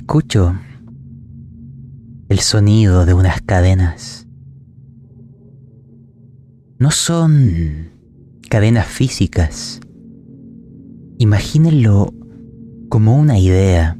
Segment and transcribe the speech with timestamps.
[0.00, 0.56] Escucho
[2.30, 4.26] el sonido de unas cadenas.
[6.78, 7.90] No son
[8.48, 9.78] cadenas físicas.
[11.18, 12.14] Imagínenlo
[12.88, 13.98] como una idea,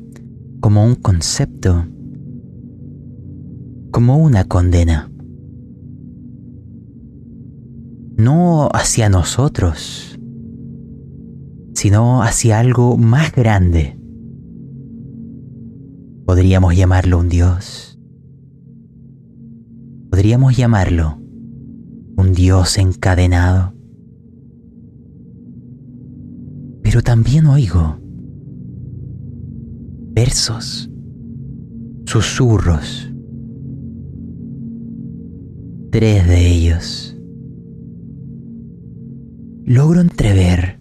[0.60, 1.86] como un concepto,
[3.92, 5.12] como una condena.
[8.16, 10.18] No hacia nosotros,
[11.74, 13.99] sino hacia algo más grande.
[16.24, 17.98] Podríamos llamarlo un Dios.
[20.10, 21.18] Podríamos llamarlo
[22.16, 23.74] un Dios encadenado.
[26.82, 27.98] Pero también oigo
[30.12, 30.90] versos,
[32.04, 33.12] susurros,
[35.90, 37.16] tres de ellos.
[39.64, 40.79] Logro entrever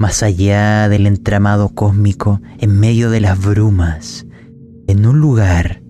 [0.00, 4.26] más allá del entramado cósmico, en medio de las brumas,
[4.86, 5.82] en un lugar,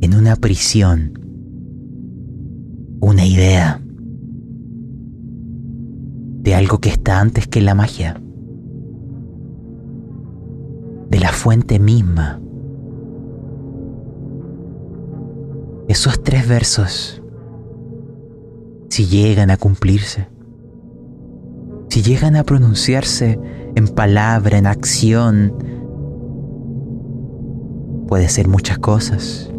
[0.00, 1.18] en una prisión,
[3.00, 3.82] una idea
[6.38, 8.22] de algo que está antes que la magia,
[11.10, 12.40] de la fuente misma.
[15.88, 17.20] Esos tres versos,
[18.88, 20.28] si llegan a cumplirse,
[21.88, 23.38] si llegan a pronunciarse
[23.76, 25.54] en palabra, en acción,
[28.08, 29.50] puede ser muchas cosas.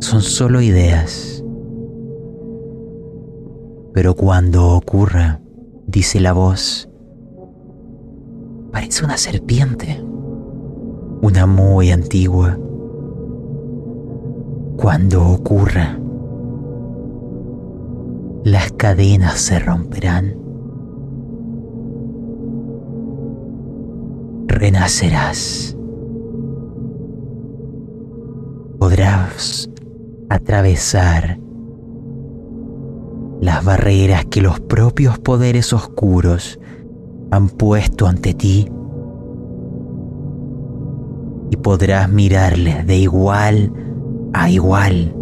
[0.00, 1.44] Son solo ideas.
[3.94, 5.40] Pero cuando ocurra,
[5.86, 6.88] dice la voz,
[8.72, 10.02] parece una serpiente,
[11.20, 12.58] una muy antigua.
[14.76, 15.98] Cuando ocurra,
[18.44, 20.41] las cadenas se romperán
[24.52, 25.76] renacerás.
[28.78, 29.68] Podrás
[30.28, 31.38] atravesar
[33.40, 36.60] las barreras que los propios poderes oscuros
[37.30, 38.68] han puesto ante ti
[41.50, 43.72] y podrás mirarles de igual
[44.32, 45.14] a igual.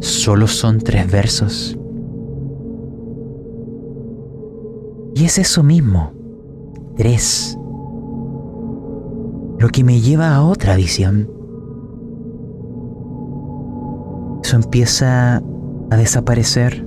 [0.00, 1.78] Solo son tres versos.
[5.16, 6.23] Y es eso mismo
[6.96, 7.58] tres.
[9.58, 11.30] Lo que me lleva a otra visión.
[14.42, 15.42] Eso empieza
[15.90, 16.86] a desaparecer.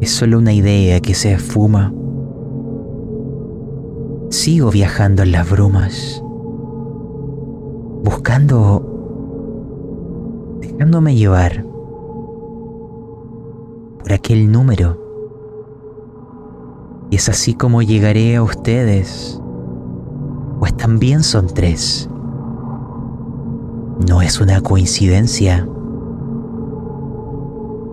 [0.00, 1.92] Es solo una idea que se esfuma.
[4.30, 6.22] Sigo viajando en las brumas,
[8.02, 8.82] buscando,
[10.60, 11.64] dejándome llevar
[14.00, 15.05] por aquel número
[17.10, 19.40] y es así como llegaré a ustedes,
[20.58, 22.08] pues también son tres.
[24.08, 25.68] No es una coincidencia.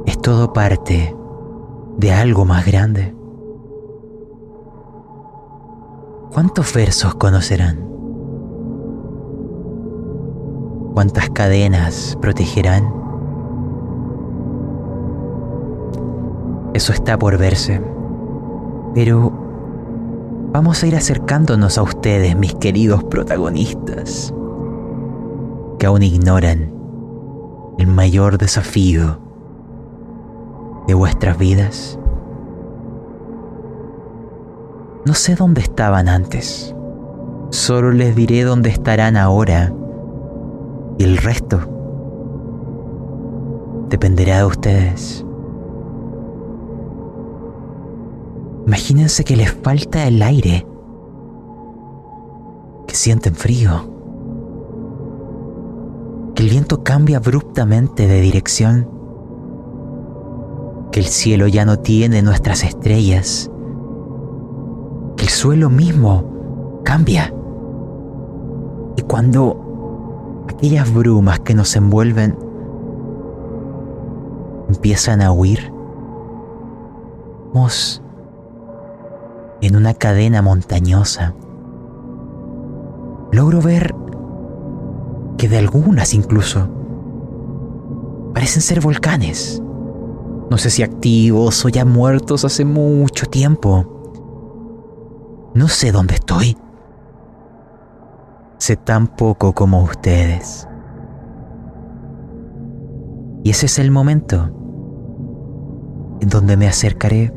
[0.05, 1.15] Es todo parte
[1.97, 3.15] de algo más grande.
[6.33, 7.87] ¿Cuántos versos conocerán?
[10.93, 12.91] ¿Cuántas cadenas protegerán?
[16.73, 17.92] Eso está por verse.
[18.93, 19.31] Pero
[20.51, 24.33] vamos a ir acercándonos a ustedes, mis queridos protagonistas,
[25.79, 26.71] que aún ignoran
[27.79, 29.19] el mayor desafío
[30.87, 31.97] de vuestras vidas.
[35.05, 36.75] No sé dónde estaban antes,
[37.49, 39.73] solo les diré dónde estarán ahora
[40.97, 41.59] y el resto
[43.89, 45.25] dependerá de ustedes.
[48.65, 50.65] Imagínense que les falta el aire,
[52.87, 53.91] que sienten frío,
[56.33, 58.89] que el viento cambia abruptamente de dirección,
[60.91, 63.51] que el cielo ya no tiene nuestras estrellas,
[65.17, 67.33] que el suelo mismo cambia.
[68.95, 72.37] Y cuando aquellas brumas que nos envuelven
[74.69, 75.73] empiezan a huir,
[77.53, 78.02] vamos
[79.67, 81.33] en una cadena montañosa.
[83.31, 83.95] Logro ver
[85.37, 86.67] que de algunas incluso
[88.33, 89.63] parecen ser volcanes.
[90.51, 93.85] No sé si activos o ya muertos hace mucho tiempo.
[95.55, 96.57] No sé dónde estoy.
[98.57, 100.67] Sé tan poco como ustedes.
[103.45, 104.49] Y ese es el momento
[106.19, 107.33] en donde me acercaré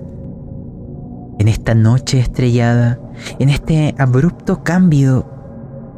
[1.38, 2.98] en esta noche estrellada,
[3.38, 5.26] en este abrupto cambio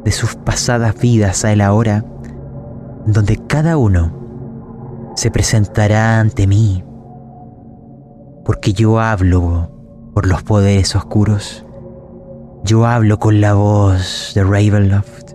[0.03, 2.05] de sus pasadas vidas a el ahora,
[3.05, 6.83] donde cada uno se presentará ante mí,
[8.45, 9.71] porque yo hablo
[10.13, 11.65] por los poderes oscuros,
[12.63, 15.33] yo hablo con la voz de Ravenloft.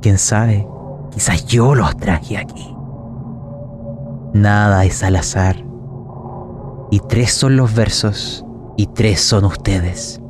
[0.00, 0.66] Quién sabe,
[1.10, 2.74] quizás yo los traje aquí.
[4.32, 5.56] Nada es al azar.
[6.90, 8.45] Y tres son los versos
[8.76, 10.20] y tres son ustedes.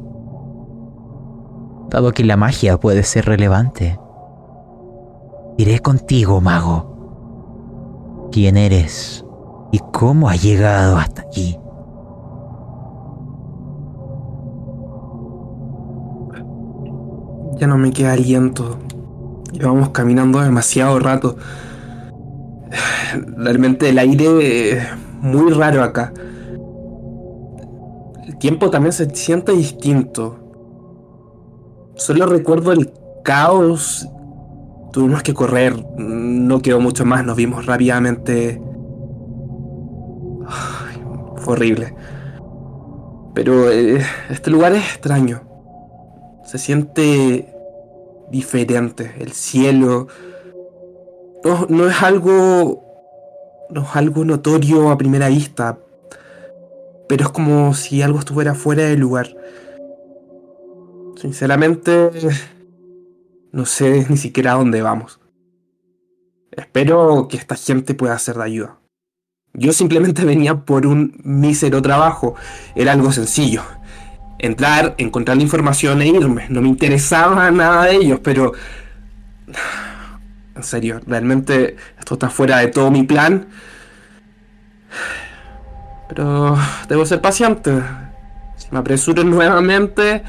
[1.90, 3.98] Dado que la magia puede ser relevante,
[5.56, 8.28] iré contigo, mago.
[8.32, 9.24] ¿Quién eres
[9.72, 11.58] y cómo has llegado hasta aquí?
[17.58, 18.78] Ya no me queda aliento.
[19.52, 21.36] Llevamos caminando demasiado rato.
[23.36, 24.82] Realmente el aire es
[25.22, 26.12] muy raro acá.
[28.38, 30.38] Tiempo también se siente distinto.
[31.94, 32.92] Solo recuerdo el
[33.24, 34.06] caos.
[34.92, 35.74] Tuvimos que correr.
[35.96, 37.24] No quedó mucho más.
[37.24, 38.60] Nos vimos rápidamente.
[41.36, 41.94] fue horrible.
[43.34, 45.42] Pero eh, este lugar es extraño.
[46.44, 47.54] Se siente
[48.30, 49.14] diferente.
[49.18, 50.08] El cielo.
[51.68, 52.82] No es algo.
[53.70, 55.78] No es algo notorio a primera vista.
[57.08, 59.36] Pero es como si algo estuviera fuera del lugar.
[61.20, 62.10] Sinceramente,
[63.52, 65.20] no sé ni siquiera a dónde vamos.
[66.50, 68.78] Espero que esta gente pueda ser de ayuda.
[69.52, 72.34] Yo simplemente venía por un mísero trabajo.
[72.74, 73.62] Era algo sencillo.
[74.38, 76.46] Entrar, encontrar la información e irme.
[76.48, 78.52] No me interesaba nada de ellos, pero...
[80.54, 83.46] En serio, realmente esto está fuera de todo mi plan.
[86.08, 86.56] Pero
[86.88, 87.82] debo ser paciente.
[88.56, 90.22] Si me apresuro nuevamente,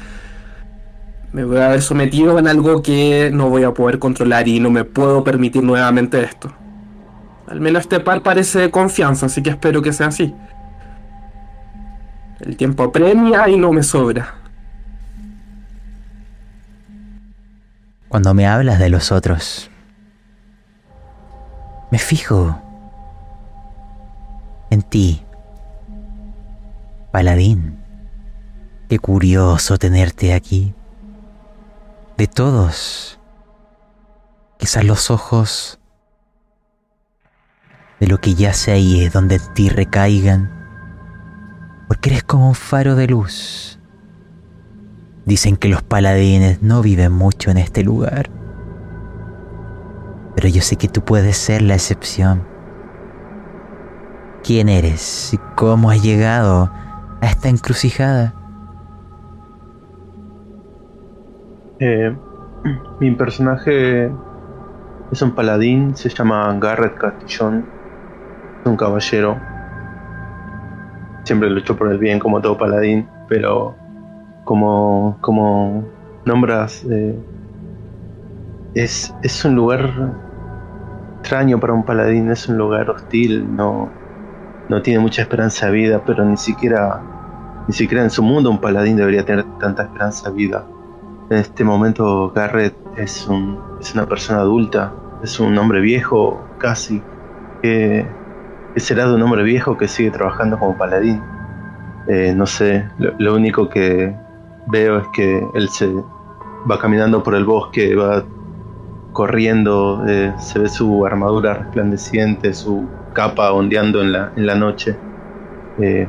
[1.32, 4.70] me voy a ver sometido en algo que no voy a poder controlar y no
[4.70, 6.52] me puedo permitir nuevamente esto.
[7.46, 10.34] Al menos este par parece de confianza, así que espero que sea así.
[12.40, 14.34] El tiempo apremia y no me sobra.
[18.08, 19.70] Cuando me hablas de los otros,
[21.90, 22.58] me fijo
[24.70, 25.22] en ti,
[27.18, 27.76] paladín.
[28.88, 30.72] Qué curioso tenerte aquí
[32.16, 33.18] de todos.
[34.56, 35.80] Quizás los ojos
[37.98, 40.48] de lo que yace ahí es donde ti recaigan,
[41.88, 43.80] porque eres como un faro de luz.
[45.26, 48.30] Dicen que los paladines no viven mucho en este lugar,
[50.36, 52.46] pero yo sé que tú puedes ser la excepción.
[54.44, 56.70] ¿Quién eres y cómo has llegado
[57.20, 58.34] a esta encrucijada?
[61.80, 62.16] Eh,
[63.00, 64.10] mi personaje
[65.10, 67.64] es un paladín, se llama Garrett Castillón,
[68.60, 69.38] es un caballero.
[71.24, 73.76] Siempre luchó por el bien como todo paladín, pero
[74.44, 75.84] como, como
[76.24, 77.18] nombras, eh,
[78.74, 79.90] es, es un lugar
[81.18, 83.90] extraño para un paladín, es un lugar hostil, no,
[84.68, 87.00] no tiene mucha esperanza de vida, pero ni siquiera,
[87.66, 90.66] ni siquiera en su mundo un paladín debería tener tanta esperanza de vida
[91.30, 97.02] en este momento Garrett es, un, es una persona adulta, es un hombre viejo casi,
[97.62, 98.06] que,
[98.76, 101.20] será de un hombre viejo que sigue trabajando como paladín.
[102.06, 104.14] Eh, no sé, lo, único que
[104.68, 105.92] veo es que él se
[106.70, 108.24] va caminando por el bosque, va
[109.18, 114.96] corriendo, eh, se ve su armadura resplandeciente, su capa ondeando en la, noche.
[115.80, 116.06] Eh,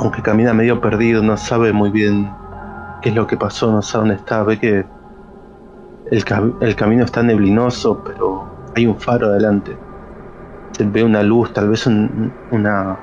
[0.00, 2.28] aunque camina medio perdido, no sabe muy bien
[3.00, 4.84] qué es lo que pasó, no sé dónde está, ve que
[6.10, 9.76] el, camino está neblinoso, pero hay un faro adelante.
[10.72, 12.98] Se ve una luz, tal vez una,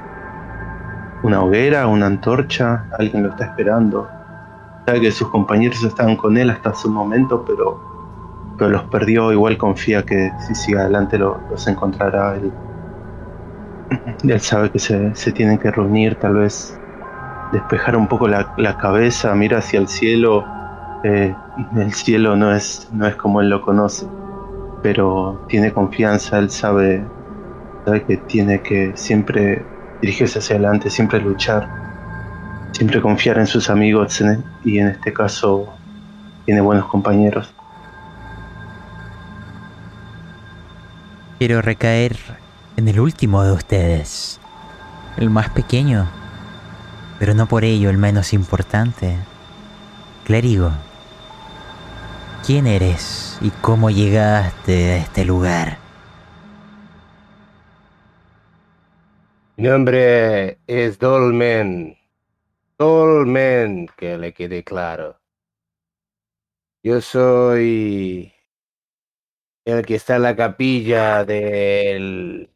[1.23, 4.09] una hoguera, una antorcha, alguien lo está esperando.
[4.85, 7.88] Sabe que sus compañeros estaban con él hasta un momento, pero,
[8.59, 9.31] pero los perdió.
[9.31, 12.35] Igual confía que si sigue adelante los encontrará.
[12.35, 12.51] Él,
[14.29, 16.79] él sabe que se, se tienen que reunir, tal vez
[17.51, 20.45] despejar un poco la, cabeza, mira hacia el cielo.
[21.03, 21.33] Eh,
[21.77, 24.05] el cielo no es, no es como él lo conoce,
[24.83, 27.03] pero tiene confianza, él sabe,
[27.85, 29.63] sabe que tiene que siempre
[30.01, 31.67] dirigirse hacia adelante, siempre luchar,
[32.71, 34.21] siempre confiar en sus amigos
[34.63, 35.73] y en este caso
[36.45, 37.53] tiene buenos compañeros.
[41.39, 42.15] Quiero recaer
[42.77, 44.39] en el último de ustedes,
[45.17, 46.07] el más pequeño
[47.19, 49.17] pero no por ello el menos importante.
[50.23, 50.71] Clérigo,
[52.45, 55.77] ¿quién eres y cómo llegaste a este lugar?
[59.57, 61.97] Mi nombre es Dolmen.
[62.77, 65.19] Dolmen, que le quede claro.
[66.81, 68.31] Yo soy
[69.77, 72.49] el que está en la capilla de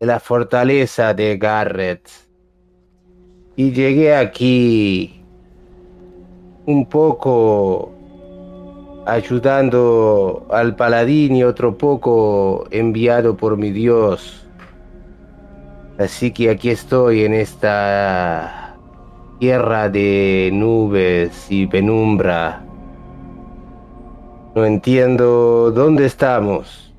[0.00, 2.08] la fortaleza de Garrett.
[3.56, 5.22] Y llegué aquí
[6.66, 7.92] un poco
[9.06, 14.46] ayudando al paladín y otro poco enviado por mi Dios.
[15.98, 18.76] Así que aquí estoy en esta
[19.38, 22.63] tierra de nubes y penumbra
[24.54, 26.94] no entiendo dónde estamos,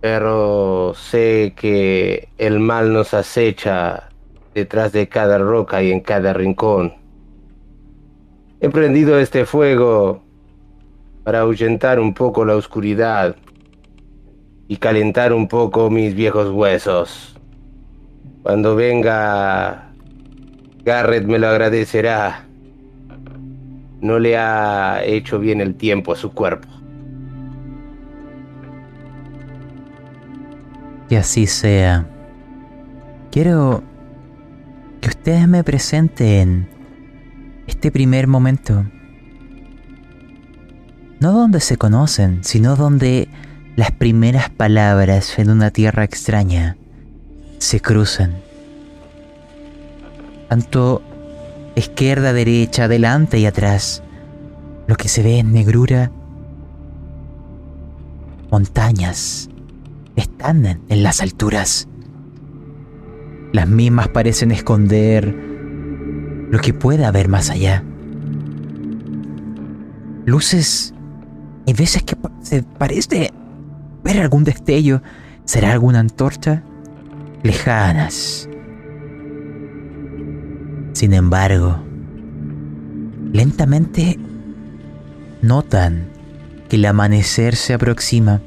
[0.00, 4.10] pero sé que el mal nos acecha
[4.54, 6.94] detrás de cada roca y en cada rincón.
[8.60, 10.22] He prendido este fuego
[11.24, 13.34] para ahuyentar un poco la oscuridad
[14.68, 17.36] y calentar un poco mis viejos huesos.
[18.44, 19.92] Cuando venga,
[20.84, 22.46] Garrett me lo agradecerá.
[24.00, 26.79] No le ha hecho bien el tiempo a su cuerpo.
[31.10, 32.06] Que así sea.
[33.32, 33.82] Quiero
[35.00, 36.68] que ustedes me presenten
[37.66, 38.86] este primer momento.
[41.18, 43.28] No donde se conocen, sino donde
[43.74, 46.76] las primeras palabras en una tierra extraña
[47.58, 48.36] se cruzan.
[50.48, 51.02] Tanto
[51.74, 54.04] izquierda, derecha, adelante y atrás.
[54.86, 56.12] Lo que se ve es negrura,
[58.52, 59.49] montañas,
[60.16, 61.88] están en las alturas.
[63.52, 65.34] Las mismas parecen esconder
[66.50, 67.84] lo que puede haber más allá.
[70.24, 70.94] Luces
[71.66, 73.32] y veces que se parece
[74.04, 75.02] ver algún destello.
[75.44, 76.62] ¿Será alguna antorcha?
[77.42, 78.48] Lejanas.
[80.92, 81.82] Sin embargo,
[83.32, 84.18] lentamente
[85.42, 86.08] notan
[86.68, 88.40] que el amanecer se aproxima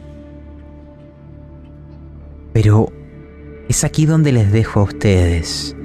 [2.53, 2.93] pero
[3.67, 5.75] es aquí donde les dejo a ustedes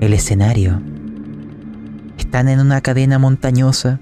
[0.00, 0.82] el escenario.
[2.18, 4.00] Están en una cadena montañosa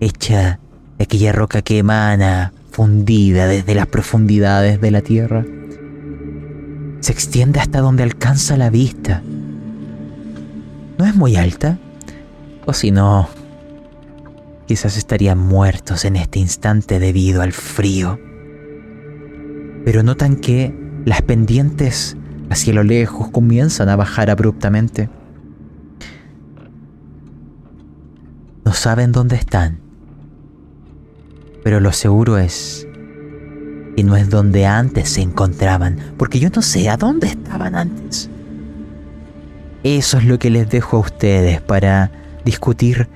[0.00, 0.60] hecha
[0.98, 5.44] de aquella roca que emana, fundida desde las profundidades de la tierra.
[7.00, 9.22] Se extiende hasta donde alcanza la vista.
[10.98, 11.78] No es muy alta,
[12.66, 13.28] o si no,
[14.66, 18.18] quizás estarían muertos en este instante debido al frío
[19.84, 20.74] pero notan que
[21.04, 22.16] las pendientes
[22.50, 25.08] hacia lo lejos comienzan a bajar abruptamente.
[28.64, 29.78] No saben dónde están,
[31.62, 32.86] pero lo seguro es
[33.96, 38.30] que no es donde antes se encontraban, porque yo no sé a dónde estaban antes.
[39.82, 42.10] Eso es lo que les dejo a ustedes para
[42.44, 43.08] discutir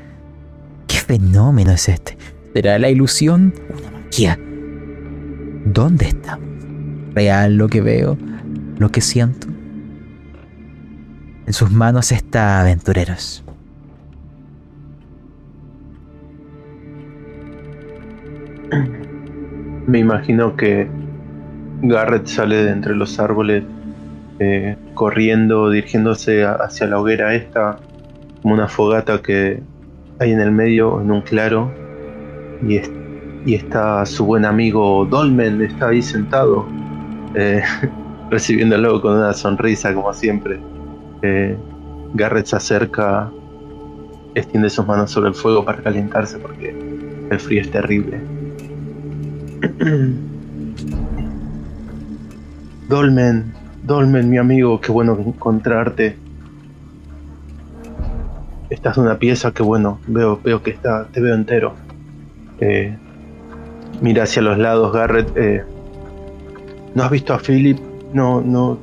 [0.87, 2.19] qué fenómeno es este.
[2.53, 3.55] ¿Será la ilusión?
[3.71, 4.39] Una magia.
[5.65, 6.48] ¿Dónde estamos?
[7.19, 8.17] Real lo que veo,
[8.79, 9.49] lo que siento.
[11.47, 13.43] En sus manos está aventureros.
[19.89, 20.89] Me imagino que
[21.83, 23.65] Garrett sale de entre los árboles
[24.39, 27.81] eh, corriendo, dirigiéndose hacia la hoguera esta,
[28.43, 29.61] como una fogata que
[30.21, 31.73] hay en el medio, en un claro,
[32.63, 32.81] y,
[33.45, 36.67] y está su buen amigo Dolmen, está ahí sentado,
[37.35, 37.63] eh,
[38.31, 40.61] recibiéndolo con una sonrisa como siempre.
[41.23, 41.57] Eh,
[42.15, 43.31] Garrett se acerca,
[44.35, 46.75] extiende sus manos sobre el fuego para calentarse porque
[47.31, 48.21] el frío es terrible.
[52.89, 56.17] Dolmen, Dolmen, mi amigo, qué bueno encontrarte.
[58.71, 61.75] Estás una pieza, qué bueno, veo, veo que está, te veo entero.
[62.61, 62.97] Eh,
[64.01, 65.31] mira hacia los lados, Garrett.
[65.37, 65.65] Eh,
[66.95, 67.79] ¿No has visto a Philip?
[68.13, 68.79] No, no.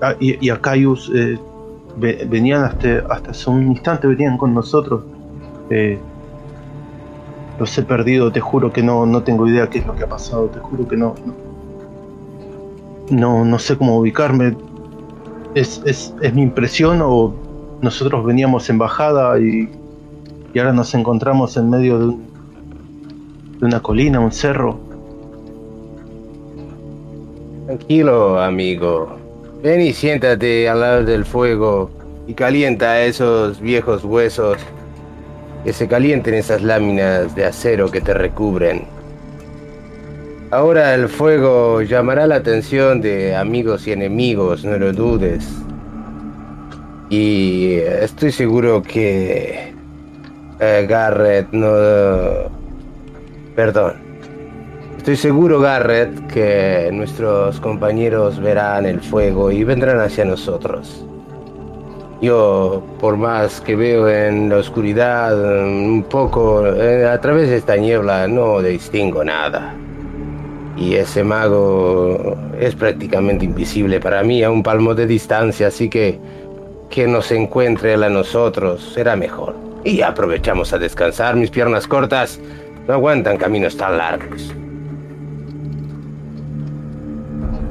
[0.00, 1.38] Ah, y, a Caius eh,
[1.96, 5.02] venían hasta, hasta hace un instante, venían con nosotros.
[5.68, 5.98] Eh,
[7.58, 10.08] los he perdido, te juro que no, no tengo idea qué es lo que ha
[10.08, 11.14] pasado, te juro que no.
[13.10, 14.56] No, no, sé cómo ubicarme.
[15.54, 17.34] ¿Es, es, ¿Es, mi impresión o
[17.82, 19.68] nosotros veníamos en bajada y,
[20.54, 22.06] y ahora nos encontramos en medio de,
[23.58, 24.89] de una colina, un cerro?
[27.70, 29.16] Tranquilo, amigo.
[29.62, 31.88] ven y siéntate al lado del fuego
[32.26, 34.58] y calienta esos viejos huesos.
[35.62, 38.86] Que se calienten esas láminas de acero que te recubren.
[40.50, 45.48] Ahora el fuego llamará la atención de amigos y enemigos, no lo dudes.
[47.08, 49.72] Y estoy seguro que
[50.58, 52.50] eh, Garrett no...
[53.54, 53.99] Perdón.
[55.00, 61.06] Estoy seguro, Garrett, que nuestros compañeros verán el fuego y vendrán hacia nosotros.
[62.20, 67.76] Yo, por más que veo en la oscuridad, un poco, eh, a través de esta
[67.76, 69.74] niebla, no distingo nada.
[70.76, 76.18] Y ese mago es prácticamente invisible para mí a un palmo de distancia, así que
[76.90, 79.56] que nos encuentre él a nosotros será mejor.
[79.82, 82.38] Y aprovechamos a descansar, mis piernas cortas
[82.86, 84.54] no aguantan caminos tan largos.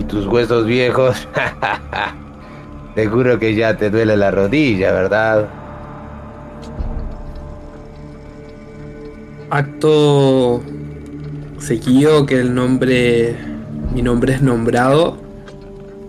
[0.09, 1.27] Tus huesos viejos,
[2.95, 5.47] seguro que ya te duele la rodilla, ¿verdad?
[9.49, 10.61] Acto
[11.59, 13.35] seguido que el nombre,
[13.93, 15.17] mi nombre es nombrado,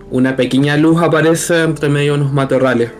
[0.09, 2.91] una pequeña luz aparece entre medio de unos matorrales.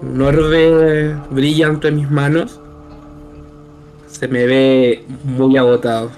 [0.00, 2.58] Un orbe brilla entre mis manos.
[4.06, 6.10] Se me ve muy agotado.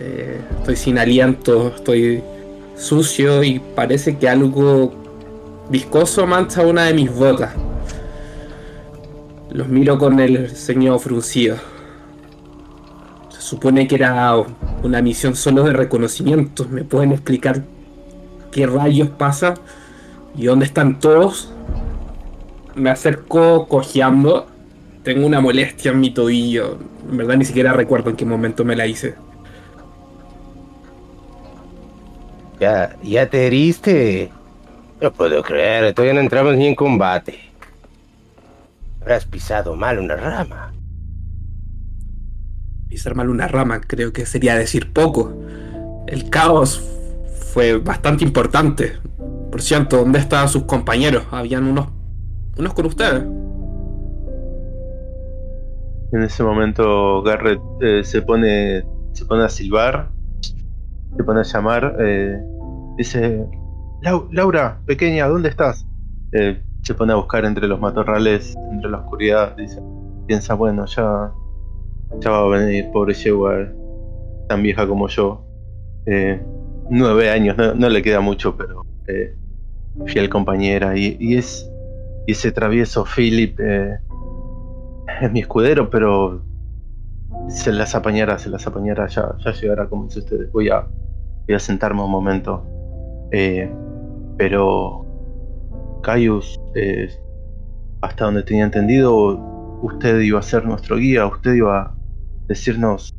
[0.00, 2.22] Eh, estoy sin aliento, estoy
[2.76, 4.92] sucio y parece que algo
[5.70, 7.52] viscoso mancha una de mis botas.
[9.50, 11.56] Los miro con el ceño fruncido
[13.44, 14.34] supone que era
[14.82, 16.66] una misión solo de reconocimiento.
[16.70, 17.62] ¿Me pueden explicar
[18.50, 19.54] qué rayos pasa
[20.34, 21.52] y dónde están todos?
[22.74, 24.46] Me acerco cojeando.
[25.02, 26.78] Tengo una molestia en mi tobillo.
[27.10, 29.14] En verdad ni siquiera recuerdo en qué momento me la hice.
[32.60, 34.30] Ya, ya te heriste.
[35.00, 37.38] No puedo creer, todavía no entramos ni en combate.
[39.00, 40.74] Habrás pisado mal una rama
[42.94, 45.36] pisar mal una rama, creo que sería decir poco.
[46.06, 46.80] El caos
[47.52, 49.00] fue bastante importante.
[49.50, 51.24] Por cierto, ¿dónde estaban sus compañeros?
[51.32, 51.88] Habían unos,
[52.56, 53.24] unos con ustedes.
[56.12, 60.10] En ese momento Garrett eh, se pone se pone a silbar,
[61.16, 62.40] se pone a llamar, eh,
[62.96, 63.46] dice
[64.30, 65.86] Laura, pequeña, ¿dónde estás?
[66.32, 69.80] Eh, se pone a buscar entre los matorrales, entre la oscuridad, dice,
[70.26, 71.32] piensa, bueno, ya
[72.20, 73.66] ya va a venir, pobre yegua,
[74.48, 75.44] tan vieja como yo.
[76.06, 76.40] Eh,
[76.90, 79.34] nueve años, no, le queda mucho, pero eh,
[80.06, 80.96] fiel compañera.
[80.96, 81.70] Y, es
[82.26, 86.44] y ese travieso Philip es mi escudero, pero
[87.48, 90.52] se las apañará, se las apañará, ya, ya llegará, como dice ustedes.
[90.52, 90.86] Voy a,
[91.46, 92.64] voy a sentarme un momento.
[94.36, 95.04] pero
[96.02, 96.60] Caius,
[98.00, 99.38] hasta donde tenía entendido,
[99.82, 101.94] usted iba a ser nuestro guía, usted iba a
[102.46, 103.14] decirnos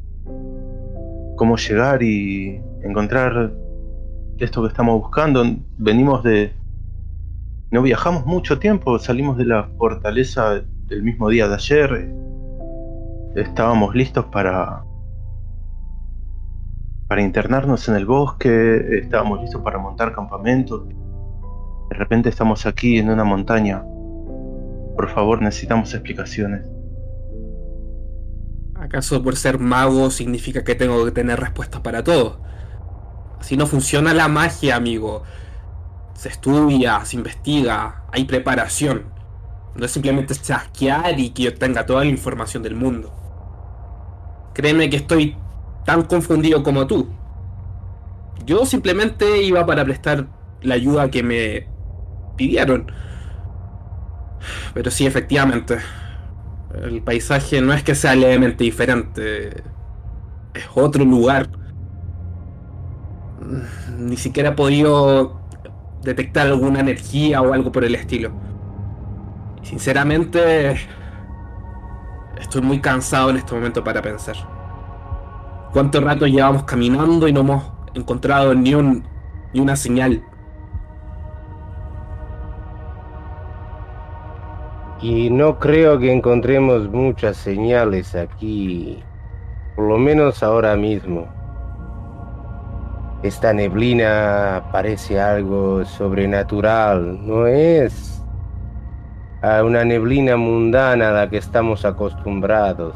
[1.35, 3.51] cómo llegar y encontrar
[4.39, 5.43] esto que estamos buscando.
[5.77, 6.53] Venimos de...
[7.71, 12.13] No viajamos mucho tiempo, salimos de la fortaleza el mismo día de ayer.
[13.35, 14.84] Estábamos listos para...
[17.07, 20.87] Para internarnos en el bosque, estábamos listos para montar campamentos.
[21.89, 23.83] De repente estamos aquí en una montaña.
[24.95, 26.67] Por favor, necesitamos explicaciones.
[28.73, 32.39] ¿Acaso por ser mago significa que tengo que tener respuestas para todo?
[33.39, 35.21] Así no funciona la magia, amigo.
[36.15, 39.03] Se estudia, se investiga, hay preparación.
[39.75, 43.13] No es simplemente chasquear y que yo tenga toda la información del mundo.
[44.53, 45.37] Créeme que estoy
[45.85, 47.07] tan confundido como tú.
[48.45, 50.27] Yo simplemente iba para prestar
[50.61, 51.67] la ayuda que me
[52.35, 52.91] pidieron.
[54.73, 55.77] Pero sí, efectivamente,
[56.73, 59.63] el paisaje no es que sea levemente diferente,
[60.53, 61.49] es otro lugar.
[63.97, 65.39] Ni siquiera he podido
[66.01, 68.31] detectar alguna energía o algo por el estilo.
[69.63, 70.77] Sinceramente,
[72.39, 74.54] estoy muy cansado en este momento para pensar.
[75.75, 77.63] ¿Cuánto rato llevamos caminando y no hemos
[77.95, 79.03] encontrado ni, un,
[79.51, 80.23] ni una señal?
[85.01, 89.03] Y no creo que encontremos muchas señales aquí,
[89.75, 91.27] por lo menos ahora mismo.
[93.21, 98.23] Esta neblina parece algo sobrenatural, no es
[99.41, 102.95] a una neblina mundana a la que estamos acostumbrados.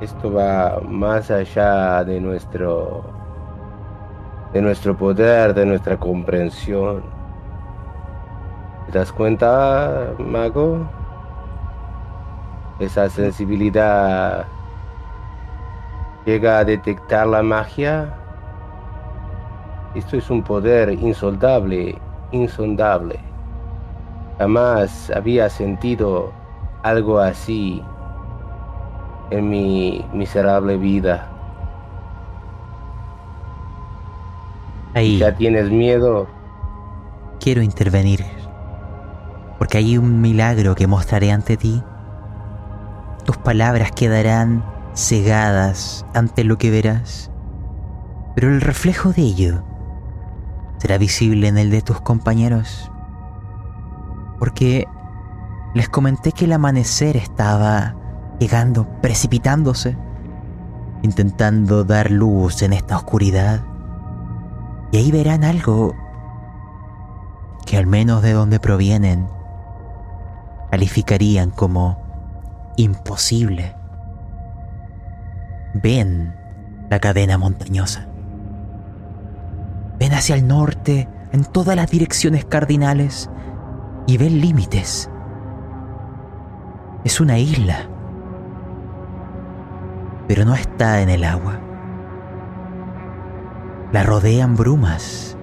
[0.00, 3.04] Esto va más allá de nuestro
[4.52, 7.02] de nuestro poder, de nuestra comprensión.
[8.86, 10.88] ¿Te das cuenta, mago?
[12.78, 14.46] Esa sensibilidad
[16.24, 18.14] llega a detectar la magia.
[19.94, 21.98] Esto es un poder insoldable,
[22.30, 23.18] insondable.
[24.38, 26.32] Jamás había sentido
[26.82, 27.82] algo así
[29.30, 31.28] en mi miserable vida.
[34.94, 36.26] Ahí ¿Ya tienes miedo?
[37.44, 38.24] quiero intervenir.
[39.58, 41.82] Porque hay un milagro que mostraré ante ti.
[43.26, 47.30] Tus palabras quedarán cegadas ante lo que verás.
[48.34, 49.62] Pero el reflejo de ello
[50.78, 52.90] será visible en el de tus compañeros.
[54.38, 54.86] Porque
[55.74, 57.94] les comenté que el amanecer estaba
[58.38, 59.96] llegando, precipitándose,
[61.02, 63.62] intentando dar luz en esta oscuridad.
[64.92, 65.94] Y ahí verán algo
[67.66, 69.28] que al menos de donde provienen
[70.70, 72.02] calificarían como
[72.76, 73.76] imposible.
[75.74, 76.34] Ven
[76.90, 78.08] la cadena montañosa.
[79.98, 83.30] Ven hacia el norte en todas las direcciones cardinales
[84.06, 85.10] y ven límites.
[87.04, 87.88] Es una isla,
[90.26, 91.60] pero no está en el agua.
[93.92, 95.36] La rodean brumas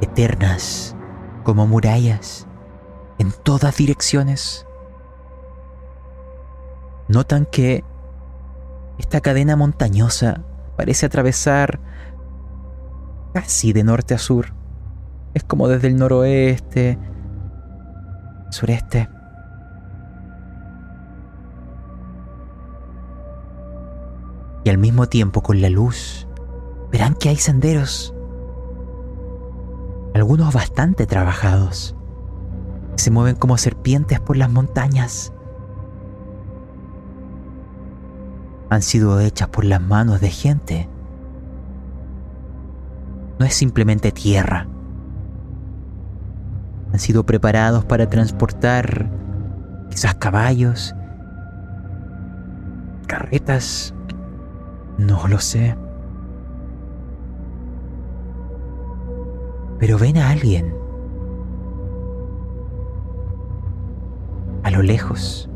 [0.00, 0.96] eternas
[1.44, 2.46] como murallas
[3.18, 4.66] en todas direcciones.
[7.08, 7.84] Notan que
[8.98, 10.42] esta cadena montañosa
[10.76, 11.80] parece atravesar
[13.32, 14.52] casi de norte a sur.
[15.34, 16.98] Es como desde el noroeste,
[18.50, 19.08] sureste.
[24.68, 26.28] Y al mismo tiempo con la luz,
[26.92, 28.14] verán que hay senderos,
[30.14, 31.96] algunos bastante trabajados,
[32.96, 35.32] se mueven como serpientes por las montañas.
[38.68, 40.86] Han sido hechas por las manos de gente.
[43.38, 44.68] No es simplemente tierra.
[46.92, 49.10] Han sido preparados para transportar
[49.88, 50.94] quizás caballos,
[53.06, 53.94] carretas,
[54.98, 55.76] no lo sé.
[59.78, 60.74] Pero ven a alguien.
[64.64, 65.48] A lo lejos.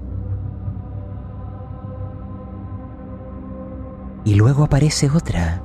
[4.25, 5.61] Y luego aparece otra,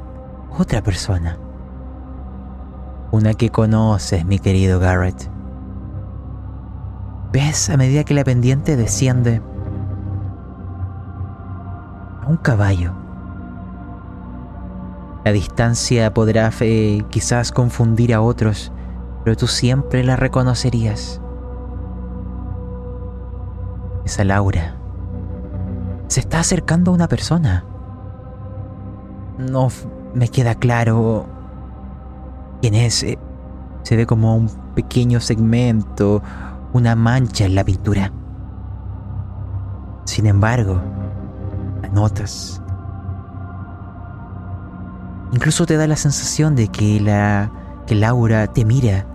[0.58, 1.38] otra persona.
[3.12, 5.30] Una que conoces, mi querido Garrett.
[7.32, 9.42] ¿Ves a medida que la pendiente desciende?
[12.24, 13.07] A un caballo.
[15.28, 18.72] La distancia podrá eh, quizás confundir a otros,
[19.26, 21.20] pero tú siempre la reconocerías.
[24.06, 24.78] Esa Laura.
[26.08, 27.66] Se está acercando a una persona.
[29.38, 29.68] No
[30.14, 31.26] me queda claro
[32.62, 33.04] quién es.
[33.04, 33.20] Eh,
[33.84, 36.24] Se ve como un pequeño segmento,
[36.72, 38.14] una mancha en la pintura.
[40.06, 40.80] Sin embargo,
[41.82, 42.62] la notas.
[45.34, 47.52] Incluso te da la sensación de que la
[47.86, 49.08] que Laura te mira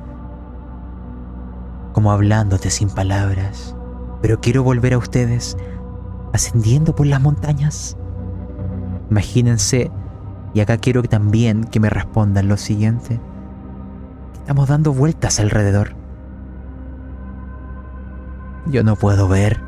[1.93, 3.77] como hablándote sin palabras.
[4.21, 5.57] Pero quiero volver a ustedes
[6.33, 7.97] ascendiendo por las montañas.
[9.11, 9.91] Imagínense,
[10.55, 13.21] y acá quiero también que me respondan lo siguiente.
[14.35, 15.95] Estamos dando vueltas alrededor.
[18.67, 19.61] Yo no puedo ver.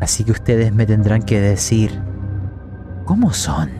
[0.00, 2.09] Así que ustedes me tendrán que decir
[3.10, 3.70] cómo son.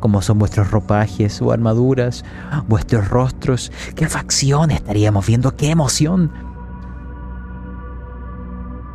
[0.00, 2.24] ¿Cómo son vuestros ropajes o armaduras?
[2.66, 3.70] ¿Vuestros rostros?
[3.94, 5.54] ¿Qué facción estaríamos viendo?
[5.54, 6.32] ¿Qué emoción?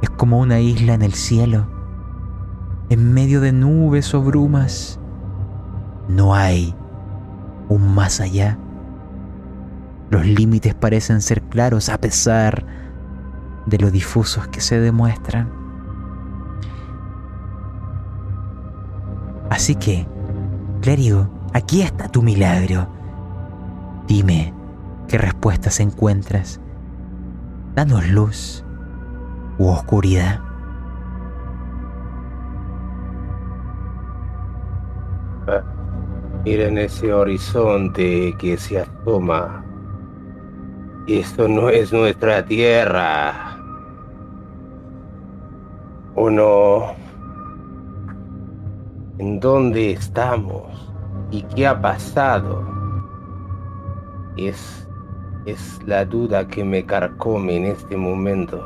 [0.01, 1.67] Es como una isla en el cielo,
[2.89, 4.99] en medio de nubes o brumas.
[6.07, 6.73] No hay
[7.69, 8.57] un más allá.
[10.09, 12.65] Los límites parecen ser claros a pesar
[13.67, 15.60] de lo difusos que se demuestran.
[19.51, 20.07] Así que,
[20.79, 22.87] clérigo, aquí está tu milagro.
[24.07, 24.53] Dime
[25.09, 26.61] qué respuestas encuentras.
[27.75, 28.63] Danos luz
[29.57, 30.39] u oscuridad.
[36.45, 39.65] Miren ese horizonte que se asoma.
[41.07, 43.57] Esto no es nuestra tierra.
[46.15, 47.00] ¿O no?
[49.21, 50.91] ¿En dónde estamos?
[51.29, 52.65] ¿Y qué ha pasado?
[54.35, 54.89] Es,
[55.45, 58.59] es la duda que me carcome en este momento.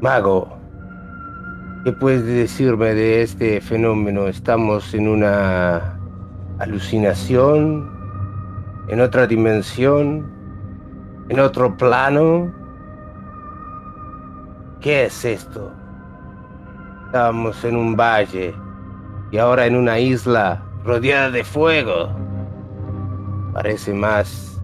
[0.00, 0.48] Mago,
[1.84, 4.28] ¿qué puedes decirme de este fenómeno?
[4.28, 6.00] ¿Estamos en una
[6.60, 7.86] alucinación?
[8.88, 10.24] ¿En otra dimensión?
[11.28, 12.50] ¿En otro plano?
[14.80, 15.83] ¿Qué es esto?
[17.14, 18.56] Estamos en un valle
[19.30, 22.10] y ahora en una isla rodeada de fuego.
[23.52, 24.60] Parece más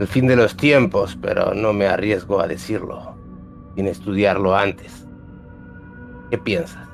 [0.00, 3.14] el fin de los tiempos, pero no me arriesgo a decirlo
[3.74, 5.06] sin estudiarlo antes.
[6.30, 6.88] ¿Qué piensas?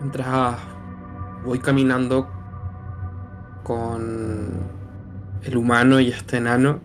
[0.00, 0.58] Mientras
[1.42, 2.28] voy caminando
[3.62, 4.50] con
[5.42, 6.80] el humano y este enano,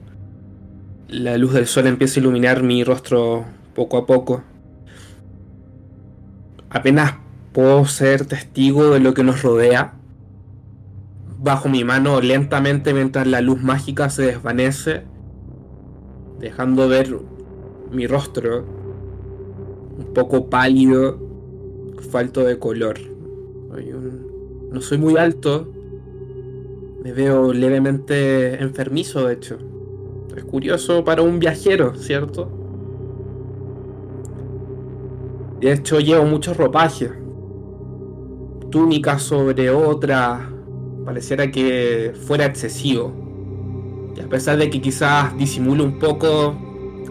[1.10, 3.44] la luz del sol empieza a iluminar mi rostro
[3.76, 4.44] poco a poco.
[6.74, 7.16] Apenas
[7.52, 9.96] puedo ser testigo de lo que nos rodea.
[11.38, 15.04] Bajo mi mano lentamente mientras la luz mágica se desvanece,
[16.40, 17.14] dejando ver
[17.92, 18.64] mi rostro
[19.98, 21.20] un poco pálido,
[22.10, 22.98] falto de color.
[24.72, 25.70] No soy muy alto,
[27.04, 29.58] me veo levemente enfermizo de hecho.
[30.38, 32.61] Es curioso para un viajero, ¿cierto?
[35.62, 37.12] De hecho llevo mucho ropaje.
[38.72, 40.50] Túnica sobre otra.
[41.06, 43.14] Pareciera que fuera excesivo.
[44.18, 46.56] Y a pesar de que quizás disimule un poco,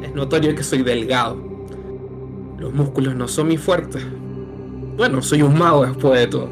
[0.02, 1.38] es notorio que soy delgado.
[2.58, 4.04] Los músculos no son muy fuertes.
[4.96, 6.48] Bueno, soy un mago después de todo.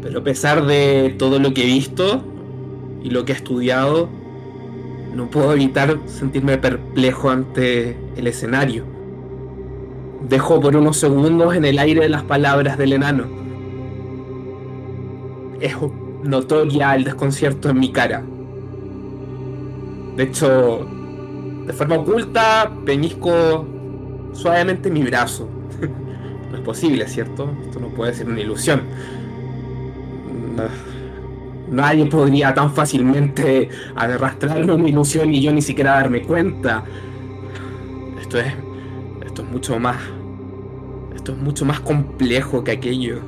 [0.00, 2.24] Pero a pesar de todo lo que he visto,
[3.02, 4.08] y lo que he estudiado,
[5.14, 8.95] no puedo evitar sentirme perplejo ante el escenario.
[10.28, 13.26] Dejo por unos segundos en el aire las palabras del enano.
[15.60, 15.76] Es
[16.24, 18.24] notoria el desconcierto en mi cara.
[20.16, 20.84] De hecho,
[21.64, 23.66] de forma oculta, peñisco
[24.32, 25.48] suavemente mi brazo.
[26.50, 27.48] no es posible, ¿cierto?
[27.62, 28.82] Esto no puede ser una ilusión.
[31.70, 36.82] Nadie podría tan fácilmente arrastrarme una ilusión y yo ni siquiera darme cuenta.
[38.20, 38.52] Esto es.
[39.24, 40.15] Esto es mucho más.
[41.26, 43.20] Esto es mucho más complejo que aquello.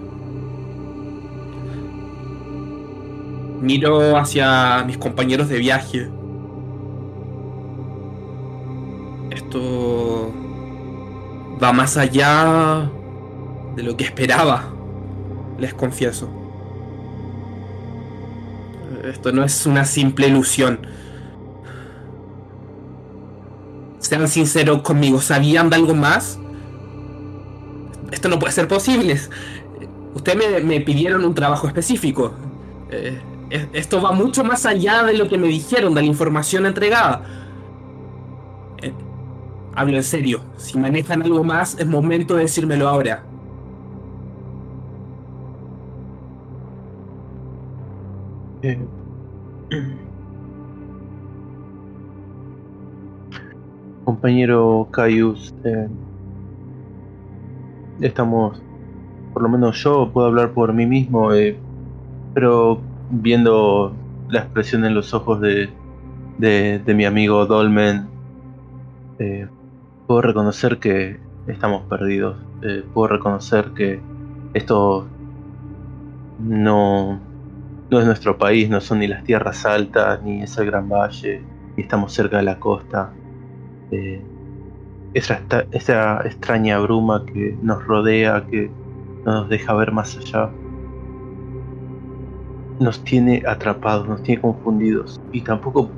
[3.60, 6.08] Miro hacia mis compañeros de viaje.
[9.32, 10.32] Esto
[11.60, 12.88] va más allá
[13.74, 14.72] de lo que esperaba,
[15.58, 16.30] les confieso.
[19.02, 20.78] Esto no es una simple ilusión.
[23.98, 26.38] Sean sinceros conmigo, ¿sabían de algo más?
[28.10, 29.18] Esto no puede ser posible.
[30.14, 32.32] Ustedes me, pidieron un trabajo específico.
[32.90, 33.18] Eh,
[33.72, 37.22] esto va mucho más allá de lo que me dijeron, de la información entregada.
[38.82, 38.92] Eh,
[39.74, 40.42] hablo en serio.
[40.56, 43.24] Si manejan algo más, es momento de decírmelo ahora.
[48.62, 48.78] Eh,
[54.04, 55.54] compañero Caius,
[58.00, 58.60] estamos,
[59.32, 61.56] por lo menos yo puedo hablar por mí mismo, eh,
[62.34, 62.80] pero
[63.10, 63.94] viendo
[64.28, 65.70] la expresión en los ojos de,
[66.38, 68.06] de, mi amigo Dolmen,
[70.06, 72.36] puedo reconocer que estamos perdidos,
[72.92, 74.00] puedo reconocer que
[74.54, 75.06] esto
[76.38, 77.18] no,
[77.90, 81.42] no es nuestro país, no son ni las tierras altas, ni ese gran valle,
[81.76, 83.12] y estamos cerca de la costa.
[83.90, 84.22] Eh,
[85.14, 85.40] esa,
[85.72, 88.70] esa extraña bruma que nos rodea, que
[89.24, 90.50] no nos deja ver más allá,
[92.80, 95.90] nos tiene atrapados, nos tiene confundidos, y tampoco,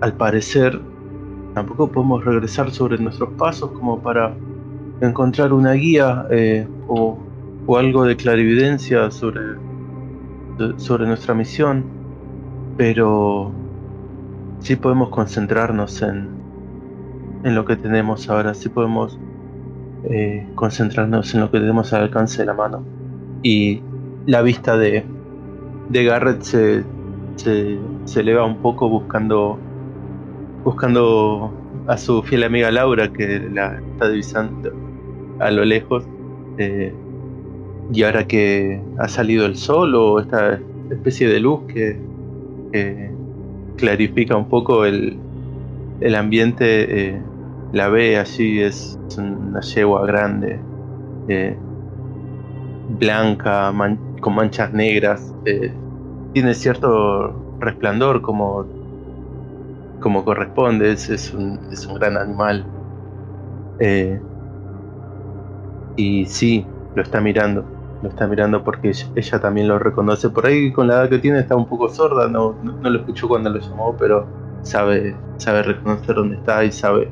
[0.00, 0.80] al parecer,
[1.54, 4.34] tampoco podemos regresar sobre nuestros pasos como para
[5.00, 7.18] encontrar una guía eh, o,
[7.66, 9.40] o algo de clarividencia sobre
[10.76, 11.84] sobre nuestra misión,
[12.76, 13.52] pero
[14.60, 16.33] sí podemos concentrarnos en,
[17.44, 19.18] en lo que tenemos ahora, sí podemos
[20.04, 22.82] eh, concentrarnos en lo que tenemos al alcance de la mano.
[23.42, 23.80] Y
[24.26, 25.04] la vista de,
[25.90, 26.84] de Garrett se,
[27.36, 29.58] se, eleva un poco buscando,
[30.64, 31.52] buscando
[31.86, 34.72] a su fiel amiga Laura que la está divisando
[35.38, 36.04] a lo lejos.
[36.56, 36.94] Eh,
[37.92, 40.58] y ahora que ha salido el sol o esta
[40.90, 42.14] especie de luz que,
[43.76, 45.16] clarifica un poco el,
[46.00, 47.22] el ambiente, eh,
[47.74, 50.60] la ve allí, es una yegua grande,
[51.26, 51.58] eh,
[53.00, 53.72] blanca,
[54.20, 55.34] con manchas negras.
[55.44, 55.72] Eh,
[56.32, 58.64] tiene cierto resplandor como,
[60.00, 62.64] como corresponde, es, un, es un, gran animal.
[63.80, 64.20] Eh,
[65.96, 67.64] y sí, lo está mirando,
[68.02, 70.30] lo está mirando porque ella, también lo reconoce.
[70.30, 73.26] Por ahí con la edad que tiene está un poco sorda, no, no, lo escuchó
[73.26, 74.28] cuando lo llamó, pero
[74.62, 77.10] sabe, sabe reconocer dónde está y sabe,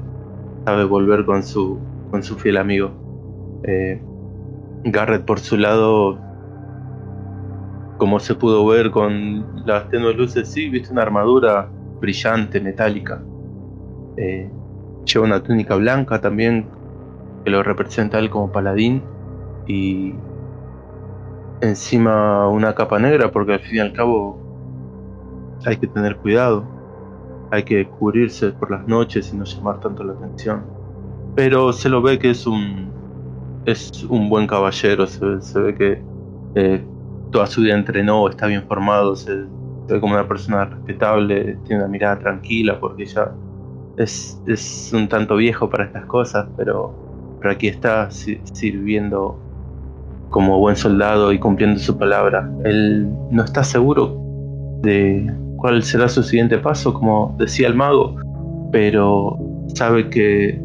[0.64, 1.78] sabe volver con su,
[2.10, 2.90] con su fiel amigo.
[3.64, 4.00] Eh,
[4.84, 6.18] Garrett por su lado,
[7.98, 11.68] como se pudo ver con las tenues luces, sí, viste una armadura
[12.00, 13.22] brillante, metálica.
[14.16, 14.50] Eh,
[15.04, 16.66] lleva una túnica blanca también,
[17.44, 19.02] que lo representa él como paladín,
[19.66, 20.14] y
[21.60, 24.40] encima una capa negra, porque al fin y al cabo
[25.64, 26.64] hay que tener cuidado,
[27.52, 30.64] hay que cubrirse por las noches y no llamar tanto la atención.
[31.36, 32.90] Pero se lo ve que es un
[33.66, 36.02] es un buen caballero, se, ve que
[36.54, 36.84] eh,
[37.30, 39.44] toda su vida entrenó, está bien formado, se,
[39.86, 43.30] ve como una persona respetable, tiene una mirada tranquila porque ya
[43.98, 46.94] es, es un tanto viejo para estas cosas, pero,
[47.38, 49.38] pero aquí está sirviendo
[50.30, 52.50] como buen soldado y cumpliendo su palabra.
[52.64, 54.18] Él no está seguro
[54.80, 55.30] de
[55.62, 58.16] cuál será su siguiente paso, como decía el mago,
[58.72, 59.38] pero
[59.76, 60.60] sabe que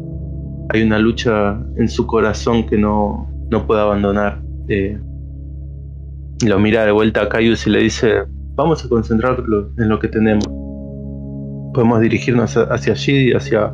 [0.70, 4.42] hay una lucha en su corazón que no, no puede abandonar.
[4.68, 4.98] Eh,
[6.44, 8.24] lo mira de vuelta a Caius y le dice,
[8.56, 10.44] vamos a concentrarlo en lo que tenemos.
[11.74, 13.72] Podemos dirigirnos hacia allí, hacia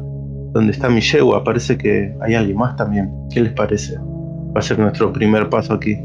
[0.53, 1.43] donde está mi yegua.
[1.43, 3.11] Parece que hay alguien más también.
[3.33, 3.97] ¿Qué les parece?
[3.99, 5.97] Va a ser nuestro primer paso aquí.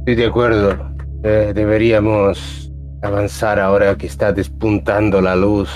[0.00, 0.93] Estoy de acuerdo.
[1.26, 5.70] Eh, deberíamos avanzar ahora que está despuntando la luz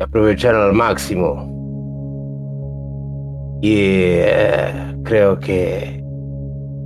[0.00, 1.46] aprovechar al máximo.
[3.60, 6.02] Y eh, creo que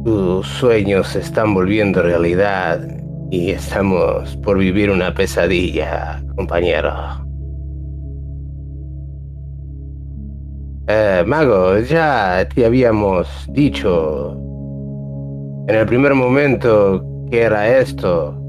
[0.05, 2.81] tus sueños se están volviendo realidad
[3.31, 6.93] y estamos por vivir una pesadilla, compañero.
[10.89, 14.37] Eh, Mago, ya te habíamos dicho
[15.69, 18.41] en el primer momento era esto.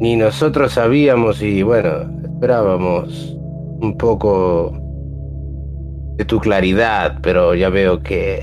[0.00, 3.36] Ni nosotros sabíamos y bueno, esperábamos
[3.80, 4.76] un poco
[6.16, 8.40] de tu claridad, pero ya veo que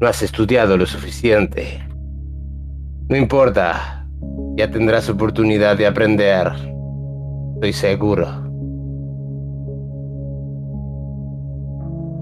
[0.00, 1.80] no has estudiado lo suficiente.
[3.08, 4.06] No importa,
[4.56, 6.48] ya tendrás oportunidad de aprender,
[7.54, 8.26] estoy seguro.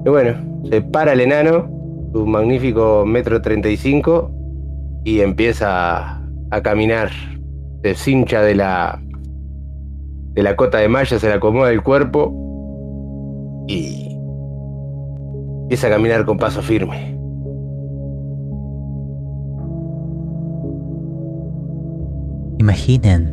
[0.04, 1.68] Y bueno, se para el enano,
[2.12, 4.35] su magnífico metro 35,
[5.06, 7.10] y empieza a caminar.
[7.84, 9.00] Se cincha de la
[10.34, 12.34] de la cota de malla, se le acomoda el cuerpo
[13.68, 14.18] y
[15.62, 17.16] empieza a caminar con paso firme.
[22.58, 23.32] Imaginen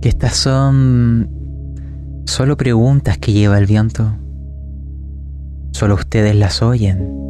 [0.00, 1.28] que estas son
[2.26, 4.12] solo preguntas que lleva el viento.
[5.72, 7.29] Solo ustedes las oyen.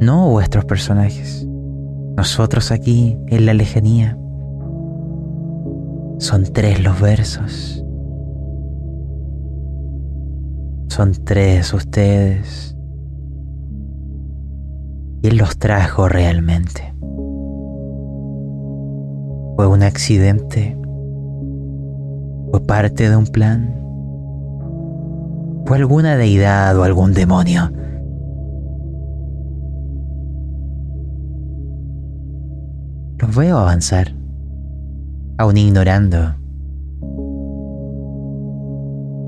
[0.00, 1.44] No vuestros personajes.
[2.16, 4.16] Nosotros aquí en la lejanía.
[6.18, 7.84] Son tres los versos.
[10.88, 12.76] Son tres ustedes.
[15.22, 16.94] Él los trajo realmente.
[19.56, 20.76] ¿Fue un accidente?
[22.50, 23.74] ¿Fue parte de un plan?
[25.66, 27.72] ¿Fue alguna deidad o algún demonio?
[33.18, 34.14] Los veo avanzar
[35.38, 36.34] aún ignorando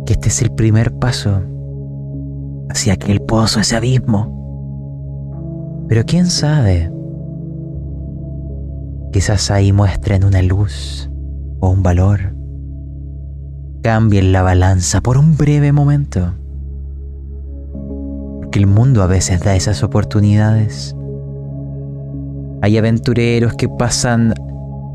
[0.07, 1.40] que este es el primer paso
[2.68, 4.37] hacia aquel pozo, ese abismo.
[5.88, 6.92] Pero quién sabe,
[9.12, 11.11] quizás ahí muestren una luz
[11.59, 12.37] o un valor,
[13.83, 16.35] cambien la balanza por un breve momento,
[18.38, 20.94] porque el mundo a veces da esas oportunidades.
[22.63, 24.35] Hay aventureros que pasan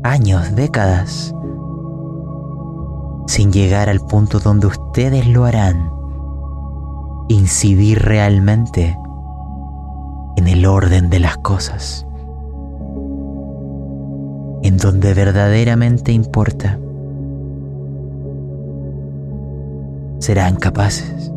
[0.04, 1.34] años, décadas,
[3.26, 5.90] sin llegar al punto donde ustedes lo harán,
[7.28, 8.96] incidir realmente
[10.36, 12.06] en el orden de las cosas,
[14.62, 16.78] en donde verdaderamente importa.
[20.20, 21.32] ¿Serán capaces?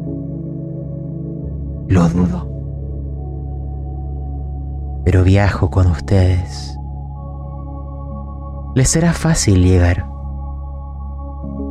[1.87, 2.58] Lo dudo.
[5.11, 6.77] Pero viajo con ustedes
[8.75, 10.05] les será fácil llegar.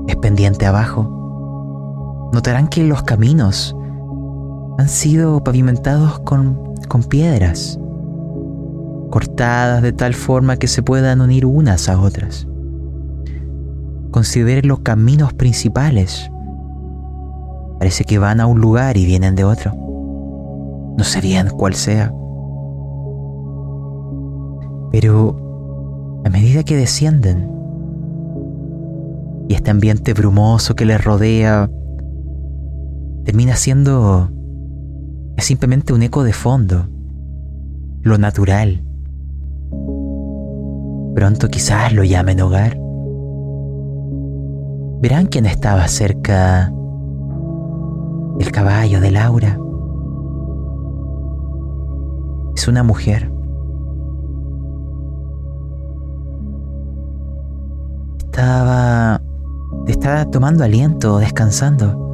[0.09, 2.31] Es pendiente abajo.
[2.33, 3.77] Notarán que los caminos
[4.77, 7.79] han sido pavimentados con, con piedras,
[9.09, 12.49] cortadas de tal forma que se puedan unir unas a otras.
[14.11, 16.29] Consideren los caminos principales.
[17.79, 19.77] Parece que van a un lugar y vienen de otro.
[20.99, 22.13] No sé bien cuál sea.
[24.91, 27.51] Pero a medida que descienden
[29.49, 31.71] y este ambiente brumoso que les rodea
[33.25, 34.31] termina siendo
[35.39, 36.89] simplemente un eco de fondo,
[38.03, 38.85] lo natural.
[41.15, 42.79] Pronto quizás lo llamen hogar.
[45.01, 46.73] Verán quién estaba cerca
[48.39, 49.59] del caballo de Laura.
[52.57, 53.38] Es una mujer.
[58.39, 59.21] Estaba.
[59.89, 62.07] estaba tomando aliento, descansando.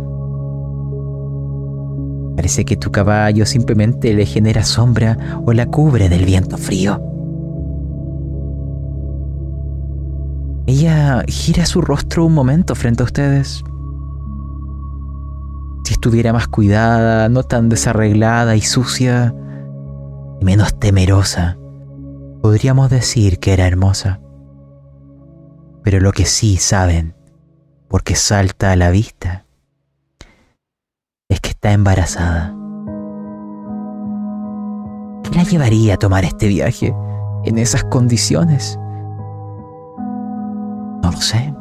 [2.34, 6.98] Parece que tu caballo simplemente le genera sombra o la cubre del viento frío.
[10.66, 13.62] Ella gira su rostro un momento frente a ustedes.
[15.84, 19.34] Si estuviera más cuidada, no tan desarreglada y sucia,
[20.40, 21.58] y menos temerosa,
[22.40, 24.23] podríamos decir que era hermosa.
[25.84, 27.14] Pero lo que sí saben,
[27.88, 29.44] porque salta a la vista,
[31.28, 32.56] es que está embarazada.
[35.22, 36.94] ¿Qué la llevaría a tomar este viaje
[37.44, 38.78] en esas condiciones?
[41.02, 41.54] No lo sé.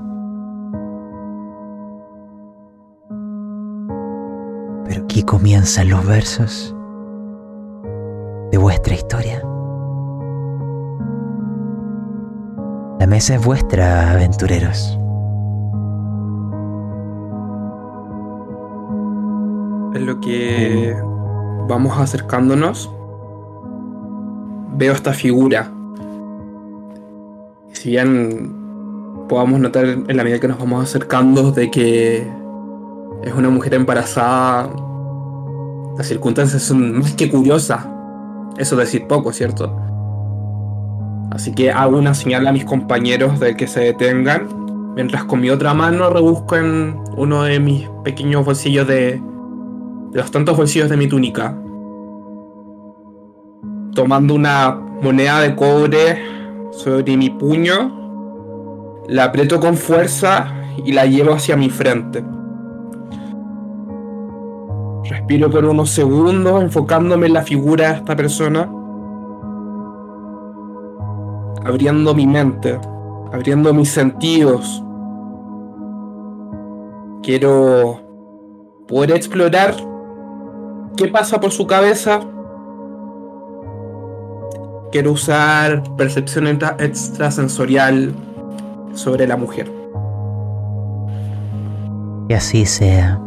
[4.85, 6.73] Pero aquí comienzan los versos
[8.51, 9.43] de vuestra historia.
[12.99, 14.97] La mesa es vuestra, aventureros.
[19.93, 20.95] En lo que
[21.67, 22.89] vamos acercándonos,
[24.75, 25.71] veo esta figura.
[27.73, 28.63] Si bien
[29.27, 32.27] podamos notar en la medida que nos vamos acercando de que
[33.23, 34.69] es una mujer embarazada,
[35.97, 37.85] las circunstancias son más que curiosas.
[38.57, 39.75] Eso decir poco, ¿cierto?
[41.33, 45.49] Así que hago una señal a mis compañeros de que se detengan, mientras con mi
[45.49, 49.19] otra mano rebusco en uno de mis pequeños bolsillos de,
[50.11, 51.57] los tantos bolsillos de mi túnica.
[53.95, 56.21] Tomando una moneda de cobre
[56.71, 60.53] sobre mi puño, la aprieto con fuerza
[60.85, 62.23] y la llevo hacia mi frente.
[65.09, 68.69] Respiro por unos segundos enfocándome en la figura de esta persona.
[71.65, 72.79] Abriendo mi mente,
[73.31, 74.83] abriendo mis sentidos.
[77.21, 78.01] Quiero
[78.87, 79.75] poder explorar
[80.97, 82.19] qué pasa por su cabeza.
[84.91, 88.13] Quiero usar percepción extrasensorial
[88.93, 89.71] sobre la mujer.
[92.29, 93.19] Y así sea.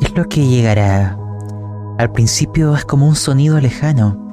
[0.00, 1.18] Es lo que llegará.
[1.98, 4.25] Al principio es como un sonido lejano,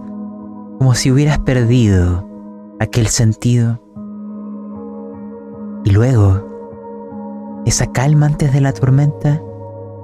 [0.77, 2.27] como si hubieras perdido
[2.79, 3.79] aquel sentido.
[5.85, 9.41] Y luego, esa calma antes de la tormenta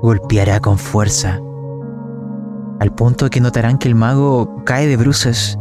[0.02, 1.42] golpeará con fuerza,
[2.80, 5.58] al punto que notarán que el mago cae de bruces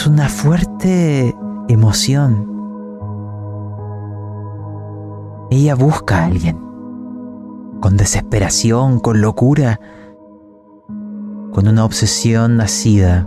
[0.00, 1.36] es una fuerte
[1.68, 2.48] emoción.
[5.50, 6.58] Ella busca a alguien,
[7.80, 9.78] con desesperación, con locura,
[11.52, 13.26] con una obsesión nacida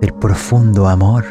[0.00, 1.24] del profundo amor.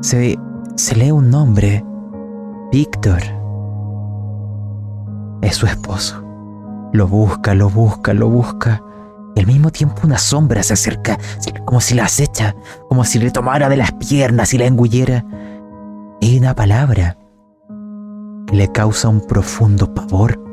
[0.00, 0.38] Se,
[0.76, 1.84] se lee un nombre,
[2.72, 3.20] Víctor.
[5.42, 6.24] Es su esposo.
[6.92, 8.82] Lo busca, lo busca, lo busca
[9.38, 11.18] al mismo tiempo una sombra se acerca,
[11.64, 12.54] como si la acecha,
[12.88, 15.24] como si le tomara de las piernas y la engullera.
[16.20, 17.16] Y una palabra
[18.46, 20.47] que le causa un profundo pavor.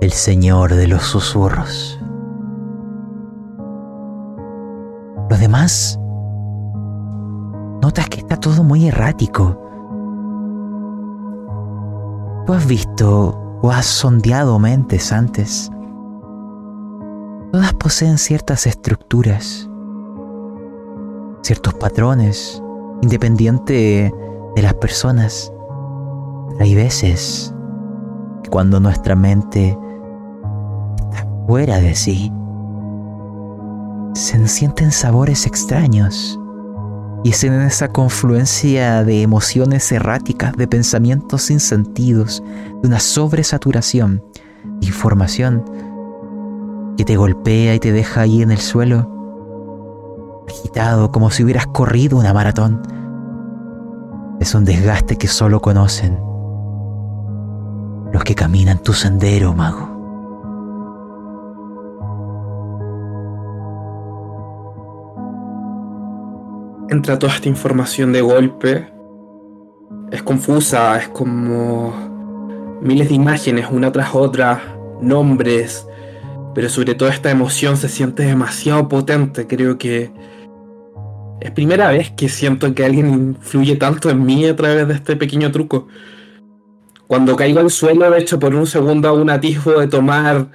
[0.00, 2.00] El Señor de los susurros.
[5.28, 5.98] Lo demás,
[7.82, 9.60] notas que está todo muy errático.
[12.46, 15.70] ¿Tú has visto o has sondeado mentes antes.
[17.52, 19.68] Todas poseen ciertas estructuras,
[21.42, 22.62] ciertos patrones,
[23.02, 24.12] independiente
[24.54, 25.52] de las personas.
[26.58, 27.54] hay veces
[28.42, 29.76] que cuando nuestra mente
[31.50, 32.32] fuera de sí,
[34.14, 36.38] se sienten sabores extraños,
[37.24, 42.40] Y es en esa confluencia de emociones erráticas, de pensamientos sin sentidos,
[42.80, 44.22] de una sobresaturación
[44.78, 45.64] de información
[46.96, 52.16] que te golpea y te deja ahí en el suelo, agitado como si hubieras corrido
[52.16, 52.80] una maratón.
[54.38, 56.16] Es un desgaste que solo conocen
[58.12, 59.89] los que caminan tu sendero, mago.
[66.90, 68.88] Entra toda esta información de golpe.
[70.10, 74.60] Es confusa, es como miles de imágenes una tras otra,
[75.00, 75.86] nombres,
[76.52, 79.46] pero sobre todo esta emoción se siente demasiado potente.
[79.46, 80.10] Creo que
[81.40, 85.14] es primera vez que siento que alguien influye tanto en mí a través de este
[85.14, 85.86] pequeño truco.
[87.06, 90.50] Cuando caigo al suelo, de hecho, por un segundo hago un atisbo de tomar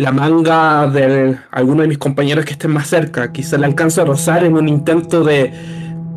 [0.00, 3.32] la manga de alguno de mis compañeros que estén más cerca.
[3.32, 5.52] Quizá le alcanzo a rozar en un intento de,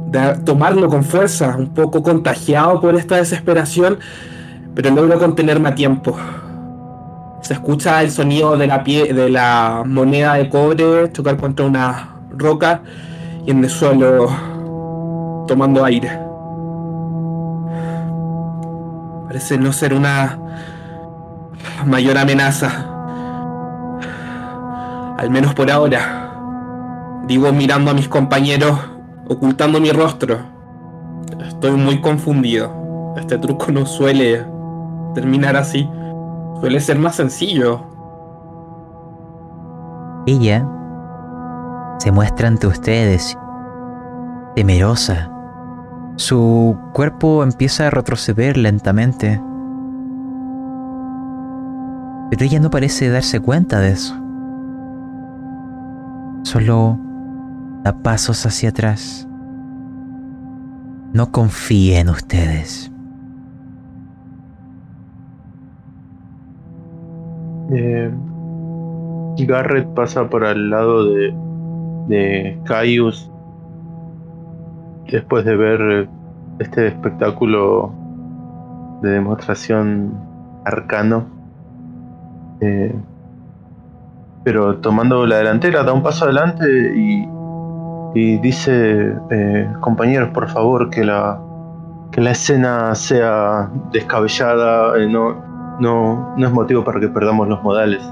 [0.07, 3.99] de tomarlo con fuerza, un poco contagiado por esta desesperación,
[4.73, 6.17] pero logro contenerme a tiempo.
[7.41, 12.15] Se escucha el sonido de la, pie, de la moneda de cobre chocar contra una
[12.38, 12.84] roca
[13.45, 14.29] y en el suelo
[15.45, 16.09] tomando aire.
[19.27, 20.39] Parece no ser una
[21.86, 22.92] mayor amenaza.
[25.24, 27.24] Al menos por ahora.
[27.28, 28.78] Digo mirando a mis compañeros,
[29.30, 30.38] ocultando mi rostro.
[31.47, 33.13] Estoy muy confundido.
[33.15, 34.45] Este truco no suele
[35.15, 35.89] terminar así.
[36.59, 37.80] Suele ser más sencillo.
[40.26, 40.67] Ella
[41.99, 43.38] se muestra ante ustedes
[44.57, 45.32] temerosa.
[46.17, 49.41] Su cuerpo empieza a retroceder lentamente.
[52.30, 54.22] Pero ella no parece darse cuenta de eso.
[56.53, 56.99] Solo
[57.83, 59.27] da pasos hacia atrás.
[61.11, 62.91] No confíe en ustedes.
[67.71, 68.11] Eh,
[69.47, 71.33] Garrett pasa por al lado de,
[72.09, 73.31] de Caius
[75.11, 76.07] después de ver
[76.59, 77.91] este espectáculo
[79.01, 80.13] de demostración
[80.65, 81.25] arcano.
[82.61, 82.93] Eh,
[84.43, 86.65] pero tomando la delantera, da un paso adelante
[86.95, 87.27] y,
[88.13, 91.39] y dice, eh, compañeros, por favor, que la,
[92.11, 97.63] que la escena sea descabellada, eh, no, no, no es motivo para que perdamos los
[97.63, 98.03] modales.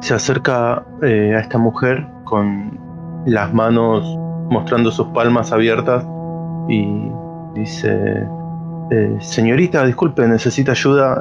[0.00, 2.78] Se acerca eh, a esta mujer con
[3.26, 4.04] las manos
[4.48, 6.06] mostrando sus palmas abiertas
[6.68, 7.10] y
[7.54, 8.28] dice,
[9.18, 11.18] señorita, disculpe, necesita ayuda,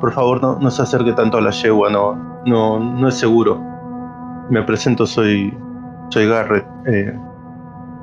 [0.00, 3.60] por favor no, no, se acerque tanto a la yegua, no, no, no es seguro.
[4.48, 5.52] Me presento, soy,
[6.10, 6.66] soy Garrett.
[6.86, 7.18] Eh,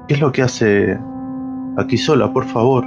[0.07, 0.99] ¿Qué es lo que hace
[1.77, 2.85] aquí sola, por favor?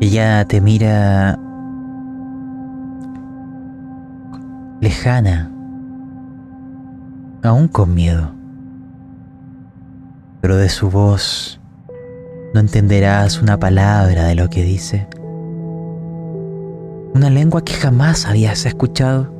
[0.00, 1.38] Ella te mira
[4.80, 5.50] lejana,
[7.42, 8.32] aún con miedo,
[10.40, 11.60] pero de su voz
[12.54, 15.06] no entenderás una palabra de lo que dice.
[17.14, 19.32] Una lengua que jamás habías escuchado,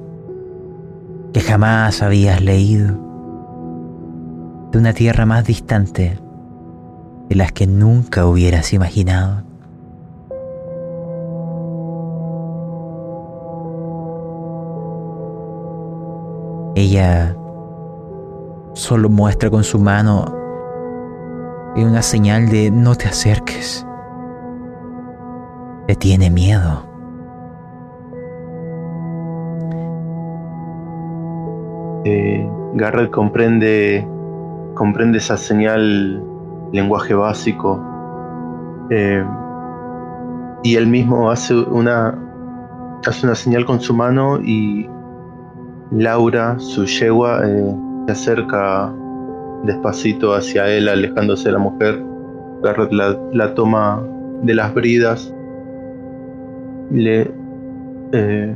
[1.32, 2.94] que jamás habías leído,
[4.72, 6.18] de una tierra más distante
[7.28, 9.44] de las que nunca hubieras imaginado.
[16.74, 17.36] Ella
[18.74, 20.40] solo muestra con su mano
[21.84, 23.86] una señal de no te acerques.
[25.86, 26.89] Te tiene miedo.
[32.05, 34.07] Eh, Garrett comprende,
[34.74, 36.22] comprende esa señal,
[36.72, 37.82] lenguaje básico,
[38.90, 39.24] eh,
[40.62, 42.18] y él mismo hace una,
[43.07, 44.88] hace una señal con su mano y
[45.90, 47.74] Laura, su yegua, eh,
[48.07, 48.92] se acerca
[49.64, 52.03] despacito hacia él, alejándose de la mujer.
[52.62, 54.03] Garrett la, la toma
[54.42, 55.32] de las bridas,
[56.90, 57.30] le,
[58.12, 58.55] eh,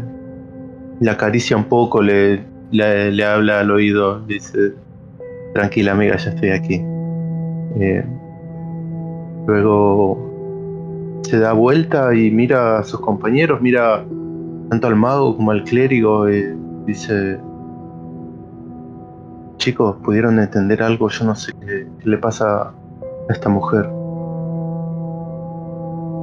[1.01, 4.75] le acaricia un poco, le, le, habla al oído, dice,
[5.55, 6.83] tranquila amiga, ya estoy aquí.
[7.81, 8.05] Eh,
[9.47, 14.05] luego se da vuelta y mira a sus compañeros, mira
[14.71, 16.29] tanto al mago como al clérigo.
[16.29, 16.57] Eh,
[16.87, 17.39] dice,
[19.59, 21.09] chicos, ¿pudieron entender algo?
[21.09, 22.73] Yo no sé qué, qué, le pasa
[23.29, 23.89] a esta mujer.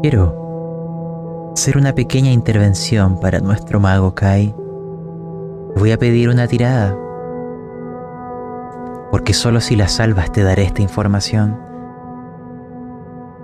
[0.01, 4.53] Quiero hacer una pequeña intervención para nuestro mago Kai.
[5.77, 6.95] Voy a pedir una tirada.
[9.11, 11.59] porque solo si la salvas te daré esta información.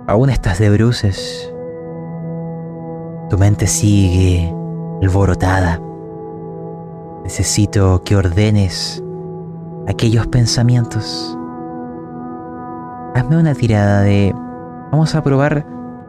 [0.06, 1.52] Aún estás de bruces.
[3.28, 4.50] Tu mente sigue
[5.02, 5.78] alborotada.
[7.22, 9.04] Necesito que ordenes
[9.86, 11.36] aquellos pensamientos.
[13.14, 14.34] Hazme una tirada de...
[14.90, 15.66] Vamos a probar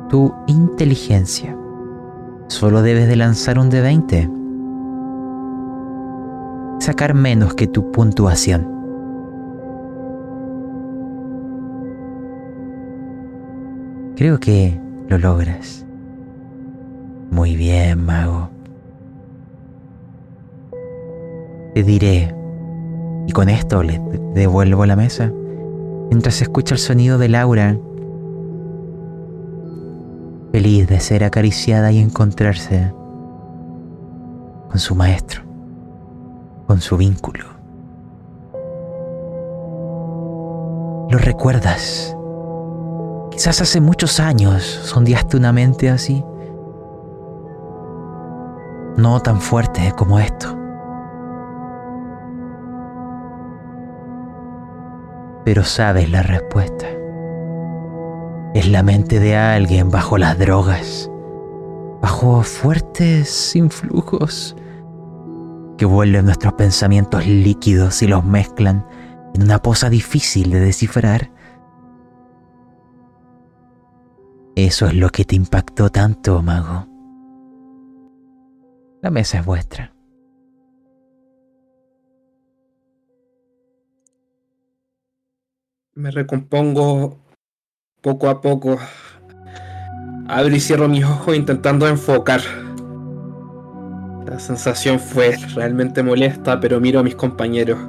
[0.07, 1.57] tu inteligencia.
[2.47, 4.38] Solo debes de lanzar un de 20.
[6.80, 8.67] Sacar menos que tu puntuación.
[14.15, 15.86] Creo que lo logras.
[17.32, 18.49] Muy bien, mago.
[21.73, 22.36] Te diré,
[23.27, 24.01] y con esto le
[24.34, 25.32] devuelvo la mesa,
[26.09, 27.77] mientras escucha el sonido de Laura,
[30.51, 32.91] feliz de ser acariciada y encontrarse
[34.69, 35.43] con su maestro,
[36.70, 37.45] con su vínculo.
[41.09, 42.15] Lo recuerdas.
[43.32, 46.24] Quizás hace muchos años sondeaste una mente así
[48.97, 50.55] no tan fuerte como esto.
[55.45, 56.86] Pero sabes la respuesta.
[58.53, 61.09] Es la mente de alguien bajo las drogas,
[61.99, 64.55] bajo fuertes influjos
[65.80, 68.86] que vuelven nuestros pensamientos líquidos y los mezclan
[69.34, 71.32] en una posa difícil de descifrar.
[74.57, 76.86] Eso es lo que te impactó tanto, mago.
[79.01, 79.93] La mesa es vuestra.
[85.93, 87.19] Me recompongo
[88.01, 88.77] poco a poco.
[90.27, 92.41] Abro y cierro mis ojos intentando enfocar.
[94.30, 97.80] La sensación fue realmente molesta, pero miro a mis compañeros.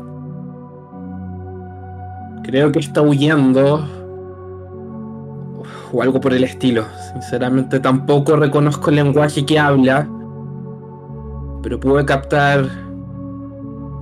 [2.44, 3.86] Creo que está huyendo.
[5.92, 6.84] O algo por el estilo.
[7.12, 10.08] Sinceramente tampoco reconozco el lenguaje que habla
[11.62, 12.64] pero pude captar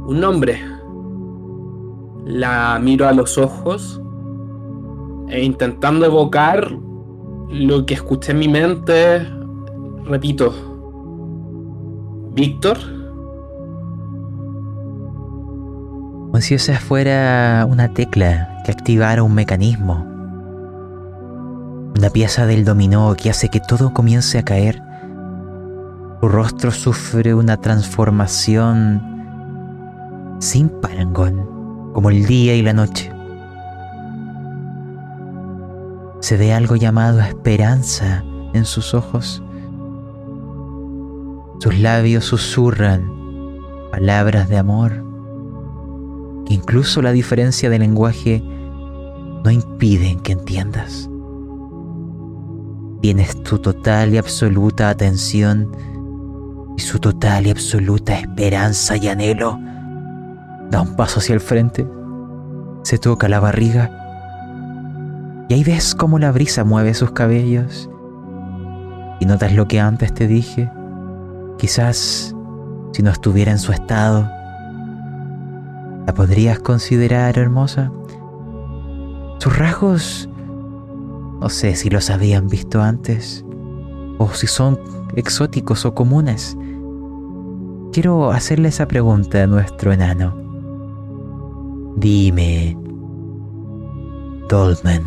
[0.06, 0.60] un nombre.
[2.24, 4.00] La miro a los ojos
[5.28, 6.70] e intentando evocar
[7.50, 9.26] lo que escuché en mi mente,
[10.04, 10.52] repito,
[12.34, 12.78] Víctor.
[16.26, 20.04] Como si esa fuera una tecla que activara un mecanismo.
[21.96, 24.82] Una pieza del dominó que hace que todo comience a caer
[26.20, 29.00] su rostro sufre una transformación
[30.40, 33.12] sin parangón, como el día y la noche.
[36.20, 39.42] Se ve algo llamado esperanza en sus ojos.
[41.58, 43.12] Sus labios susurran
[43.90, 45.04] palabras de amor.
[46.50, 48.42] incluso la diferencia de lenguaje
[49.44, 51.10] no impiden que entiendas.
[53.02, 55.70] Tienes tu total y absoluta atención
[56.76, 59.58] y su total y absoluta esperanza y anhelo,
[60.70, 61.86] da un paso hacia el frente,
[62.82, 63.90] se toca la barriga
[65.48, 67.90] y ahí ves cómo la brisa mueve sus cabellos
[69.20, 70.70] y notas lo que antes te dije,
[71.58, 72.34] quizás
[72.92, 74.22] si no estuviera en su estado,
[76.06, 77.92] ¿la podrías considerar hermosa?
[79.38, 80.28] Sus rasgos,
[81.40, 83.44] no sé si los habían visto antes
[84.18, 84.78] o si son
[85.14, 86.56] exóticos o comunes
[87.92, 90.32] quiero hacerle esa pregunta a nuestro enano.
[91.96, 92.76] Dime,
[94.48, 95.02] Dolmen,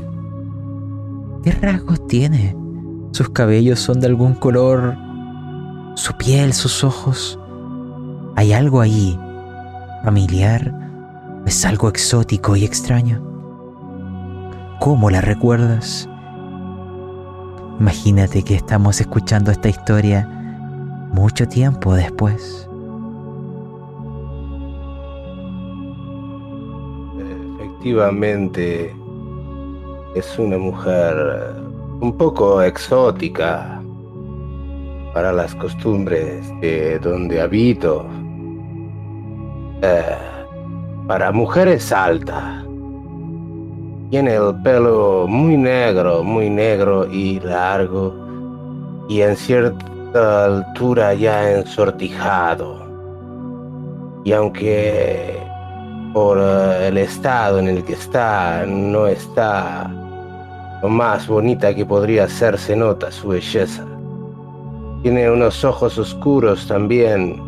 [1.43, 2.55] ¿qué rasgos tiene?
[3.11, 4.97] ¿Sus cabellos son de algún color?
[6.01, 7.37] ¿Su piel, sus ojos?
[8.35, 9.19] ¿Hay algo ahí
[10.03, 10.73] familiar?
[11.45, 13.21] ¿Es algo exótico y extraño?
[14.79, 16.09] ¿Cómo la recuerdas?
[17.79, 20.27] Imagínate que estamos escuchando esta historia
[21.13, 22.67] mucho tiempo después.
[27.59, 28.95] efectivamente
[30.15, 31.53] es una mujer
[31.99, 33.80] un poco exótica
[35.14, 38.05] para las costumbres de donde habito.
[39.82, 40.18] Eh,
[41.07, 42.64] para mujeres alta.
[44.09, 48.22] Tiene el pelo muy negro, muy negro y largo
[49.07, 52.82] y en cierta altura ya ensortijado.
[54.24, 55.38] Y aunque
[56.14, 59.89] por eh, el estado en el que está, no está
[60.82, 63.86] lo más bonita que podría ser, se nota su belleza.
[65.01, 67.41] Tiene unos ojos oscuros también,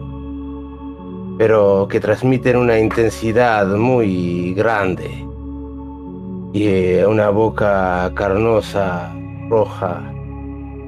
[1.37, 5.09] pero que transmiten una intensidad muy grande
[6.53, 9.13] y eh, una boca carnosa,
[9.49, 10.01] roja,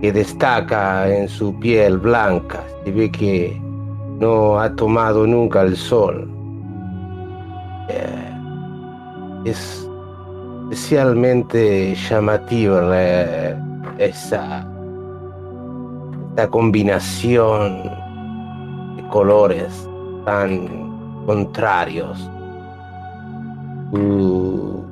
[0.02, 2.64] que destaca en su piel blanca.
[2.84, 3.62] Se ve que
[4.20, 6.30] no ha tomado nunca el sol.
[7.90, 8.32] Eh,
[9.46, 9.88] es
[10.70, 12.98] especialmente llamativa
[14.00, 14.68] esa,
[16.36, 17.84] esta combinación
[18.98, 19.88] de colores
[20.26, 22.30] tan contrarios.
[23.94, 24.84] Su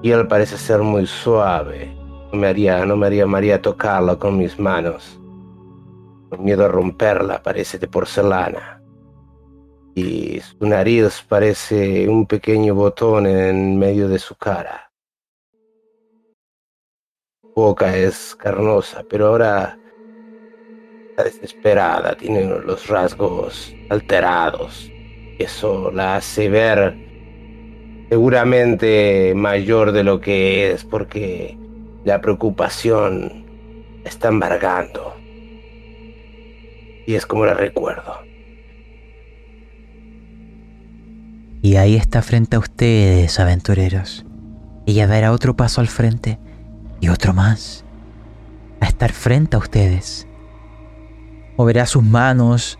[0.00, 1.94] piel parece ser muy suave.
[2.32, 5.20] No me haría, no me haría María tocarla con mis manos.
[6.30, 8.80] Con miedo a romperla, parece de porcelana.
[9.94, 14.90] Y su nariz parece un pequeño botón en medio de su cara.
[17.54, 19.78] boca es carnosa, pero ahora
[21.14, 24.90] está desesperada, tiene los rasgos alterados.
[25.38, 26.96] Eso la hace ver
[28.08, 31.56] seguramente mayor de lo que es porque
[32.04, 33.44] la preocupación
[34.04, 35.14] está embargando.
[37.06, 38.18] Y es como la recuerdo.
[41.62, 44.26] Y ahí está frente a ustedes, aventureros.
[44.84, 46.38] Ella dará otro paso al frente
[47.00, 47.84] y otro más.
[48.80, 50.26] A estar frente a ustedes.
[51.56, 52.78] Moverá sus manos,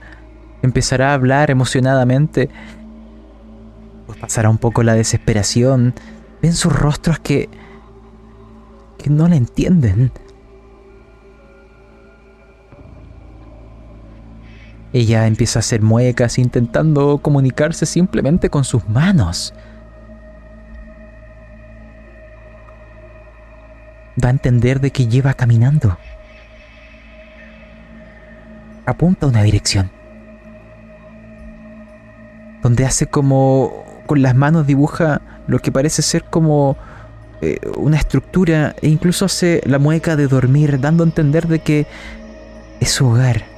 [0.63, 2.49] empezará a hablar emocionadamente.
[4.07, 5.95] Pues pasará un poco la desesperación.
[6.43, 7.49] Ven sus rostros que.
[8.99, 10.13] que no la entienden.
[14.93, 19.53] Ella empieza a hacer muecas intentando comunicarse simplemente con sus manos.
[24.23, 25.99] Va a entender de que lleva caminando.
[28.87, 29.91] Apunta a una dirección.
[32.63, 36.77] Donde hace como con las manos dibuja lo que parece ser como
[37.41, 41.87] eh, una estructura e incluso hace la mueca de dormir dando a entender de que
[42.81, 43.55] es su hogar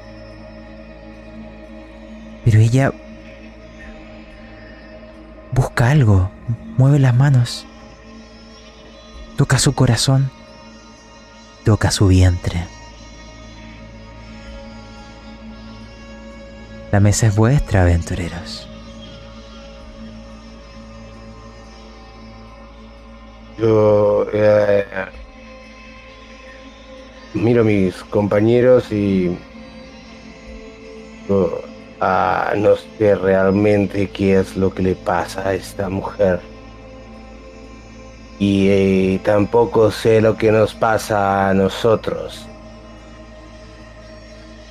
[2.46, 2.92] pero ella
[5.50, 6.30] busca algo,
[6.78, 7.66] mueve las manos,
[9.36, 10.30] toca su corazón,
[11.64, 12.68] toca su vientre.
[16.92, 18.68] La mesa es vuestra, aventureros.
[23.58, 24.84] Yo eh,
[27.34, 29.36] miro a mis compañeros y
[32.00, 36.40] Ah, no sé realmente qué es lo que le pasa a esta mujer.
[38.38, 42.46] Y eh, tampoco sé lo que nos pasa a nosotros.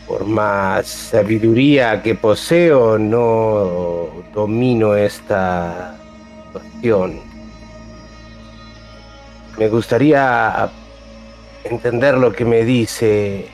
[0.07, 5.97] Por más sabiduría que poseo, no domino esta
[6.51, 7.19] cuestión.
[9.57, 10.69] Me gustaría
[11.63, 13.47] entender lo que me dice.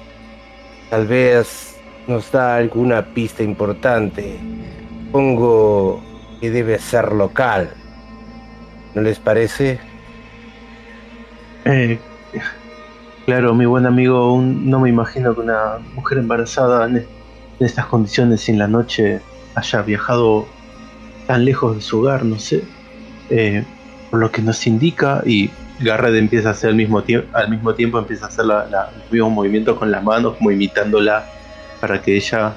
[0.89, 1.77] Tal vez
[2.07, 4.37] nos da alguna pista importante.
[5.11, 6.01] Pongo
[6.41, 7.71] que debe ser local.
[8.93, 9.79] ¿No les parece?
[11.65, 11.99] Eh,
[13.25, 17.05] claro, mi buen amigo, no me imagino que una mujer embarazada en,
[17.59, 19.21] estas condiciones en la noche
[19.53, 20.47] haya viajado
[21.27, 22.63] tan lejos de su hogar, no sé.
[23.29, 23.63] Eh,
[24.09, 25.49] por lo que nos indica, y
[25.79, 29.11] Garrett empieza a hacer al mismo, tiempo al mismo tiempo, empieza a hacer la, los
[29.11, 31.25] mismos movimientos con las manos, como imitándola
[31.79, 32.55] para que ella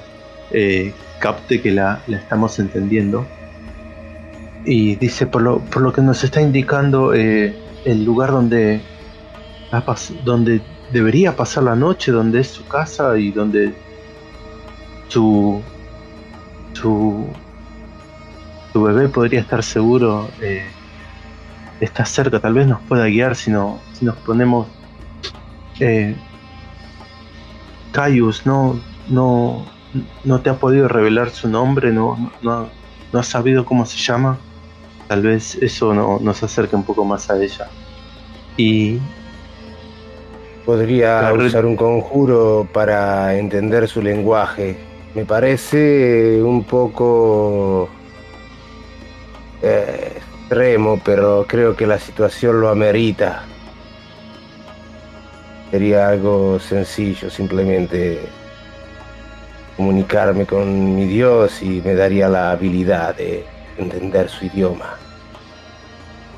[0.51, 3.25] eh, capte que la, estamos entendiendo.
[4.65, 7.55] Y dice, por lo, por lo que nos está indicando eh,
[7.85, 8.81] el lugar donde,
[10.23, 10.61] donde
[10.91, 13.73] debería pasar la noche, donde es su casa y donde
[15.07, 15.61] su,
[16.73, 17.27] su,
[18.71, 20.65] su bebé podría estar seguro, eh,
[21.79, 24.67] está cerca, tal vez nos pueda guiar si, no, si nos ponemos...
[25.79, 26.15] Eh,
[27.91, 28.77] Caius, ¿no?
[29.07, 29.65] no,
[30.23, 32.67] no te ha podido revelar su nombre, no, no,
[33.11, 34.37] no has sabido cómo se llama,
[35.07, 37.67] tal vez eso no, nos acerque un poco más a ella.
[38.57, 38.99] Y
[40.65, 44.77] podría usar un conjuro para entender su lenguaje.
[45.13, 47.87] Me parece un poco
[49.61, 53.43] eh, extremo, pero creo que la situación lo amerita.
[55.71, 58.19] Sería algo sencillo, simplemente
[59.77, 63.45] comunicarme con mi Dios y me daría la habilidad de
[63.77, 64.97] entender su idioma.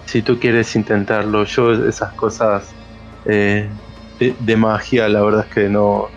[0.05, 2.69] Si tú quieres intentarlo, yo esas cosas
[3.25, 3.67] eh,
[4.19, 6.07] de, magia, la verdad es que no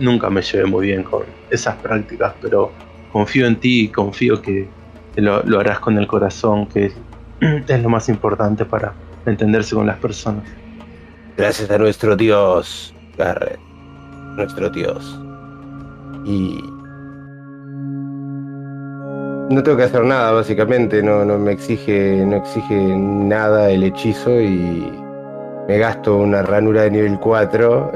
[0.00, 2.72] nunca me llevé muy bien con esas prácticas, pero
[3.12, 4.68] confío en ti y confío que
[5.16, 6.92] lo, lo harás con el corazón, que
[7.40, 8.92] es lo más importante para
[9.26, 10.44] entenderse con las personas.
[11.36, 13.58] Gracias a nuestro Dios, Garrett.
[14.36, 15.20] Nuestro Dios.
[16.24, 16.58] Y
[19.50, 21.02] no tengo que hacer nada, básicamente.
[21.02, 25.03] No, no me exige, no exige nada el hechizo y
[25.68, 27.92] me gasto una ranura de nivel 4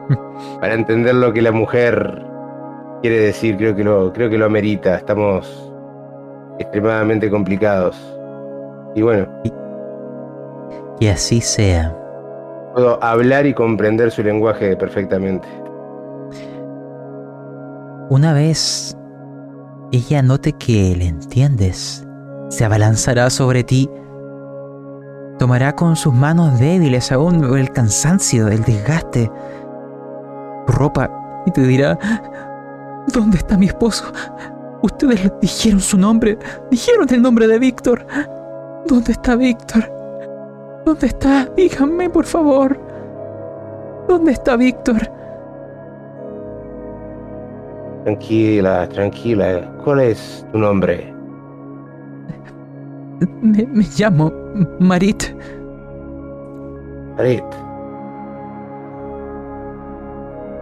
[0.60, 2.24] para entender lo que la mujer
[3.02, 3.56] quiere decir.
[3.56, 4.96] Creo que lo, creo que lo amerita.
[4.96, 5.72] Estamos
[6.58, 7.96] extremadamente complicados.
[8.94, 9.26] Y bueno.
[11.00, 11.96] Y así sea.
[12.74, 15.48] Puedo hablar y comprender su lenguaje perfectamente.
[18.08, 18.96] Una vez
[19.92, 22.06] ella note que le entiendes,
[22.48, 23.88] se abalanzará sobre ti,
[25.38, 29.30] tomará con sus manos débiles aún el cansancio, el desgaste,
[30.66, 31.10] tu ropa
[31.46, 31.98] y te dirá,
[33.12, 34.12] ¿dónde está mi esposo?
[34.82, 36.38] Ustedes dijeron su nombre,
[36.70, 38.06] dijeron el nombre de Víctor.
[38.86, 39.90] ¿Dónde está Víctor?
[40.84, 41.46] ¿Dónde está?
[41.56, 42.78] Díganme, por favor.
[44.08, 45.10] ¿Dónde está Víctor?
[48.04, 49.68] Tranquila, tranquila.
[49.82, 51.15] ¿Cuál es tu nombre?
[53.40, 54.32] Me, me llamo
[54.78, 55.24] Marit.
[57.16, 57.44] Marit.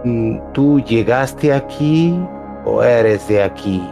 [0.05, 2.17] Mm, ¿Tú llegaste aquí
[2.63, 3.83] o eres de aquí,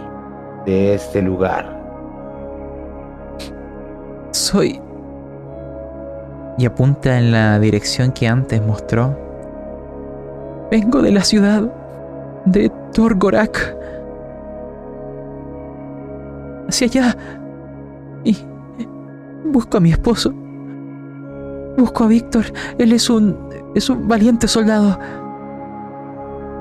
[0.66, 1.78] de este lugar?
[4.32, 4.80] Soy...
[6.56, 9.18] Y apunta en la dirección que antes mostró.
[10.70, 11.64] Vengo de la ciudad
[12.46, 13.76] de Torgorak.
[16.68, 17.18] Hacia allá.
[19.46, 20.34] Busco a mi esposo.
[21.78, 22.46] Busco a Víctor.
[22.78, 23.38] Él es un
[23.76, 24.98] es un valiente soldado.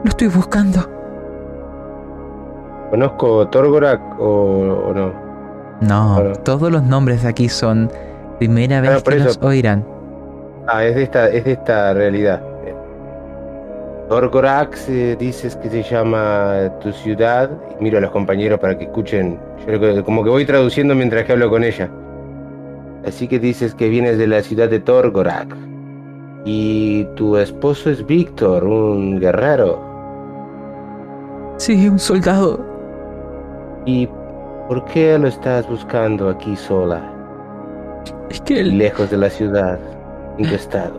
[0.05, 0.81] Lo estoy buscando.
[2.91, 5.13] ¿Conozco Torgorak o, o no?
[5.81, 6.37] No, Bueno.
[6.37, 7.91] todos los nombres de aquí son
[8.39, 9.27] primera vez Ah, por que eso.
[9.29, 9.85] nos oirán.
[10.67, 12.43] Ah, es de esta, es de esta realidad.
[14.09, 17.51] Torgorak eh, dices que se llama tu ciudad.
[17.81, 19.39] Miro a los compañeros para que escuchen.
[19.67, 21.89] Yo como que voy traduciendo mientras que hablo con ella.
[23.07, 25.57] Así que dices que vienes de la ciudad de Torgorak.
[26.45, 29.81] Y tu esposo es Víctor, un guerrero.
[31.59, 32.65] Sí, un soldado.
[33.87, 34.09] ¿Y
[34.69, 37.13] por qué lo estás buscando aquí sola?
[38.31, 39.79] Es que él, Lejos de la ciudad,
[40.39, 40.95] en tu estado.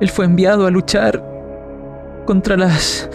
[0.00, 1.22] él fue enviado a luchar
[2.26, 3.08] contra las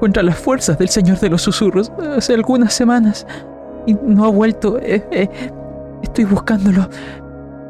[0.00, 3.26] contra las fuerzas del Señor de los Susurros hace algunas semanas
[3.86, 4.78] y no ha vuelto.
[4.78, 5.28] Eh, eh,
[6.02, 6.88] estoy buscándolo.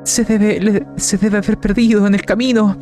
[0.04, 2.76] Se debe le- se debe haber perdido en el camino.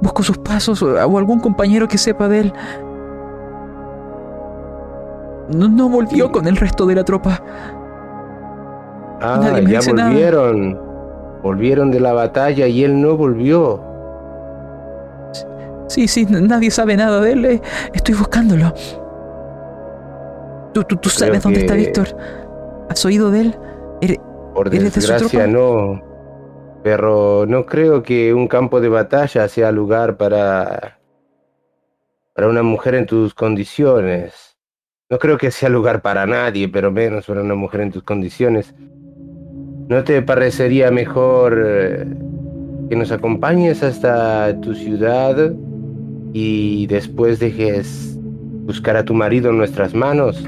[0.00, 2.52] Busco sus pasos o, o algún compañero que sepa de él.
[5.54, 7.42] No, no volvió con el resto de la tropa.
[9.20, 10.08] Ah, Nadie me ya dice nada.
[10.10, 10.78] volvieron.
[11.42, 13.80] Volvieron de la batalla y él no volvió.
[15.88, 17.44] Sí, sí, nadie sabe nada de él.
[17.44, 17.62] eh,
[17.94, 18.72] Estoy buscándolo.
[20.74, 22.08] ¿Tú, tú, tú sabes dónde está Víctor?
[22.88, 23.54] ¿Has oído de él?
[24.00, 24.20] Ere-
[24.54, 26.02] Por ¿Eres de su desgracia no.
[26.82, 30.98] Pero no creo que un campo de batalla sea lugar para
[32.34, 34.56] para una mujer en tus condiciones.
[35.10, 38.74] No creo que sea lugar para nadie, pero menos para una mujer en tus condiciones.
[39.88, 42.06] ¿No te parecería mejor eh,
[42.88, 45.52] que nos acompañes hasta tu ciudad
[46.32, 48.16] y después dejes
[48.66, 50.44] buscar a tu marido en nuestras manos?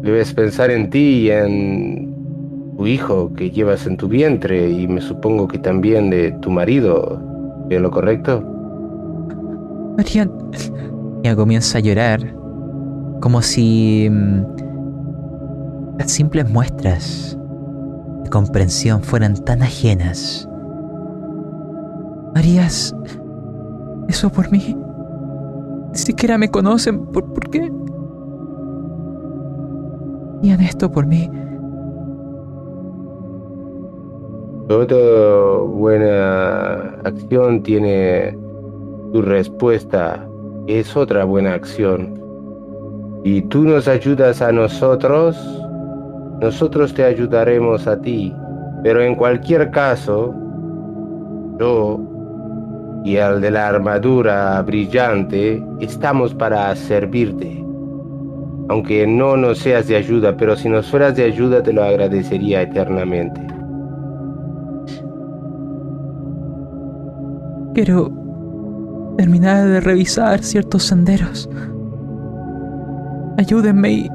[0.00, 2.14] Debes pensar en ti y en
[2.76, 7.20] tu hijo que llevas en tu vientre y me supongo que también de tu marido.
[7.70, 8.42] ¿Es lo correcto?
[9.96, 10.30] Marian.
[11.22, 12.34] Ella comienza a llorar.
[13.20, 14.08] Como si.
[14.10, 14.42] mm,
[15.98, 17.36] las simples muestras
[18.22, 20.48] de comprensión fueran tan ajenas.
[22.34, 22.94] Marías.
[24.08, 24.76] Eso por mí.
[25.92, 27.06] Ni siquiera me conocen.
[27.06, 27.68] ¿Por, por qué?
[30.38, 31.30] Harían esto por mí.
[34.68, 38.36] Toda buena acción tiene
[39.12, 40.24] su respuesta.
[40.66, 42.14] Es otra buena acción.
[43.24, 45.36] Y tú nos ayudas a nosotros,
[46.40, 48.32] nosotros te ayudaremos a ti.
[48.82, 50.34] Pero en cualquier caso,
[51.58, 52.00] yo
[53.04, 57.67] y el de la armadura brillante estamos para servirte.
[58.68, 62.62] Aunque no nos seas de ayuda, pero si nos fueras de ayuda te lo agradecería
[62.62, 63.40] eternamente.
[67.74, 68.12] Pero.
[69.16, 71.48] terminar de revisar ciertos senderos.
[73.36, 74.08] Ayúdenme y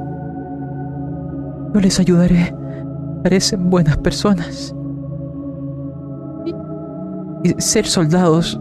[1.73, 2.55] yo les ayudaré.
[3.23, 4.75] Parecen buenas personas.
[7.43, 8.59] Y ser soldados,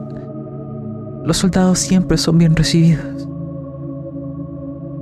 [1.25, 3.12] los soldados siempre son bien recibidos.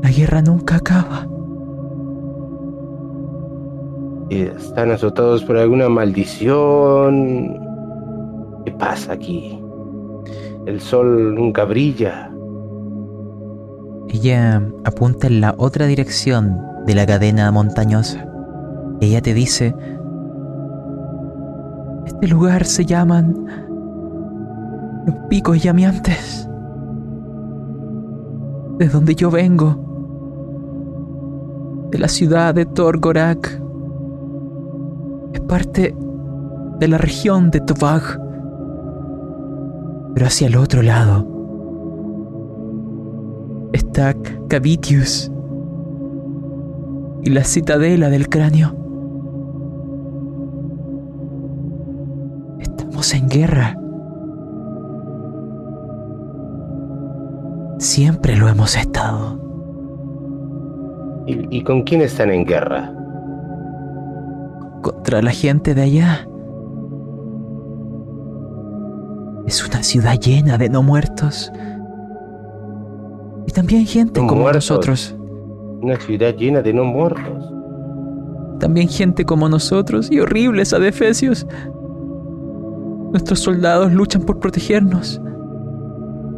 [0.02, 1.26] La guerra nunca acaba.
[4.30, 7.58] Y ¿Están azotados por alguna maldición?
[8.64, 9.60] ¿Qué pasa aquí?
[10.66, 12.30] El sol nunca brilla.
[14.08, 18.26] Ella apunta en la otra dirección de la cadena montañosa.
[19.00, 19.74] Ella te dice,
[22.06, 23.34] este lugar se llaman
[25.06, 26.48] los picos llameantes.
[28.78, 29.89] De donde yo vengo,
[31.90, 33.60] de la ciudad de Torgorak.
[35.32, 35.94] Es parte
[36.78, 38.02] de la región de Tobag,
[40.14, 41.26] pero hacia el otro lado
[43.72, 44.14] está
[44.48, 45.30] Cavitius
[47.22, 48.74] y la citadela del cráneo.
[52.60, 53.76] Estamos en guerra.
[57.78, 59.49] Siempre lo hemos estado.
[61.30, 62.92] ¿Y, y con quién están en guerra?
[64.82, 66.26] Contra la gente de allá.
[69.46, 71.52] Es una ciudad llena de no muertos.
[73.46, 74.70] Y también gente No como muertos.
[74.70, 75.16] nosotros.
[75.82, 77.52] Una ciudad llena de no muertos.
[78.58, 81.46] También gente como nosotros y horribles adefesios.
[83.10, 85.20] Nuestros soldados luchan por protegernos,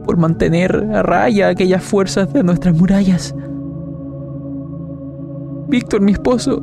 [0.05, 3.35] por mantener a raya aquellas fuerzas de nuestras murallas.
[5.69, 6.63] Víctor, mi esposo,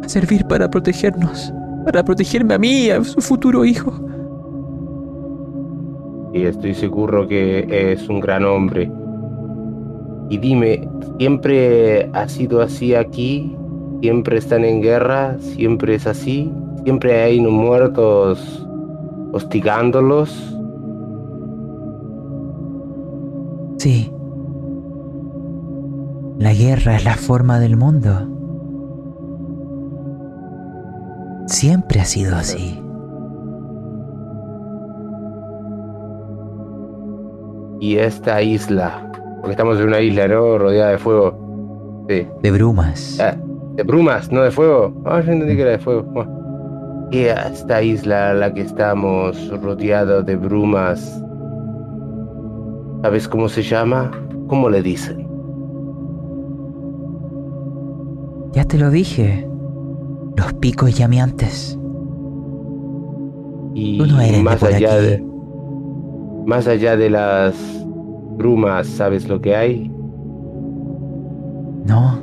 [0.00, 1.52] va a servir para protegernos,
[1.84, 3.92] para protegerme a mí y a su futuro hijo.
[6.32, 8.90] Y estoy seguro que es un gran hombre.
[10.28, 13.56] Y dime, ¿siempre ha sido así aquí?
[14.02, 15.38] ¿Siempre están en guerra?
[15.38, 16.52] ¿Siempre es así?
[16.84, 18.66] ¿Siempre hay no muertos
[19.32, 20.56] hostigándolos?
[23.78, 24.10] Sí.
[26.46, 28.08] La guerra es la forma del mundo.
[31.48, 32.80] Siempre ha sido así.
[37.80, 40.56] Y esta isla, porque estamos en una isla, ¿no?
[40.56, 42.06] Rodeada de fuego.
[42.08, 42.28] Sí.
[42.44, 43.18] De brumas.
[43.20, 43.34] Ah,
[43.74, 44.94] de brumas, no de fuego.
[45.04, 46.04] Ah, yo entendí que era de fuego.
[46.04, 47.08] Bueno.
[47.10, 51.20] Y esta isla a la que estamos rodeados de brumas,
[53.02, 54.12] ¿sabes cómo se llama?
[54.46, 55.25] ¿Cómo le dicen?
[58.56, 59.46] Ya te lo dije.
[60.34, 61.78] Los picos llameantes.
[63.74, 65.04] Y Tú no eres de más por allá aquí.
[65.04, 65.24] de
[66.46, 67.54] más allá de las
[68.38, 69.90] brumas, ¿sabes lo que hay?
[71.84, 72.18] No,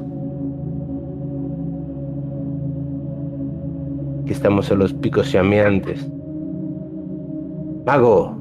[4.26, 6.10] Que estamos en los picos llameantes.
[7.86, 8.36] Mago,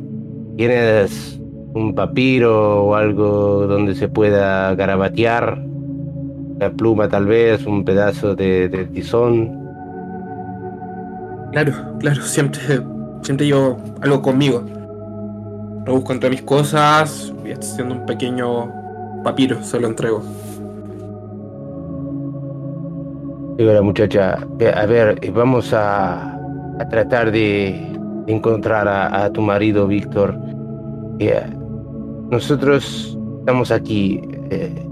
[0.57, 1.39] ¿tienes
[1.75, 5.72] un papiro o algo donde se pueda garabatear?
[6.71, 9.61] Pluma tal vez, un pedazo de, de tizón.
[11.53, 12.61] Claro, claro, siempre,
[13.23, 14.63] siempre yo algo conmigo.
[15.87, 18.73] Lo busco entre mis cosas y haciendo un pequeño
[19.25, 20.23] papiro, se lo entrego.
[23.59, 27.87] Digo la muchacha, eh, a ver, eh, vamos a, a tratar de
[28.27, 30.37] encontrar a, a tu marido, Víctor.
[31.19, 31.43] Eh,
[32.31, 34.23] nosotros estamos aquí.
[34.51, 34.89] eh,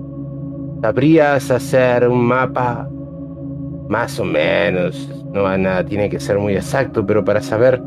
[0.83, 2.89] ¿Sabrías hacer un mapa?
[3.89, 5.11] Más o menos.
[5.33, 7.83] No nada, tiene que ser muy exacto, pero para saber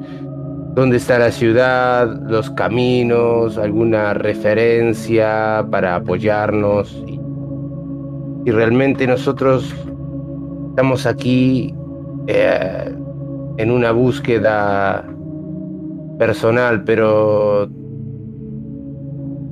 [0.76, 7.04] dónde está la ciudad, los caminos, alguna referencia para apoyarnos.
[7.08, 9.74] Y, realmente nosotros
[10.70, 11.74] estamos aquí
[12.28, 12.94] eh,
[13.58, 15.04] en una búsqueda
[16.20, 17.70] personal, pero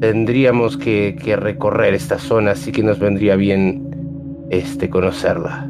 [0.01, 5.69] tendríamos que, que recorrer esta zona, así que nos vendría bien este conocerla.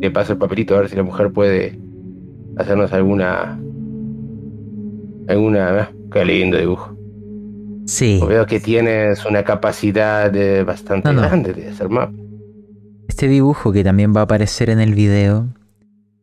[0.00, 1.78] Le paso el papelito a ver si la mujer puede
[2.56, 3.58] hacernos alguna
[5.28, 6.94] alguna ah, qué lindo dibujo.
[7.86, 8.20] sí.
[8.28, 11.22] Veo que tienes una capacidad eh, bastante No, no.
[11.22, 12.14] grande de hacer mapas.
[13.08, 15.46] Este dibujo que también va a aparecer en el video,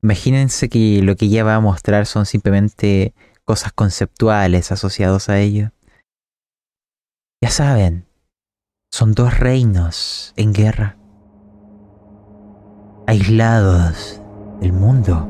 [0.04, 3.14] imagínense que lo que ella va a mostrar son simplemente
[3.46, 5.72] cosas conceptuales asociados a ello.
[7.42, 8.06] Ya saben,
[8.92, 10.98] son dos reinos en guerra,
[13.08, 14.22] aislados
[14.60, 15.26] del mundo,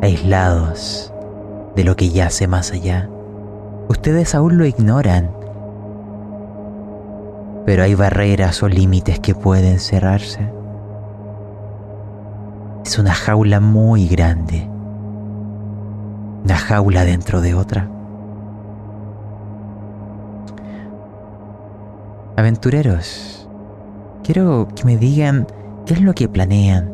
[0.00, 1.12] aislados
[1.74, 3.10] de lo que yace más allá.
[3.88, 5.32] Ustedes aún lo ignoran,
[7.66, 10.52] pero hay barreras o límites que pueden cerrarse.
[12.86, 14.70] Es una jaula muy grande,
[16.44, 17.90] una jaula dentro de otra.
[22.40, 23.46] Aventureros,
[24.24, 25.46] quiero que me digan
[25.84, 26.90] qué es lo que planean.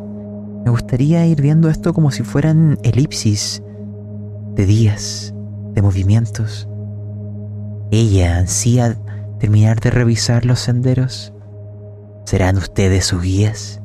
[0.65, 3.63] Me gustaría ir viendo esto como si fueran elipsis
[4.57, 5.33] de días,
[5.71, 6.69] de movimientos.
[7.93, 8.97] Ella ansía
[9.39, 11.33] terminar de revisar los senderos.
[12.25, 13.81] ¿Serán ustedes sus guías?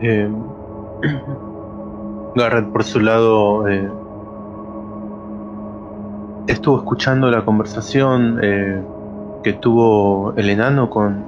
[0.00, 0.30] Eh,
[2.36, 3.86] Garrett por su lado eh,
[6.48, 8.82] estuvo escuchando la conversación eh,
[9.42, 11.24] que tuvo el enano con,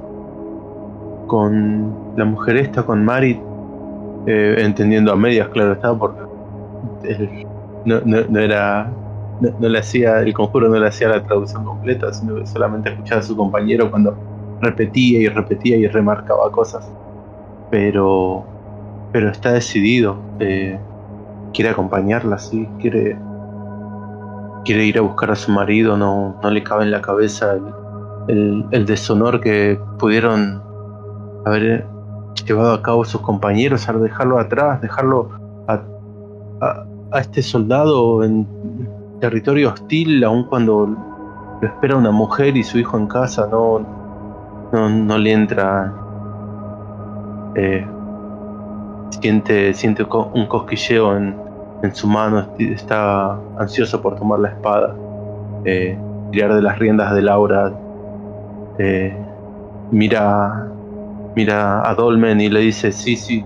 [1.27, 3.39] con la mujer esta, con Marit,
[4.27, 6.21] eh, entendiendo a medias, claro estaba, porque
[7.85, 8.91] no, no, era.
[9.41, 13.21] No, le hacía, el conjuro no le hacía la traducción completa, sino que solamente escuchaba
[13.21, 14.15] a su compañero cuando
[14.61, 16.91] repetía y repetía y remarcaba cosas.
[17.71, 18.45] Pero,
[19.13, 20.79] pero está decidido, eh,
[21.55, 23.17] quiere acompañarla, sí, quiere,
[24.65, 27.59] quiere ir a buscar a su marido, no, no le cabe en la cabeza
[28.29, 30.63] el, el, deshonor que pudieron
[31.45, 31.87] haber
[32.47, 35.31] llevado a cabo sus compañeros, al dejarlo atrás, dejarlo
[35.67, 35.81] a,
[36.61, 38.47] a, este soldado en
[39.21, 40.87] territorio hostil, aun cuando
[41.61, 43.81] lo espera una mujer y su hijo en casa, no,
[44.73, 45.93] no, le entra.
[47.57, 47.87] Eh,
[49.11, 51.50] siente, siente un cosquilleo en,
[51.83, 54.95] en su mano, está ansioso por tomar la espada,
[55.65, 55.99] eh,
[56.31, 57.73] tirar de las riendas de Laura,
[58.79, 59.17] eh,
[59.91, 60.69] mira,
[61.35, 63.45] mira a Dolmen y le dice, sí, sí,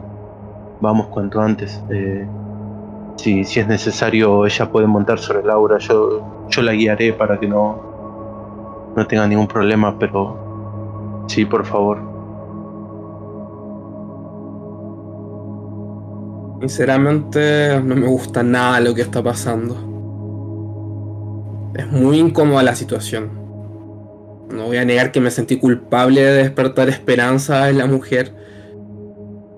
[0.80, 1.82] vamos cuanto antes.
[1.91, 2.26] Eh,
[3.16, 7.47] si, si es necesario, ella puede montar sobre Laura, yo, yo la guiaré para que
[7.47, 12.14] no, no tenga ningún problema, pero sí, por favor.
[16.65, 19.75] Sinceramente no me gusta nada lo que está pasando.
[21.77, 23.29] Es muy incómoda la situación.
[24.51, 28.33] No voy a negar que me sentí culpable de despertar esperanza en la mujer,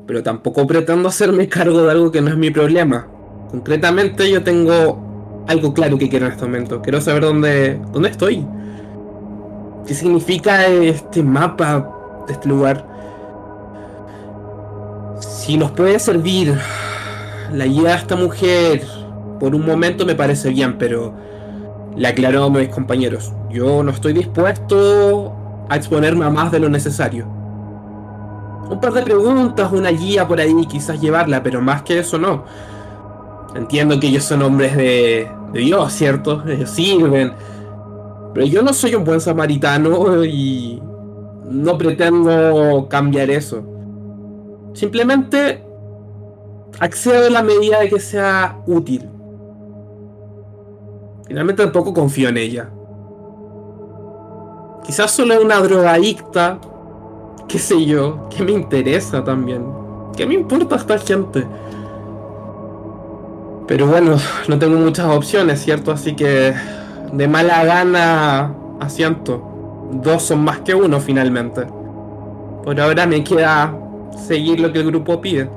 [0.09, 3.07] pero tampoco pretendo hacerme cargo de algo que no es mi problema.
[3.53, 6.83] Concretamente yo tengo algo claro que quiero en este momento.
[6.83, 8.45] Quiero saber dónde, dónde estoy.
[9.87, 11.89] ¿Qué significa este mapa
[12.27, 12.85] de este lugar?
[15.21, 16.59] Si nos puede servir
[17.53, 18.83] la guía de esta mujer
[19.39, 21.15] por un momento me parece bien, pero
[21.97, 25.35] le aclaró a mis compañeros, yo no estoy dispuesto
[25.69, 27.27] a exponerme a más de lo necesario.
[28.69, 32.45] Un par de preguntas, una guía por ahí, quizás llevarla, pero más que eso no.
[33.55, 36.43] Entiendo que ellos son hombres de, de Dios, ¿cierto?
[36.47, 37.33] Ellos sirven.
[38.35, 40.83] Pero yo no soy un buen samaritano y
[41.49, 43.63] no pretendo cambiar eso.
[44.75, 45.66] Simplemente
[46.79, 49.09] accedo en la medida de que sea útil.
[51.27, 52.71] Finalmente tampoco confío en ella.
[54.85, 56.61] Quizás solo es una drogadicta,
[57.49, 59.65] qué sé yo, que me interesa también.
[60.17, 61.47] ¿Qué me importa esta gente?
[63.67, 64.17] Pero bueno,
[64.47, 65.91] no tengo muchas opciones, ¿cierto?
[65.91, 66.55] Así que
[67.13, 69.43] de mala gana asiento.
[69.91, 71.67] Dos son más que uno finalmente.
[72.63, 73.77] Por ahora me queda
[74.27, 75.51] seguir lo que el grupo pide.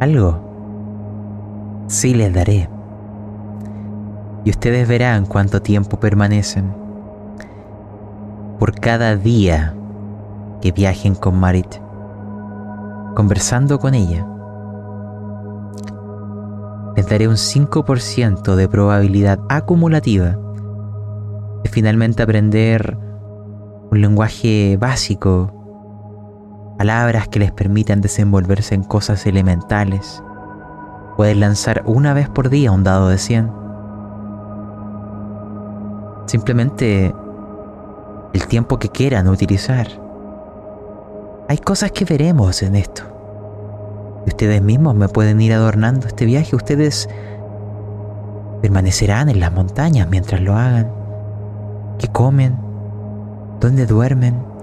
[0.00, 1.84] Algo.
[1.88, 2.68] Sí les daré.
[4.44, 6.74] Y ustedes verán cuánto tiempo permanecen.
[8.58, 9.74] Por cada día
[10.60, 11.76] que viajen con Marit,
[13.14, 14.26] conversando con ella,
[16.96, 20.36] les daré un 5% de probabilidad acumulativa
[21.62, 22.98] de finalmente aprender
[23.90, 25.57] un lenguaje básico
[26.78, 30.22] palabras que les permitan desenvolverse en cosas elementales.
[31.16, 33.50] Pueden lanzar una vez por día un dado de 100.
[36.26, 37.12] Simplemente
[38.32, 39.88] el tiempo que quieran utilizar.
[41.48, 43.02] Hay cosas que veremos en esto.
[44.26, 46.54] Ustedes mismos me pueden ir adornando este viaje.
[46.54, 47.08] Ustedes
[48.62, 50.92] permanecerán en las montañas mientras lo hagan.
[51.98, 52.56] ¿Qué comen?
[53.58, 54.57] ¿Dónde duermen?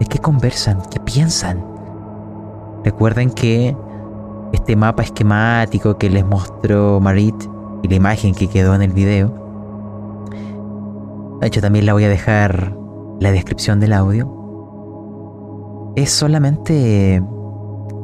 [0.00, 0.82] ¿De qué conversan?
[0.90, 1.64] ¿Qué piensan?
[2.82, 3.76] Recuerden que
[4.52, 7.34] este mapa esquemático que les mostró Marit
[7.82, 9.28] y la imagen que quedó en el video,
[11.40, 17.22] de hecho también la voy a dejar en la descripción del audio, es solamente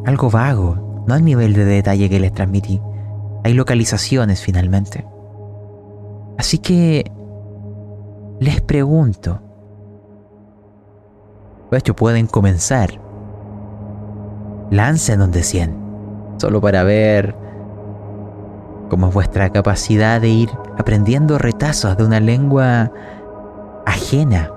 [0.04, 2.80] algo vago, no al nivel de detalle que les transmití.
[3.42, 5.06] Hay localizaciones finalmente.
[6.36, 7.10] Así que
[8.38, 9.40] les pregunto.
[11.70, 13.00] De hecho, pueden comenzar.
[14.70, 15.86] Lancen donde 100.
[16.38, 17.34] Solo para ver
[18.88, 22.92] cómo es vuestra capacidad de ir aprendiendo retazos de una lengua
[23.84, 24.50] ajena.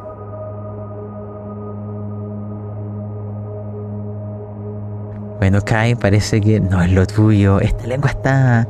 [5.40, 7.60] Bueno, Kai, parece que no es lo tuyo.
[7.60, 8.68] Esta lengua está...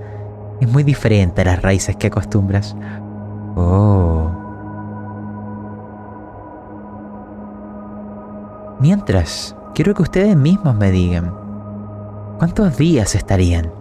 [0.61, 2.75] es muy diferente a las raíces que acostumbras.
[3.55, 4.38] Oh.
[8.79, 11.33] Mientras, quiero que ustedes mismos me digan,
[12.37, 13.71] ¿cuántos días estarían?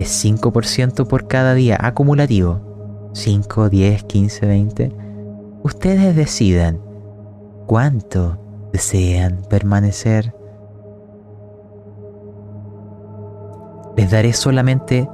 [0.00, 3.10] ¿Es 5% por cada día acumulativo?
[3.12, 4.92] ¿5, 10, 15, 20?
[5.62, 6.80] Ustedes decidan
[7.66, 8.38] cuánto
[8.72, 10.34] desean permanecer.
[13.96, 15.08] Les daré solamente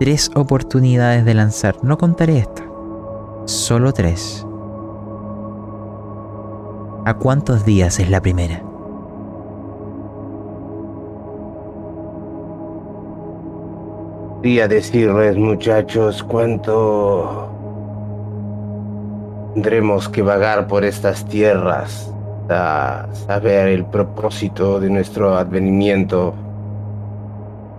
[0.00, 1.76] tres oportunidades de lanzar.
[1.82, 2.64] No contaré esta.
[3.46, 4.47] Solo tres.
[7.08, 8.60] ¿A cuántos días es la primera?
[14.42, 17.48] Quería decirles, muchachos, cuánto
[19.54, 22.12] tendremos que vagar por estas tierras
[22.42, 26.34] hasta saber el propósito de nuestro advenimiento.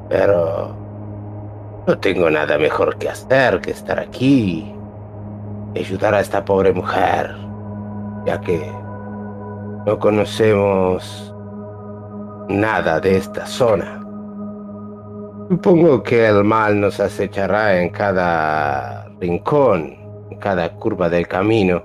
[0.10, 0.76] Pero
[1.86, 4.74] no tengo nada mejor que hacer que estar aquí
[5.76, 7.36] y ayudar a esta pobre mujer,
[8.26, 8.79] ya que
[9.86, 11.34] no conocemos
[12.50, 14.00] nada de esta zona.
[15.50, 19.98] Supongo que el mal nos acechará en cada rincón,
[20.30, 21.84] en cada curva del camino.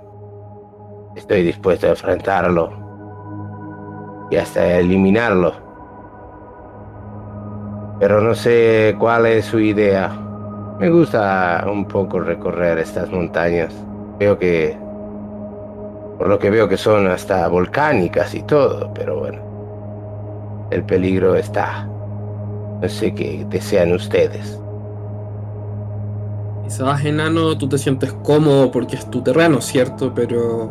[1.17, 2.73] Estoy dispuesto a enfrentarlo
[4.31, 5.55] y hasta eliminarlo.
[8.01, 10.11] Pero no sé cuál es su idea.
[10.79, 13.73] Me gusta un poco recorrer estas montañas.
[14.19, 14.84] Veo que...
[16.19, 19.41] Por lo que veo que son hasta volcánicas y todo, pero bueno.
[20.71, 21.89] El peligro está.
[22.81, 24.59] No sé qué desean ustedes.
[26.65, 30.13] Quizás, enano, tú te sientes cómodo porque es tu terreno, ¿cierto?
[30.15, 30.71] Pero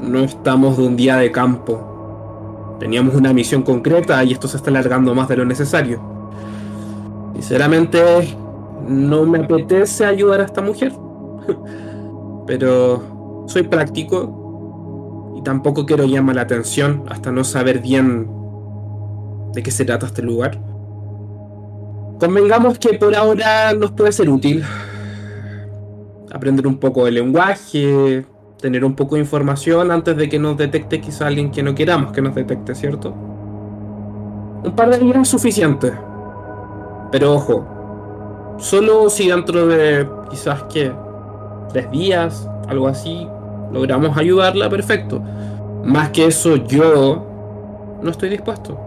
[0.00, 2.76] no estamos de un día de campo.
[2.78, 6.00] Teníamos una misión concreta y esto se está alargando más de lo necesario.
[7.34, 8.36] Sinceramente,
[8.86, 10.92] no me apetece ayudar a esta mujer.
[12.46, 14.43] Pero soy práctico
[15.44, 18.28] tampoco quiero llamar la atención hasta no saber bien
[19.52, 20.58] de qué se trata este lugar.
[22.18, 24.64] Convengamos que por ahora nos puede ser útil
[26.34, 28.24] aprender un poco de lenguaje,
[28.60, 32.12] tener un poco de información antes de que nos detecte quizá alguien que no queramos
[32.12, 33.10] que nos detecte, ¿cierto?
[34.64, 35.92] Un par de días es suficiente.
[37.12, 40.92] Pero ojo, solo si dentro de quizás que
[41.68, 43.28] tres días, algo así,
[43.74, 45.20] logramos ayudarla, perfecto.
[45.84, 47.26] Más que eso yo
[48.00, 48.80] no estoy dispuesto.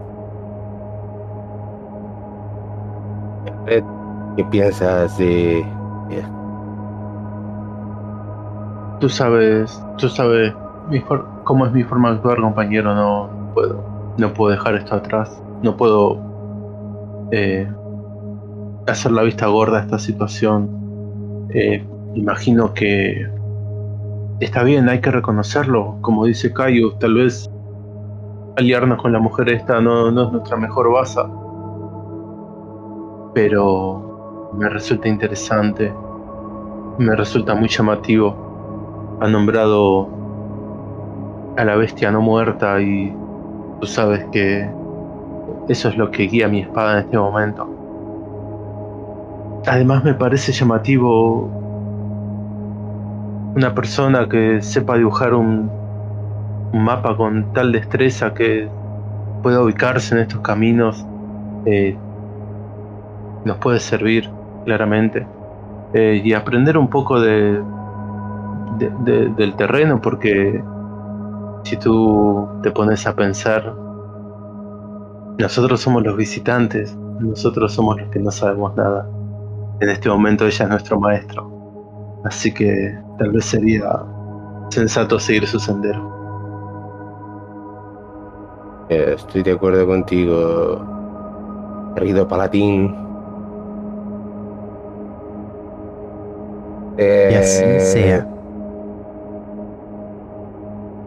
[3.66, 5.64] ¿Qué piensas de...
[8.98, 10.52] Tú sabes, tú sabes
[11.44, 12.94] cómo es mi forma de actuar, compañero.
[12.94, 13.84] No puedo,
[14.16, 15.40] no puedo dejar esto atrás.
[15.62, 16.18] No puedo
[17.30, 17.68] eh,
[18.86, 21.48] hacer la vista gorda a esta situación.
[21.50, 21.84] Eh,
[22.14, 23.37] imagino que
[24.40, 25.96] está bien, hay que reconocerlo.
[26.00, 27.50] Como dice Cayo, tal vez
[28.56, 31.20] aliarnos con la mujer esta no, no es nuestra mejor base
[33.38, 35.92] pero me resulta interesante,
[36.98, 39.18] me resulta muy llamativo.
[39.20, 40.08] Ha nombrado
[41.56, 43.14] a la bestia no muerta y
[43.80, 44.68] tú sabes que
[45.68, 47.68] eso es lo que guía mi espada en este momento.
[49.66, 51.48] Además me parece llamativo
[53.54, 55.70] una persona que sepa dibujar un,
[56.72, 58.68] mapa con tal destreza que
[59.42, 61.04] pueda ubicarse en estos caminos
[61.64, 61.96] eh,
[63.44, 64.30] nos puede servir
[64.64, 65.26] claramente.
[65.94, 67.62] Eh, y aprender un poco de,
[68.78, 70.62] del terreno porque
[71.64, 73.74] si tú te pones a pensar
[75.38, 79.08] nosotros somos los visitantes nosotros somos los que no sabemos nada.
[79.80, 81.57] En este momento ella es nuestro maestro
[82.28, 83.90] así que tal vez sería
[84.70, 86.16] sensato seguir su sendero
[88.88, 90.84] eh, estoy de acuerdo contigo
[91.96, 92.94] querido Palatín
[96.98, 98.28] y así eh, sea.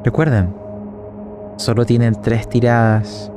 [0.06, 0.54] Recuerden,
[1.62, 3.32] Solo tienen tres tiradas.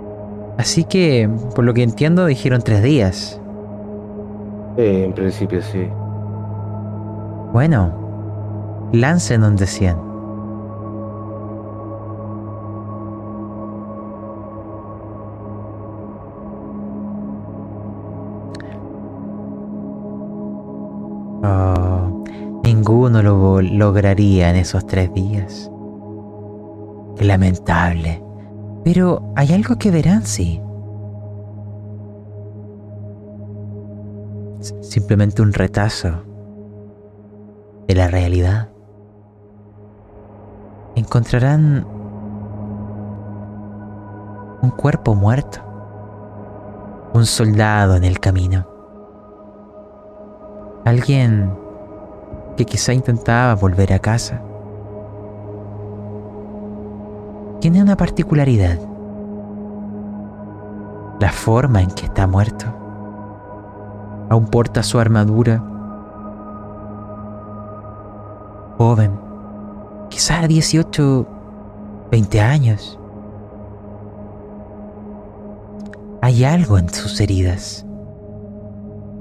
[0.57, 3.39] Así que, por lo que entiendo, dijeron tres días.
[4.77, 5.87] Sí, en principio sí.
[7.55, 9.97] Bueno, lancen un de 100.
[21.45, 22.25] Oh,
[22.65, 25.71] ninguno lo lograría en esos tres días.
[27.17, 28.21] Qué lamentable.
[28.83, 30.61] Pero hay algo que verán, sí.
[34.81, 36.34] Simplemente un retazo
[37.87, 38.69] de la realidad.
[40.95, 41.87] Encontrarán
[44.63, 45.61] un cuerpo muerto,
[47.13, 48.67] un soldado en el camino,
[50.85, 51.53] alguien
[52.57, 54.41] que quizá intentaba volver a casa.
[57.61, 58.79] Tiene una particularidad,
[61.21, 62.67] la forma en que está muerto.
[64.31, 65.63] Aún porta su armadura
[68.77, 69.19] joven,
[70.11, 71.27] quizá 18,
[72.11, 72.99] 20 años.
[76.23, 77.85] Hay algo en sus heridas,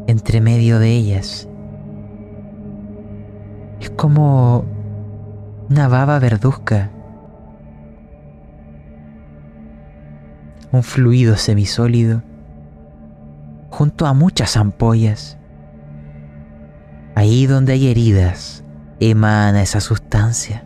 [0.08, 1.48] entre medio de ellas.
[3.80, 4.64] Es como
[5.70, 6.90] una baba verduzca,
[10.72, 12.24] un fluido semisólido,
[13.70, 15.38] junto a muchas ampollas.
[17.16, 18.63] Ahí donde hay heridas,
[19.10, 20.66] emana esa sustancia.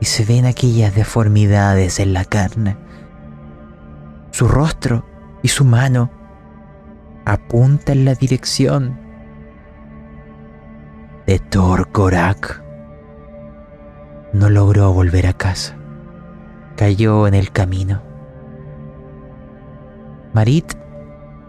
[0.00, 2.76] Y se ven aquellas deformidades en la carne.
[4.30, 5.04] Su rostro
[5.42, 6.10] y su mano
[7.24, 8.98] apuntan en la dirección
[11.26, 12.62] de Thor Korak.
[14.32, 15.76] No logró volver a casa.
[16.76, 18.02] Cayó en el camino.
[20.34, 20.74] Marit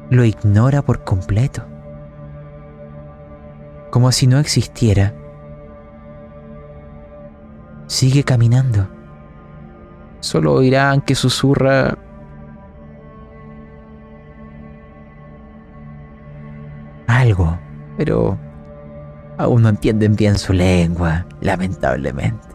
[0.10, 1.66] lo ignora por completo
[3.92, 5.14] como si no existiera.
[7.88, 8.88] Sigue caminando.
[10.20, 11.98] Solo oirán que susurra
[17.08, 17.58] algo,
[17.98, 18.38] pero
[19.38, 22.48] aún no entienden bien su lengua, lamentablemente.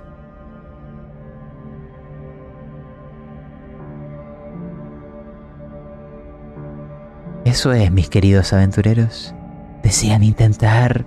[7.45, 9.35] Eso es, mis queridos aventureros.
[9.83, 11.05] ¿Desean intentar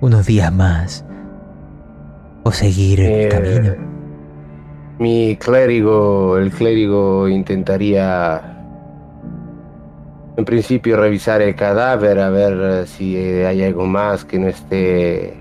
[0.00, 1.04] unos días más
[2.44, 3.74] o seguir el Eh, camino.
[4.98, 8.54] Mi clérigo, el clérigo intentaría
[10.36, 15.34] en principio revisar el cadáver a ver eh, si hay algo más que no esté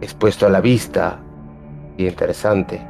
[0.00, 1.20] expuesto a la vista
[1.98, 2.80] y interesante.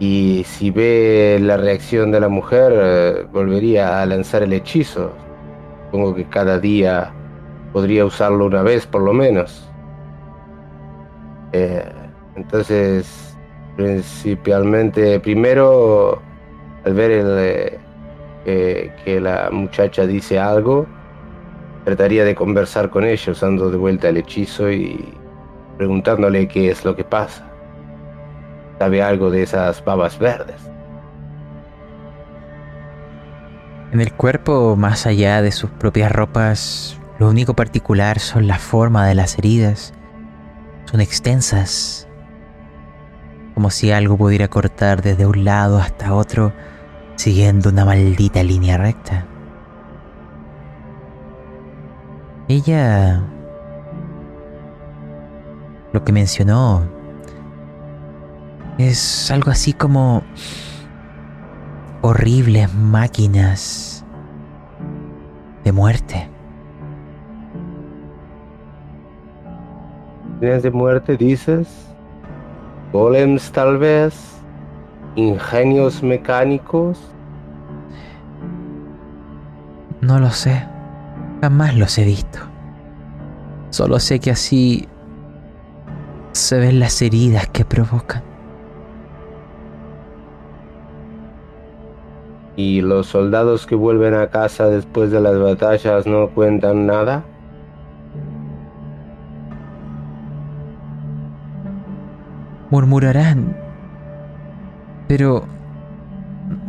[0.00, 5.12] Y si ve la reacción de la mujer, eh, volvería a lanzar el hechizo.
[5.86, 7.13] Supongo que cada día
[7.74, 9.68] podría usarlo una vez por lo menos.
[11.52, 11.84] Eh,
[12.36, 13.36] entonces,
[13.76, 16.22] principalmente, primero,
[16.84, 17.78] al ver el, eh,
[18.44, 20.86] que- que la muchacha dice algo,
[21.84, 25.12] trataría de conversar con ella usando de vuelta el hechizo y
[25.76, 27.44] preguntándole qué es lo que pasa.
[28.78, 30.60] ¿Sabe algo de esas babas verdes?
[33.92, 39.06] En el cuerpo, más allá de sus propias ropas, lo único particular son la forma
[39.06, 39.94] de las heridas.
[40.86, 42.08] Son extensas,
[43.54, 46.52] como si algo pudiera cortar desde un lado hasta otro,
[47.16, 49.26] siguiendo una maldita línea recta.
[52.48, 53.22] Ella...
[55.92, 56.82] Lo que mencionó
[58.78, 60.24] es algo así como
[62.02, 64.04] horribles máquinas
[65.62, 66.33] de muerte.
[70.44, 71.66] ¿Tienes de muerte, dices?
[72.92, 74.14] ¿Golems tal vez?
[75.16, 77.00] ¿Ingenios mecánicos?
[80.02, 80.62] No lo sé.
[81.40, 82.40] Jamás los he visto.
[83.70, 84.86] Solo sé que así
[86.32, 88.22] se ven las heridas que provocan.
[92.54, 97.24] ¿Y los soldados que vuelven a casa después de las batallas no cuentan nada?
[102.74, 103.56] Murmurarán.
[105.06, 105.44] Pero...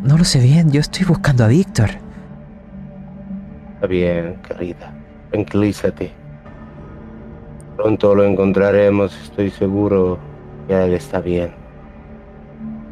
[0.04, 0.70] No lo sé bien.
[0.70, 1.90] Yo estoy buscando a Víctor.
[3.74, 4.94] Está bien, querida.
[5.32, 6.12] Tranquilízate.
[7.76, 10.20] Pronto lo encontraremos, estoy seguro
[10.68, 11.50] que él está bien.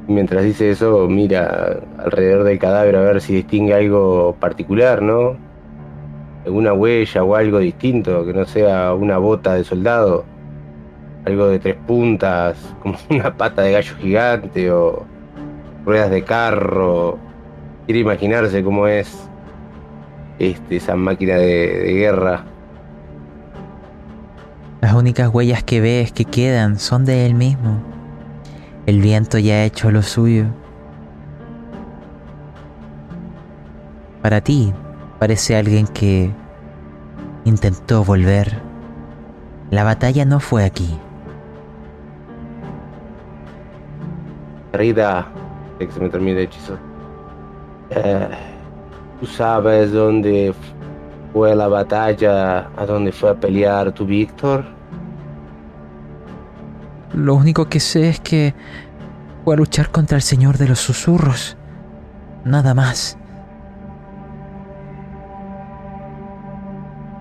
[0.07, 5.37] Mientras dice eso, mira alrededor del cadáver a ver si distingue algo particular, ¿no?
[6.47, 10.25] Alguna huella o algo distinto, que no sea una bota de soldado,
[11.25, 15.05] algo de tres puntas, como una pata de gallo gigante o
[15.85, 17.17] ruedas de carro.
[17.85, 19.29] Quiere imaginarse cómo es
[20.39, 22.45] este, esa máquina de, de guerra.
[24.81, 27.81] Las únicas huellas que ves que quedan son de él mismo.
[28.85, 30.45] El viento ya ha hecho lo suyo.
[34.21, 34.73] Para ti,
[35.19, 36.31] parece alguien que
[37.45, 38.61] intentó volver.
[39.69, 40.99] La batalla no fue aquí.
[44.73, 45.27] Rida,
[45.77, 46.77] que se me termine el hechizo.
[47.91, 48.27] Eh,
[49.19, 50.53] ¿Tú sabes dónde
[51.31, 54.65] fue la batalla, a dónde fue a pelear tu Víctor?
[57.13, 58.55] Lo único que sé es que
[59.43, 61.55] fue a luchar contra el Señor de los Susurros.
[62.43, 63.17] Nada más.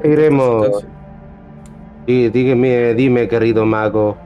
[0.02, 0.86] Iremos.
[2.06, 4.16] Sí, dígame, dime, querido mago.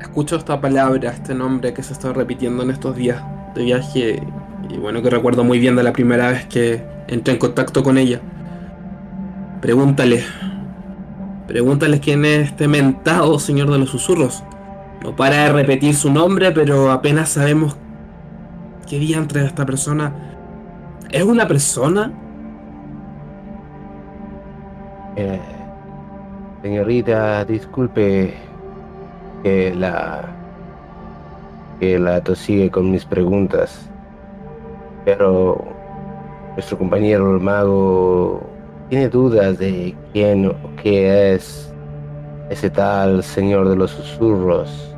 [0.00, 3.22] Escucho esta palabra, este nombre que se está repitiendo en estos días
[3.54, 4.22] de viaje
[4.68, 7.98] y bueno que recuerdo muy bien de la primera vez que entré en contacto con
[7.98, 8.20] ella.
[9.60, 10.24] Pregúntale,
[11.46, 14.42] pregúntale quién es este mentado señor de los susurros.
[15.04, 17.76] No para de repetir su nombre, pero apenas sabemos
[18.88, 20.14] qué día entre esta persona.
[21.10, 22.10] ¿Es una persona?
[25.16, 25.40] Eh,
[26.62, 28.49] señorita, disculpe
[29.42, 30.36] que la
[31.78, 33.88] que la tosigue con mis preguntas,
[35.04, 35.64] pero
[36.54, 38.42] nuestro compañero el mago
[38.90, 41.72] tiene dudas de quién o qué es
[42.50, 44.94] ese tal señor de los susurros.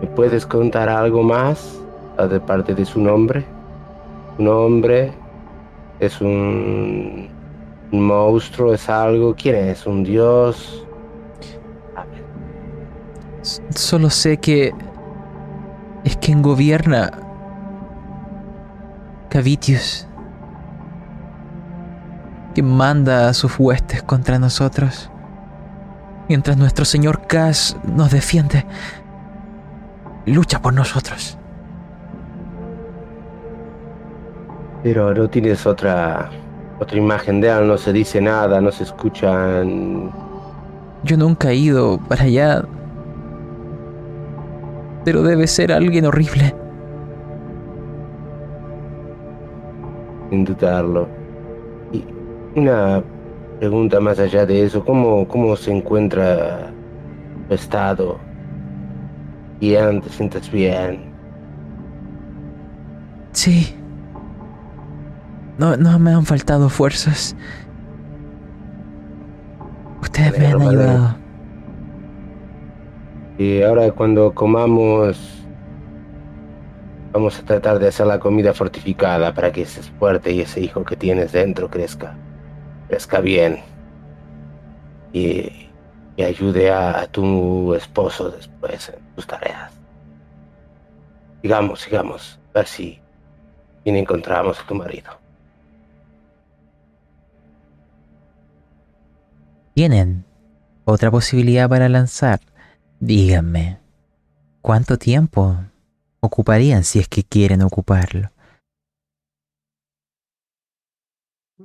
[0.00, 1.82] ¿Me puedes contar algo más
[2.30, 3.44] de parte de su nombre?
[4.38, 5.12] ¿Un hombre?
[6.00, 7.28] ¿Es un,
[7.92, 8.72] un monstruo?
[8.72, 9.34] ¿Es algo?
[9.34, 9.86] ¿Quién es?
[9.86, 10.87] ¿Un dios?
[13.42, 14.74] Solo sé que
[16.04, 17.10] es quien gobierna
[19.28, 20.06] Cavitius,
[22.54, 25.10] que manda a sus huestes contra nosotros,
[26.28, 28.64] mientras nuestro señor Cass nos defiende,
[30.26, 31.36] lucha por nosotros.
[34.82, 36.30] Pero no tienes otra
[36.80, 40.10] otra imagen de él, no se dice nada, no se escuchan.
[41.02, 42.64] Yo nunca he ido para allá,
[45.08, 46.54] pero debe ser alguien horrible.
[50.28, 51.08] sin dudarlo.
[51.90, 52.04] Y
[52.54, 53.02] una
[53.58, 56.70] pregunta más allá de eso, ¿cómo, cómo se encuentra
[57.48, 58.18] tu estado?
[59.58, 61.10] Bien, te sientes bien.
[63.32, 63.74] Sí.
[65.56, 67.34] No, no me han faltado fuerzas.
[70.02, 71.27] Ustedes me han ayudado.
[73.38, 75.44] Y ahora cuando comamos,
[77.12, 80.84] vamos a tratar de hacer la comida fortificada para que estés fuerte y ese hijo
[80.84, 82.16] que tienes dentro crezca,
[82.88, 83.60] crezca bien.
[85.12, 85.68] Y,
[86.16, 89.72] y ayude a, tu esposo después en sus tareas.
[91.40, 93.00] Sigamos, sigamos, a ver si
[93.84, 95.12] encontramos a tu marido.
[99.74, 100.24] ¿Tienen
[100.84, 102.40] otra posibilidad para lanzar?
[103.00, 103.78] Díganme.
[104.60, 105.56] ¿Cuánto tiempo
[106.20, 108.28] ocuparían si es que quieren ocuparlo?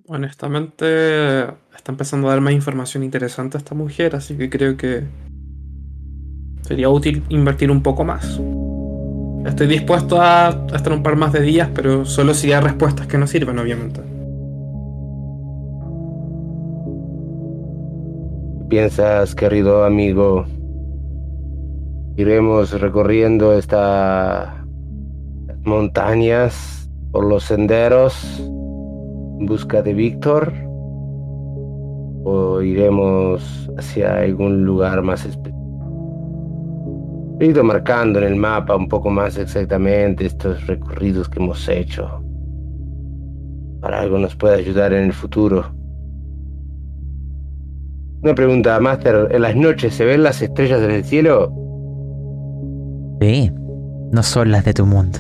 [0.08, 1.44] Honestamente,
[1.76, 5.04] está empezando a dar más información interesante a esta mujer, así que creo que
[6.62, 8.40] sería útil invertir un poco más.
[9.46, 13.18] Estoy dispuesto a estar un par más de días, pero solo si hay respuestas que
[13.18, 14.02] no sirven, obviamente.
[18.74, 20.48] piensas, querido amigo?
[22.16, 24.50] Iremos recorriendo estas
[25.64, 30.54] montañas por los senderos en busca de Víctor
[32.24, 35.58] o iremos hacia algún lugar más específico.
[37.40, 42.24] He ido marcando en el mapa un poco más exactamente estos recorridos que hemos hecho.
[43.82, 45.66] Para algo nos puede ayudar en el futuro.
[48.22, 49.30] Una pregunta, Master.
[49.32, 51.63] ¿En las noches se ven las estrellas en el cielo?
[53.24, 53.50] Sí,
[54.12, 55.18] no son las de tu mundo.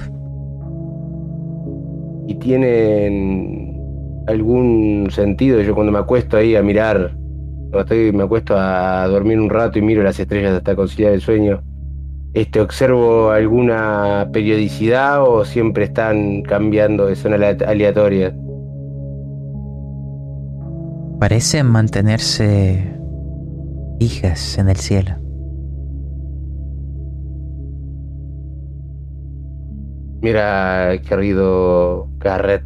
[2.28, 3.80] ¿Y tienen
[4.28, 5.62] algún sentido?
[5.62, 7.16] Yo cuando me acuesto ahí a mirar,
[7.72, 11.22] cuando estoy, me acuesto a dormir un rato y miro las estrellas hasta conciliar el
[11.22, 11.64] sueño,
[12.34, 18.36] este, observo alguna periodicidad o siempre están cambiando de zona aleatoria.
[21.22, 22.84] Parecen mantenerse
[23.98, 25.23] fijas en el cielo.
[30.24, 32.64] Mira, querido Garrett,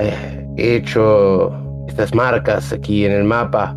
[0.00, 3.76] eh, he hecho estas marcas aquí en el mapa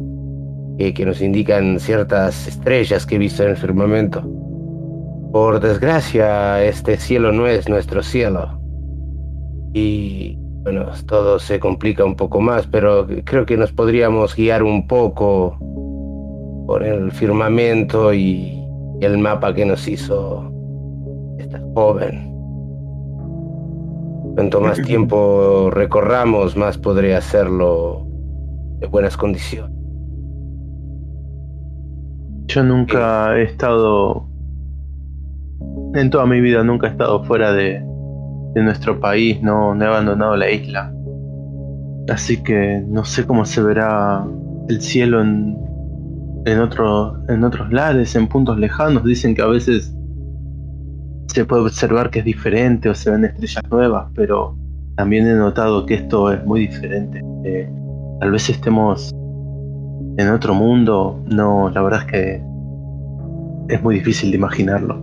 [0.79, 4.23] eh, que nos indican ciertas estrellas que he visto en el firmamento.
[5.31, 8.59] Por desgracia, este cielo no es nuestro cielo.
[9.75, 14.87] Y bueno, todo se complica un poco más, pero creo que nos podríamos guiar un
[14.87, 15.55] poco
[16.65, 18.59] por el firmamento y
[19.01, 20.51] el mapa que nos hizo
[21.37, 22.30] esta joven.
[24.35, 28.07] Cuanto más tiempo recorramos, más podré hacerlo
[28.79, 29.75] de buenas condiciones.
[32.47, 34.27] Yo nunca he estado,
[35.93, 37.81] en toda mi vida nunca he estado fuera de,
[38.55, 40.93] nuestro país, no, he abandonado la isla.
[42.09, 44.25] Así que no sé cómo se verá
[44.67, 45.57] el cielo en,
[46.45, 46.59] en,
[47.29, 49.05] en otros lares, en puntos lejanos.
[49.05, 49.95] Dicen que a veces
[51.31, 54.57] se puede observar que es diferente o se ven estrellas nuevas, pero
[54.95, 57.23] también he notado que esto es muy diferente.
[57.45, 57.69] Eh,
[58.19, 62.43] tal vez estemos en otro mundo, no, la verdad es que
[63.73, 65.01] es muy difícil de imaginarlo.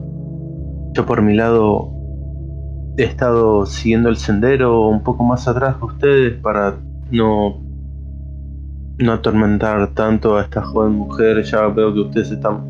[0.93, 1.93] Yo por mi lado
[2.99, 6.77] he estado siguiendo el sendero un poco más atrás de ustedes para
[7.11, 7.67] no
[8.99, 11.43] no atormentar tanto a esta joven mujer.
[11.45, 12.61] Ya veo que ustedes están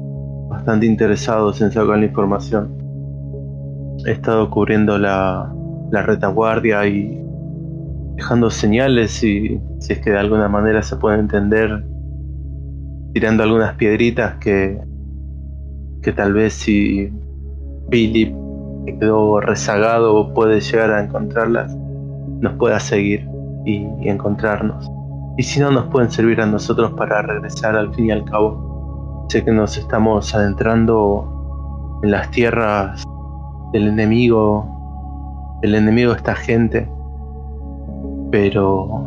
[0.49, 2.78] bastante interesados en sacar la información
[4.07, 5.53] he estado cubriendo la,
[5.91, 7.19] retaguardia y
[8.17, 11.85] dejando señales y si es que de alguna manera se puede entender
[13.15, 14.79] tirando algunas piedritas que,
[16.03, 17.11] que tal vez si
[17.89, 18.35] Billy
[18.85, 21.75] que quedó rezagado puede llegar a encontrarlas
[22.41, 23.27] nos pueda seguir
[23.65, 24.89] y, y, encontrarnos.
[25.37, 29.27] Y si no nos pueden servir a nosotros para regresar al fin y al cabo.
[29.29, 33.08] Sé que nos estamos adentrando en las tierras
[33.73, 36.89] del enemigo, el enemigo de esta gente,
[38.31, 39.05] pero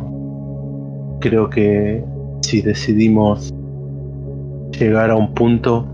[1.20, 2.04] creo que
[2.40, 3.52] si decidimos
[4.78, 5.86] llegar a un punto,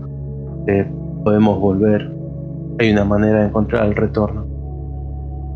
[0.67, 0.89] eh,
[1.23, 2.11] podemos volver.
[2.79, 4.45] Hay una manera de encontrar el retorno.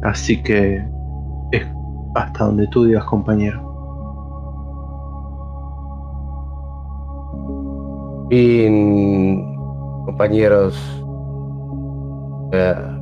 [0.03, 0.85] Así que
[1.51, 1.65] es
[2.15, 3.73] hasta donde tú digas, compañero.
[8.29, 9.55] Bien,
[10.05, 10.75] compañeros.
[12.51, 12.92] Eh,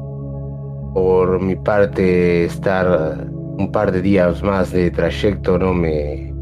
[0.94, 6.34] por mi parte, estar un par de días más de trayecto no me,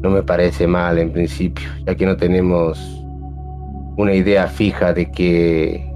[0.00, 2.78] no me parece mal en principio, ya que no tenemos
[3.96, 5.92] una idea fija de qué,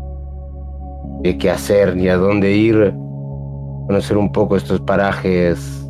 [1.23, 2.93] de qué hacer ni a dónde ir.
[3.87, 5.87] Conocer un poco estos parajes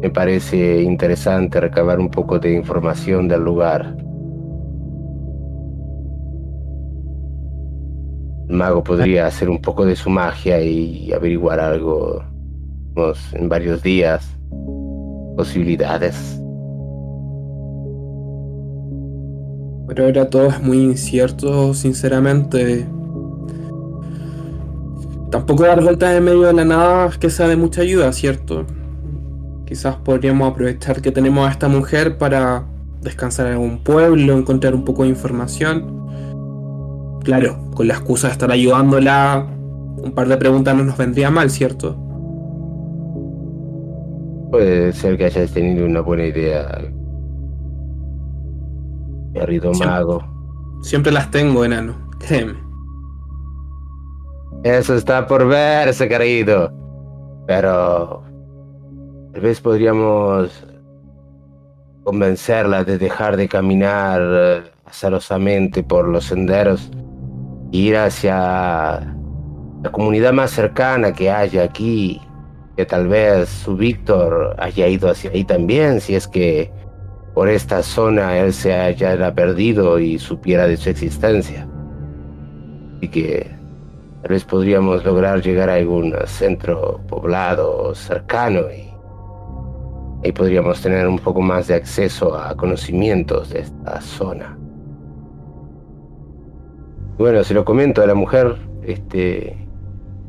[0.00, 3.96] me parece interesante, recabar un poco de información del lugar.
[8.52, 12.22] El mago podría hacer un poco de su magia y averiguar algo
[13.32, 14.36] en varios días.
[15.36, 16.38] Posibilidades.
[19.88, 22.86] Pero ahora todo es muy incierto, sinceramente.
[25.30, 28.66] Tampoco dar vueltas en medio de la nada es que sea de mucha ayuda, ¿cierto?
[29.64, 32.66] Quizás podríamos aprovechar que tenemos a esta mujer para
[33.00, 36.01] descansar en algún pueblo, encontrar un poco de información
[37.24, 39.46] Claro, con la excusa de estar ayudándola,
[39.96, 41.96] un par de preguntas no nos vendría mal, ¿cierto?
[44.50, 46.82] Puede ser que hayas tenido una buena idea.
[49.32, 50.22] Querido mago.
[50.82, 52.54] Siempre las tengo, enano, créeme.
[54.64, 56.72] Eso está por verse, querido.
[57.46, 58.24] Pero
[59.32, 60.66] tal vez podríamos
[62.02, 66.90] convencerla de dejar de caminar eh, azarosamente por los senderos
[67.72, 68.36] ir hacia
[69.82, 72.20] la comunidad más cercana que haya aquí,
[72.76, 76.70] que tal vez su Víctor haya ido hacia ahí también, si es que
[77.34, 81.66] por esta zona él se haya perdido y supiera de su existencia.
[83.00, 83.50] Y que
[84.22, 88.92] tal vez podríamos lograr llegar a algún centro poblado cercano y
[90.24, 94.61] ahí podríamos tener un poco más de acceso a conocimientos de esta zona.
[97.22, 99.56] Bueno, se lo comento a la mujer, este,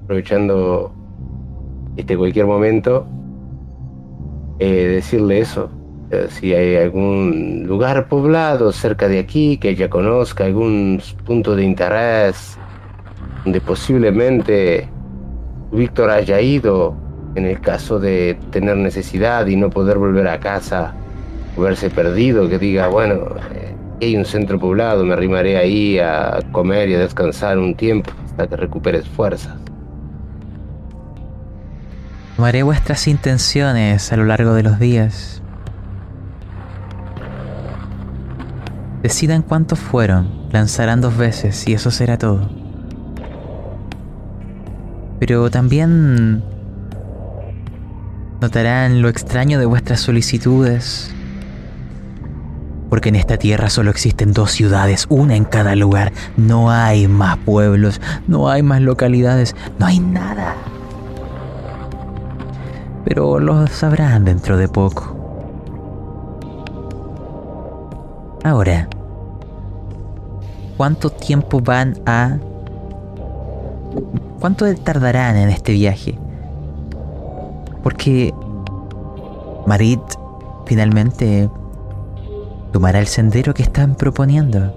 [0.04, 0.94] aprovechando
[1.98, 3.08] este cualquier momento,
[4.60, 5.72] eh, decirle eso.
[6.12, 11.64] Eh, si hay algún lugar poblado cerca de aquí que ella conozca, algún punto de
[11.64, 12.60] interés
[13.44, 14.88] donde posiblemente
[15.72, 16.96] Víctor haya ido
[17.34, 20.94] en el caso de tener necesidad y no poder volver a casa
[21.58, 23.34] verse perdido, que diga, bueno,
[24.04, 28.12] eh, hay un centro poblado, me arrimaré ahí a comer y a descansar un tiempo
[28.26, 29.56] hasta que recuperes fuerzas.
[32.36, 35.42] Tomaré vuestras intenciones a lo largo de los días.
[39.02, 42.50] Decidan cuántos fueron, lanzarán dos veces y eso será todo.
[45.20, 46.44] Pero también
[48.42, 51.14] notarán lo extraño de vuestras solicitudes.
[52.94, 56.14] Porque en esta tierra solo existen dos ciudades, una en cada lugar.
[56.38, 60.54] No hay más pueblos, no hay más localidades, no hay nada.
[63.04, 65.18] Pero lo sabrán dentro de poco.
[68.44, 68.88] Ahora,
[70.78, 72.38] ¿cuánto tiempo van a...
[74.40, 76.20] ¿Cuánto tardarán en este viaje?
[77.82, 78.32] Porque
[79.66, 80.00] Marit
[80.68, 81.50] finalmente
[82.74, 84.74] tomará el sendero que están proponiendo.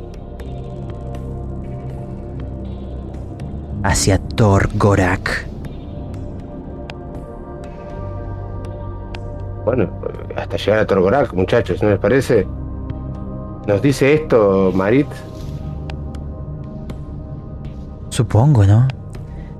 [3.83, 5.49] Hacia Thor Gorak.
[9.65, 9.89] Bueno,
[10.37, 12.47] hasta llegar a Torgorak, muchachos, ¿no les parece?
[13.67, 15.09] ¿Nos dice esto, Marit?
[18.11, 18.87] Supongo, ¿no?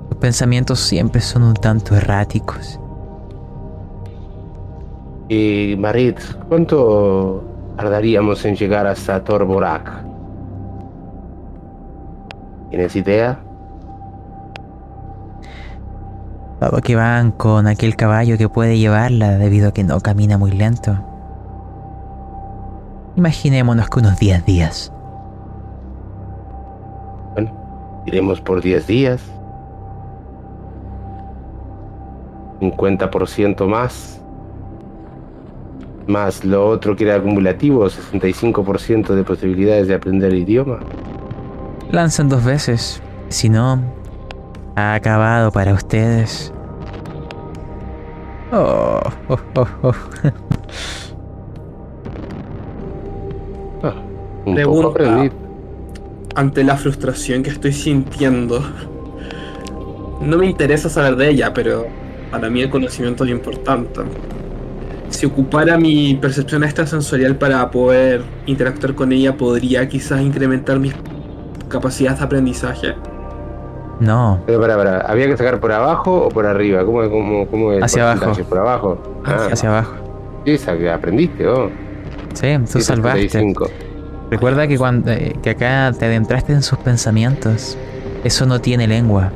[0.09, 2.79] Los pensamientos siempre son un tanto erráticos.
[5.27, 7.43] Y Marit, ¿cuánto
[7.77, 10.03] tardaríamos en llegar hasta Torborak?
[12.71, 13.39] ¿Tienes idea?
[16.59, 20.51] Dado que van con aquel caballo que puede llevarla debido a que no camina muy
[20.51, 20.97] lento.
[23.15, 24.91] Imaginémonos que unos 10 días.
[27.33, 27.51] Bueno,
[28.07, 29.21] iremos por 10 días.
[32.59, 34.19] 50% más.
[36.07, 40.79] Más lo otro que era acumulativo, 65% de posibilidades de aprender el idioma.
[41.91, 43.01] Lancen dos veces.
[43.29, 43.81] Si no,
[44.75, 46.53] ha acabado para ustedes.
[48.51, 49.93] Oh, oh, oh, oh.
[53.83, 53.93] Ah,
[54.45, 54.89] un Pregunta.
[54.89, 55.35] poco.
[56.35, 58.61] Ante la frustración que estoy sintiendo.
[60.21, 61.85] No me interesa saber de ella, pero
[62.31, 64.01] para mí el conocimiento es importante.
[65.09, 70.93] Si ocupara mi percepción extrasensorial para poder interactuar con ella, podría quizás incrementar mis
[71.69, 72.95] capacidades de aprendizaje.
[73.99, 76.85] No, Pero para, para, ¿había que sacar por abajo o por arriba?
[76.85, 78.43] ¿Cómo, cómo, cómo es el Hacia abajo.
[78.47, 79.21] ¿Por abajo?
[79.25, 79.95] Ah, hacia abajo.
[80.45, 81.71] sí, esa que aprendiste, oh.
[82.33, 83.29] Sí, tú Sí, salvaste.
[83.29, 83.71] 75.
[84.29, 87.77] Recuerda que cuando eh, que acá te adentraste en sus pensamientos.
[88.23, 89.31] Eso no tiene lengua.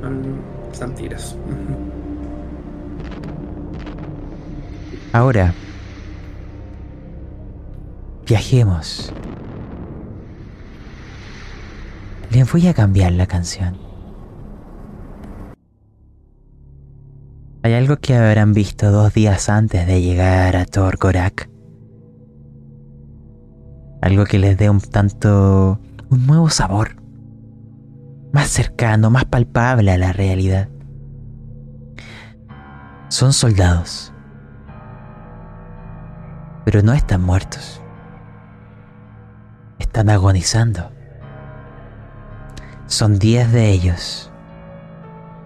[0.00, 1.36] Son santiras.
[5.12, 5.52] Ahora,
[8.28, 9.12] viajemos.
[12.30, 13.76] Les voy a cambiar la canción.
[17.64, 21.50] Hay algo que habrán visto dos días antes de llegar a Torgorak.
[24.02, 27.02] Algo que les dé un tanto un nuevo sabor.
[28.32, 30.68] Más cercano, más palpable a la realidad.
[33.08, 34.12] Son soldados
[36.70, 37.80] pero no están muertos.
[39.80, 40.92] Están agonizando.
[42.86, 44.30] Son diez de ellos.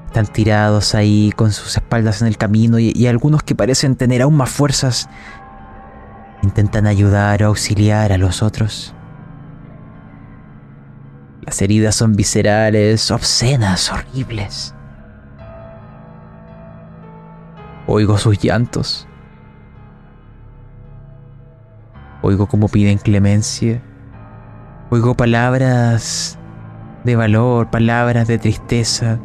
[0.04, 4.36] Están tirados ahí con sus espaldas en el camino y, algunos que parecen tener aún
[4.36, 5.08] más fuerzas
[6.42, 8.94] intentan ayudar o auxiliar a los otros.
[11.40, 14.74] Las heridas son viscerales, obscenas, horribles.
[17.86, 19.08] Oigo sus llantos.
[22.26, 23.82] Oigo cómo piden clemencia.
[24.88, 26.38] Oigo palabras
[27.04, 29.18] de valor, palabras de tristeza.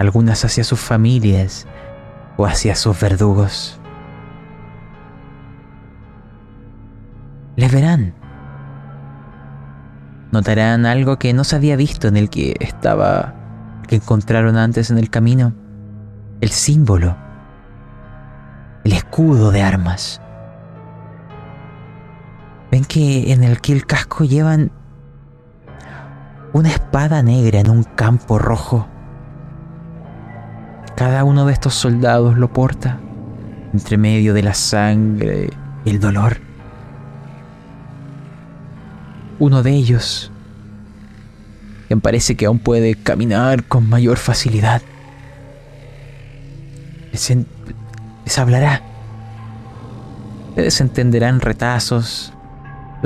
[0.00, 1.68] Algunas hacia sus familias
[2.36, 3.80] o hacia sus verdugos.
[7.54, 8.12] Les verán.
[10.32, 13.32] Notarán algo que no se había visto en el que estaba,
[13.86, 15.54] que encontraron antes en el camino.
[16.40, 17.16] El símbolo.
[18.82, 20.20] El escudo de armas.
[22.76, 24.70] Ven que en el que el casco llevan
[26.52, 28.86] una espada negra en un campo rojo.
[30.94, 33.00] Cada uno de estos soldados lo porta
[33.72, 35.48] entre medio de la sangre
[35.86, 36.36] y el dolor.
[39.38, 40.30] Uno de ellos
[41.88, 44.82] quien parece que aún puede caminar con mayor facilidad.
[47.10, 48.82] Les, hablará.
[50.50, 52.34] Ustedes entenderán retazos,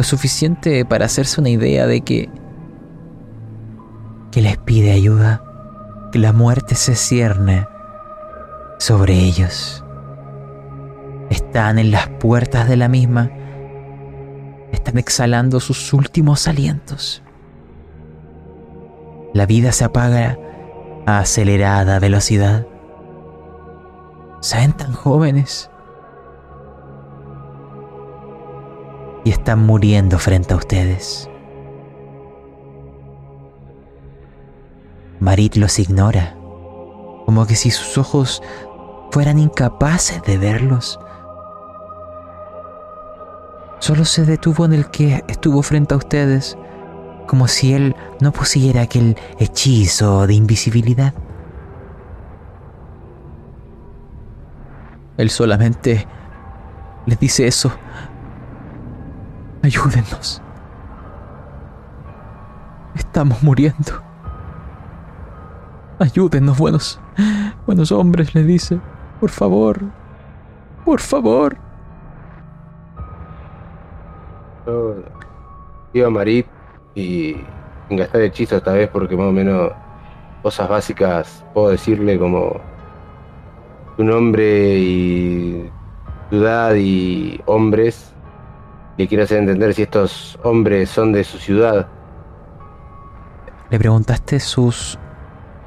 [0.00, 2.30] lo suficiente para hacerse una idea de que
[4.30, 5.44] que les pide ayuda,
[6.10, 7.68] que la muerte se cierne
[8.78, 9.84] sobre ellos.
[11.28, 13.30] Están en las puertas de la misma,
[14.72, 17.22] están exhalando sus últimos alientos.
[19.34, 20.38] La vida se apaga
[21.04, 22.66] a acelerada velocidad.
[24.40, 25.69] Se tan jóvenes
[29.24, 31.28] y están muriendo frente a ustedes.
[35.20, 36.34] Marit los ignora,
[37.26, 38.42] como que si sus ojos
[39.10, 40.98] fueran incapaces de verlos.
[43.80, 46.56] Solo se detuvo en el que estuvo frente a ustedes,
[47.26, 51.14] como si él no pusiera aquel hechizo de invisibilidad.
[55.16, 56.06] Él solamente
[57.04, 57.70] les dice eso.
[59.62, 60.42] Ayúdennos.
[62.94, 64.02] Estamos muriendo.
[65.98, 67.00] Ayúdennos, buenos,
[67.66, 68.80] buenos hombres, le dice.
[69.20, 69.78] Por favor,
[70.84, 71.58] por favor.
[74.66, 74.94] Yo
[75.92, 76.46] iba a Marit
[76.94, 77.36] y
[77.88, 79.72] sin gastar hechizo esta vez porque más o menos
[80.42, 82.60] cosas básicas puedo decirle como
[83.96, 85.70] su nombre y
[86.30, 88.09] ciudad y hombres.
[88.96, 91.88] Le quiero hacer entender si estos hombres son de su ciudad.
[93.70, 94.98] ¿Le preguntaste sus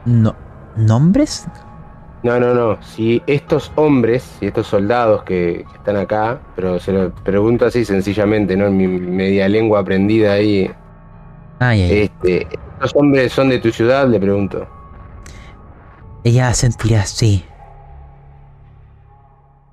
[0.05, 0.35] no-
[0.75, 1.47] nombres?
[2.23, 2.81] No, no, no.
[2.81, 7.83] Si estos hombres, si estos soldados que, que están acá, pero se lo pregunto así
[7.85, 8.67] sencillamente, ¿no?
[8.67, 10.69] En mi media lengua aprendida ahí.
[11.59, 14.07] Ay, ay, Este, ¿Estos hombres son de tu ciudad?
[14.07, 14.67] Le pregunto.
[16.23, 17.45] Ella sentirá sí.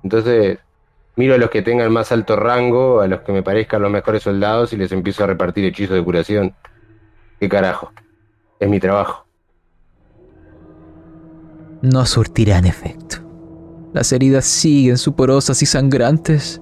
[0.03, 0.59] Entonces,
[1.15, 4.23] miro a los que tengan más alto rango, a los que me parezcan los mejores
[4.23, 6.55] soldados y les empiezo a repartir hechizos de curación.
[7.39, 7.91] ¿Qué carajo?
[8.59, 9.25] Es mi trabajo.
[11.81, 13.17] No surtirán efecto.
[13.93, 16.61] Las heridas siguen suporosas y sangrantes.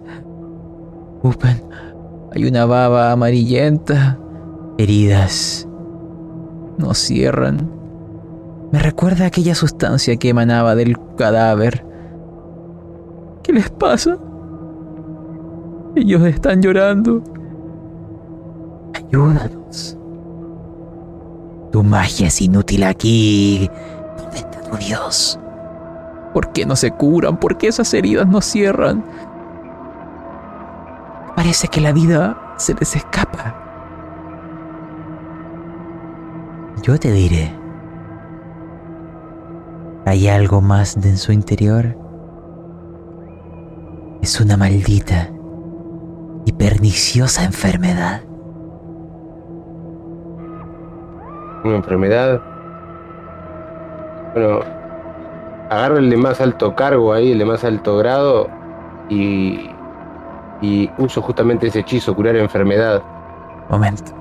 [1.22, 1.62] Upen,
[2.34, 4.18] hay una baba amarillenta.
[4.78, 5.68] Heridas.
[6.78, 7.70] No cierran.
[8.72, 11.86] Me recuerda a aquella sustancia que emanaba del cadáver.
[13.44, 14.18] ¿Qué les pasa?
[16.00, 17.22] Ellos están llorando.
[18.94, 19.98] Ayúdanos.
[21.74, 23.70] Tu magia es inútil aquí.
[24.18, 25.38] ¿Dónde está tu Dios?
[26.34, 27.38] ¿Por qué no se curan?
[27.38, 29.04] ¿Por qué esas heridas no cierran?
[31.36, 33.54] Parece que la vida se les escapa.
[36.82, 37.54] Yo te diré.
[40.06, 41.98] Hay algo más en su interior.
[44.22, 45.30] Es una maldita
[46.50, 48.24] y perniciosa enfermedad.
[51.64, 52.42] Una enfermedad.
[54.34, 54.62] Bueno,
[55.70, 58.48] agarro el de más alto cargo ahí, el de más alto grado,
[59.10, 59.70] y,
[60.62, 63.04] y uso justamente ese hechizo, curar enfermedad.
[63.70, 64.12] Momento.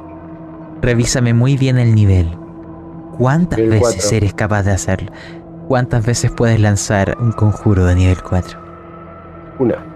[0.82, 2.36] Revísame muy bien el nivel.
[3.16, 5.10] ¿Cuántas Nivel veces eres capaz de hacerlo?
[5.66, 8.59] ¿Cuántas veces puedes lanzar un conjuro de nivel 4?
[9.60, 9.88] Una.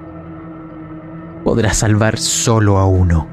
[1.44, 3.26] Podrás salvar solo a uno.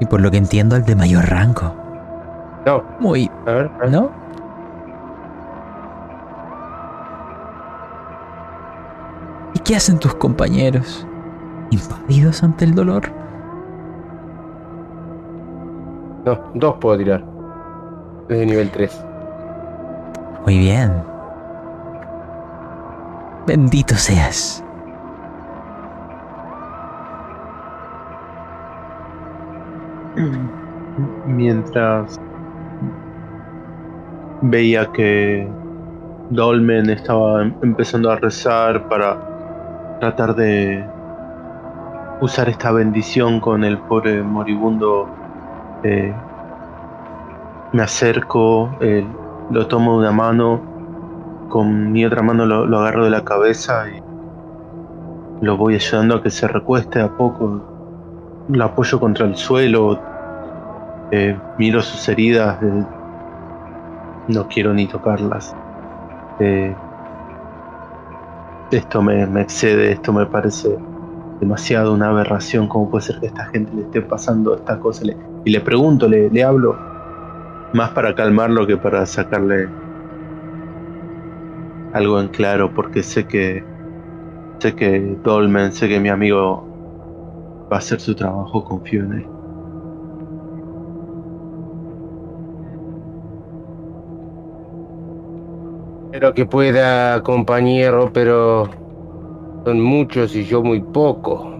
[0.00, 1.72] Y por lo que entiendo, el de mayor rango.
[2.66, 3.30] No, Muy...
[3.46, 3.70] a ver.
[3.76, 3.90] a ver.
[3.90, 4.10] ¿No?
[9.54, 11.06] ¿Y qué hacen tus compañeros?
[11.70, 13.04] ¿Impávidos ante el dolor?
[16.24, 17.24] No, dos puedo tirar.
[18.28, 19.06] Es de nivel 3.
[20.44, 21.08] Muy bien.
[23.46, 24.64] Bendito seas.
[31.24, 32.16] Mientras
[34.40, 35.56] veía que
[36.28, 39.24] Dolmen estaba em- empezando a rezar para
[40.00, 40.92] tratar de
[42.20, 45.18] usar esta bendición con el pobre moribundo,
[45.82, 46.24] eh,
[47.72, 49.21] me acerco, eh,
[49.52, 50.60] lo tomo de una mano,
[51.50, 54.02] con mi otra mano lo, agarro de la cabeza y
[55.44, 57.62] lo voy ayudando a que se recueste a poco,
[58.48, 60.00] lo apoyo contra el suelo,
[61.10, 62.84] eh, miro sus heridas, eh,
[64.28, 65.54] no quiero ni tocarlas.
[66.40, 66.74] Eh,
[68.70, 70.78] esto me, excede, esto me parece
[71.40, 72.68] demasiado una aberración.
[72.68, 75.04] ¿Cómo puede ser que a esta gente le esté pasando esta cosa?
[75.44, 76.91] Y le pregunto, le hablo,
[77.72, 79.68] más para calmarlo que para sacarle
[81.92, 83.64] algo en claro, porque sé que
[84.58, 86.64] sé que Dolmen, sé que mi amigo
[87.70, 89.26] va a hacer su trabajo, confío en él.
[96.12, 98.68] Espero que pueda, compañero, pero
[99.64, 101.50] son muchos y yo muy poco.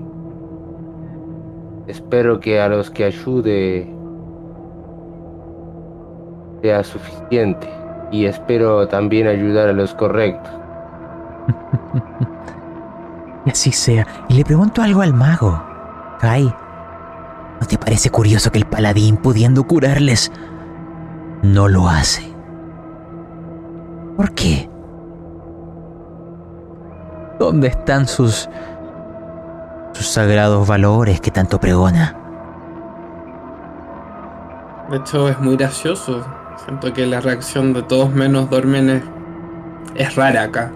[1.86, 4.01] Espero que a los que ayude
[6.62, 7.68] sea suficiente.
[8.10, 10.52] Y espero también ayudar a los correctos.
[13.44, 14.06] Y así sea.
[14.28, 15.60] Y le pregunto algo al mago.
[16.20, 20.30] Kai, ¿no te parece curioso que el paladín, pudiendo curarles,
[21.42, 22.22] no lo hace?
[24.16, 24.70] ¿Por qué?
[27.40, 28.48] ¿Dónde están sus
[29.92, 32.16] sus sagrados valores que tanto pregona?
[34.88, 36.24] De hecho, es muy gracioso.
[36.64, 39.02] Siento que la reacción de todos menos Dormen es,
[39.96, 40.72] es rara acá.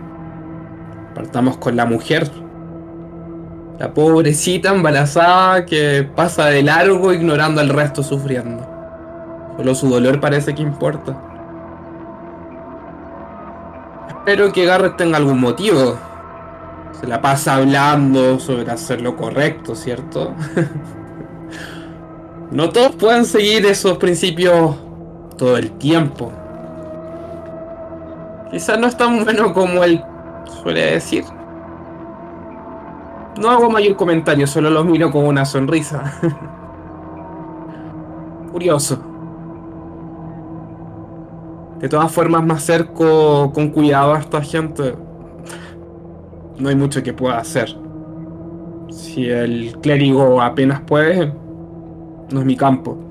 [1.14, 2.28] Partamos con la mujer.
[3.78, 8.66] La pobrecita embarazada que pasa de largo ignorando al resto sufriendo.
[9.56, 11.16] Solo su dolor parece que importa.
[14.08, 15.96] Espero que Garrett tenga algún motivo.
[17.00, 20.34] Se la pasa hablando sobre hacer lo correcto, ¿cierto?
[22.50, 24.74] no todos pueden seguir esos principios
[25.36, 26.32] todo el tiempo.
[28.50, 30.02] Quizás no es tan bueno como él
[30.62, 31.24] suele decir.
[33.40, 36.14] No hago mayor comentario, solo lo miro con una sonrisa.
[38.52, 38.98] Curioso.
[41.80, 44.94] De todas formas me acerco con cuidado a esta gente.
[46.58, 47.76] No hay mucho que pueda hacer.
[48.88, 51.34] Si el clérigo apenas puede,
[52.30, 53.05] no es mi campo.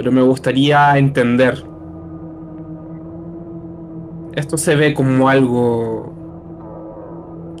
[0.00, 1.62] Pero me gustaría entender.
[4.34, 6.14] Esto se ve como algo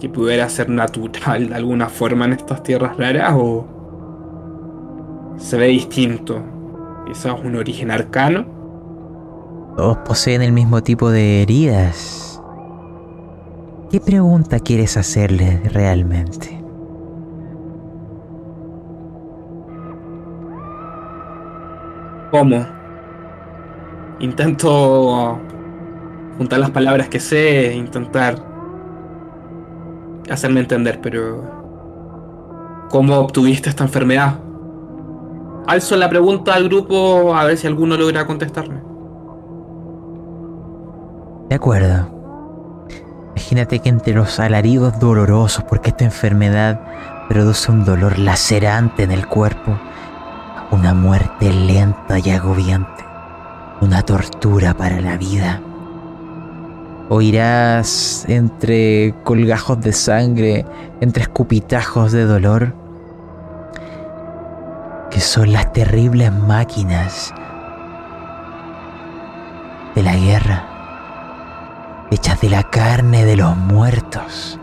[0.00, 3.66] que pudiera ser natural de alguna forma en estas tierras raras o
[5.36, 6.42] se ve distinto.
[7.06, 8.46] Quizás un origen arcano.
[9.76, 12.40] Todos poseen el mismo tipo de heridas.
[13.90, 16.59] ¿Qué pregunta quieres hacerle realmente?
[22.30, 22.66] ¿Cómo?
[24.20, 25.38] Intento
[26.38, 28.36] juntar las palabras que sé, intentar
[30.30, 31.42] hacerme entender, pero
[32.90, 34.38] ¿cómo obtuviste esta enfermedad?
[35.66, 38.80] Alzo la pregunta al grupo a ver si alguno logra contestarme.
[41.48, 42.08] De acuerdo.
[43.34, 46.80] Imagínate que entre los alaridos dolorosos, porque esta enfermedad
[47.28, 49.76] produce un dolor lacerante en el cuerpo,
[50.70, 53.04] una muerte lenta y agobiante,
[53.80, 55.60] una tortura para la vida.
[57.08, 60.64] Oirás entre colgajos de sangre,
[61.00, 62.74] entre escupitajos de dolor,
[65.10, 67.34] que son las terribles máquinas
[69.94, 70.70] de la guerra
[72.10, 74.58] hechas de la carne de los muertos.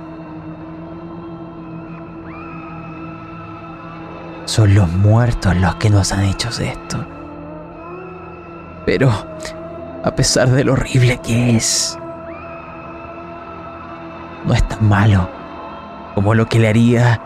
[4.48, 7.06] Son los muertos los que nos han hecho esto.
[8.86, 9.12] Pero,
[10.04, 12.00] a pesar de lo horrible que es,
[14.46, 15.30] no es tan malo
[16.16, 17.22] como lo que le haría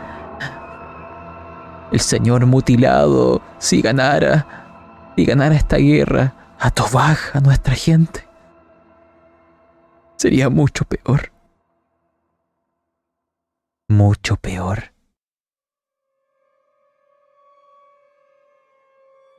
[1.91, 8.27] el señor mutilado si ganara, si ganara esta guerra a Tobag, a nuestra gente
[10.15, 11.31] sería mucho peor.
[13.87, 14.90] Mucho peor.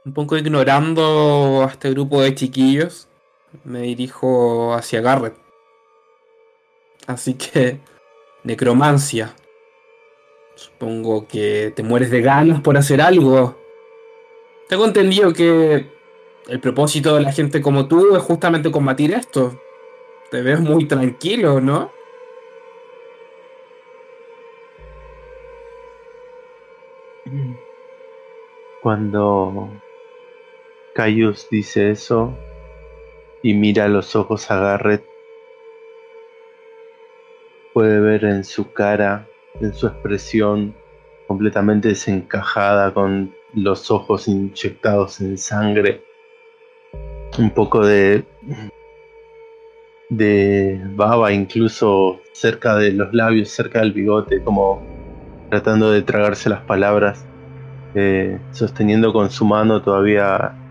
[0.04, 3.08] Un poco ignorando a este grupo de chiquillos,
[3.62, 5.36] me dirijo hacia Garrett.
[7.06, 7.78] Así que,
[8.42, 9.34] necromancia.
[10.56, 13.56] Supongo que te mueres de ganas por hacer algo.
[14.68, 15.88] Tengo entendido que
[16.48, 19.60] el propósito de la gente como tú es justamente combatir esto.
[20.32, 21.92] Te ves muy tranquilo, ¿no?
[28.82, 29.70] Cuando
[30.94, 32.36] Caius dice eso
[33.42, 35.04] y mira los ojos a Garrett,
[37.72, 39.26] puede ver en su cara,
[39.60, 40.74] en su expresión
[41.26, 46.02] completamente desencajada, con los ojos inyectados en sangre,
[47.38, 48.24] un poco de
[50.10, 54.82] de baba incluso cerca de los labios, cerca del bigote, como
[55.48, 57.24] tratando de tragarse las palabras,
[57.94, 60.61] eh, sosteniendo con su mano todavía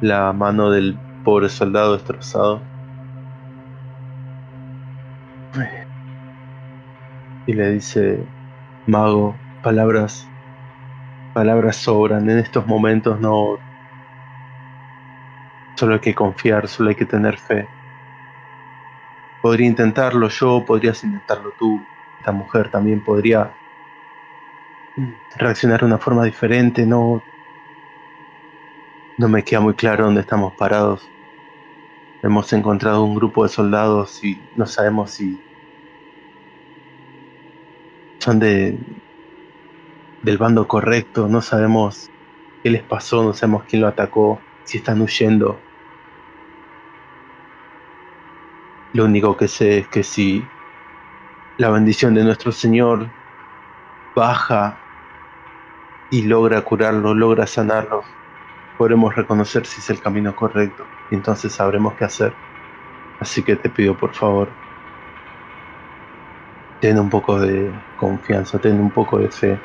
[0.00, 2.62] la mano del pobre soldado destrozado.
[7.46, 8.24] Y le dice,
[8.86, 10.28] mago, palabras,
[11.34, 13.58] palabras sobran, en estos momentos no...
[15.74, 17.66] Solo hay que confiar, solo hay que tener fe.
[19.40, 21.82] Podría intentarlo yo, podrías intentarlo tú,
[22.18, 23.50] esta mujer también podría
[25.36, 27.22] reaccionar de una forma diferente, no...
[29.20, 31.06] No me queda muy claro dónde estamos parados.
[32.22, 35.38] Hemos encontrado un grupo de soldados y no sabemos si
[38.18, 38.78] son de
[40.22, 42.10] del bando correcto, no sabemos
[42.62, 45.60] qué les pasó, no sabemos quién lo atacó, si están huyendo.
[48.94, 50.42] Lo único que sé es que si
[51.58, 53.10] la bendición de nuestro Señor
[54.16, 54.78] baja
[56.10, 58.02] y logra curarlo, logra sanarlo,
[58.80, 62.32] podremos reconocer si es el camino correcto y entonces sabremos qué hacer.
[63.18, 64.48] Así que te pido por favor,
[66.80, 69.60] ten un poco de confianza, ten un poco de fe.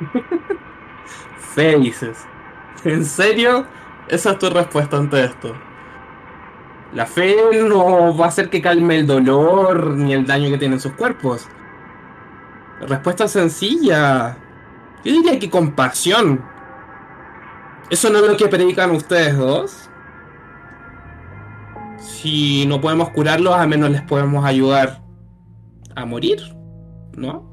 [1.54, 2.26] fe dices.
[2.82, 3.66] ¿En serio?
[4.08, 5.54] Esa es tu respuesta ante esto.
[6.94, 7.36] La fe
[7.68, 11.46] no va a hacer que calme el dolor ni el daño que tienen sus cuerpos.
[12.80, 14.38] Respuesta sencilla.
[15.04, 16.53] Yo diría que compasión.
[17.90, 19.90] ¿Eso no es lo que predican ustedes dos?
[21.98, 25.02] Si no podemos curarlos, al menos les podemos ayudar
[25.94, 26.40] a morir,
[27.16, 27.44] ¿no?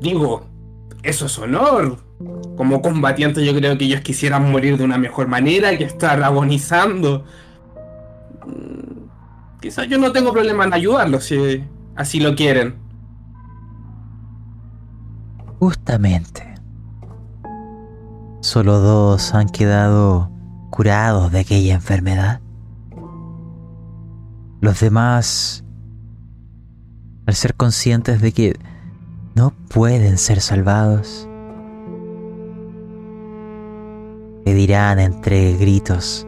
[0.00, 0.46] Digo,
[1.02, 1.98] eso es honor.
[2.56, 7.24] Como combatiente yo creo que ellos quisieran morir de una mejor manera que estar agonizando.
[8.46, 11.64] Mm, quizás yo no tengo problema en ayudarlos si
[11.96, 12.76] así lo quieren.
[15.58, 16.53] Justamente.
[18.44, 20.30] Solo dos han quedado
[20.68, 22.42] curados de aquella enfermedad.
[24.60, 25.64] Los demás,
[27.24, 28.58] al ser conscientes de que
[29.34, 31.26] no pueden ser salvados,
[34.44, 36.26] pedirán entre gritos,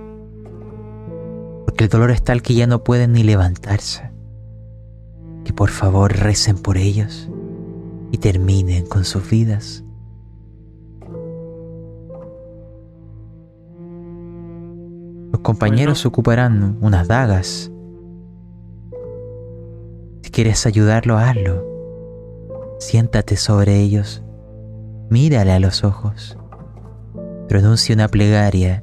[1.67, 4.11] porque el dolor es tal que ya no pueden ni levantarse,
[5.45, 7.29] que por favor recen por ellos
[8.11, 9.86] y terminen con sus vidas.
[15.37, 17.71] Los compañeros ocuparán unas dagas.
[20.23, 21.63] Si quieres ayudarlo, hazlo.
[22.81, 24.25] Siéntate sobre ellos,
[25.11, 26.39] mírale a los ojos,
[27.49, 28.83] pronuncia una plegaria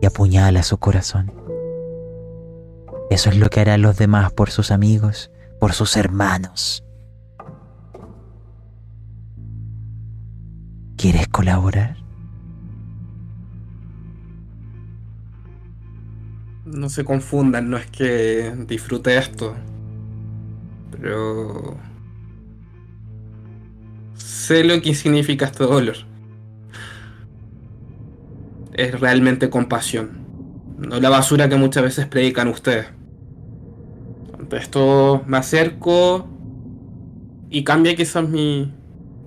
[0.00, 1.32] y apuñala su corazón.
[3.10, 6.84] Eso es lo que harán los demás por sus amigos, por sus hermanos.
[10.96, 12.01] ¿Quieres colaborar?
[16.72, 19.54] No se confundan, no es que disfrute esto,
[20.90, 21.76] pero
[24.14, 25.96] sé lo que significa este dolor.
[28.72, 30.12] Es realmente compasión,
[30.78, 32.86] no la basura que muchas veces predican ustedes.
[34.38, 36.26] Ante esto me acerco
[37.50, 38.72] y cambia quizás mi,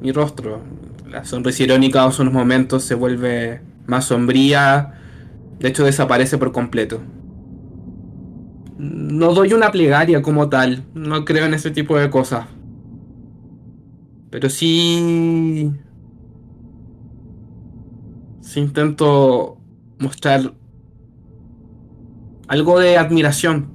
[0.02, 0.64] mi rostro.
[1.08, 4.96] La sonrisa irónica en unos momentos se vuelve más sombría,
[5.60, 7.02] de hecho desaparece por completo.
[8.78, 12.48] No doy una plegaria como tal, no creo en ese tipo de cosas.
[14.30, 15.72] Pero sí...
[18.42, 19.58] Sí intento
[19.98, 20.54] mostrar
[22.48, 23.72] algo de admiración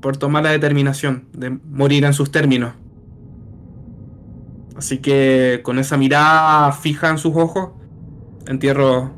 [0.00, 2.74] por tomar la determinación de morir en sus términos.
[4.76, 7.70] Así que con esa mirada fija en sus ojos,
[8.46, 9.10] entierro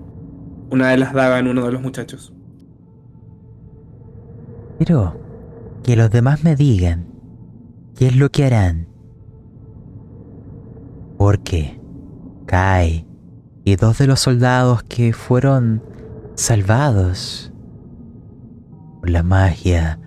[0.71, 2.33] una de las dagas en uno de los muchachos.
[4.79, 5.19] Pero
[5.83, 7.07] que los demás me digan
[7.97, 8.89] qué es lo que harán.
[11.17, 11.81] Porque
[12.47, 13.07] Kai
[13.65, 15.83] y dos de los soldados que fueron
[16.35, 17.53] salvados
[19.01, 19.99] por la magia,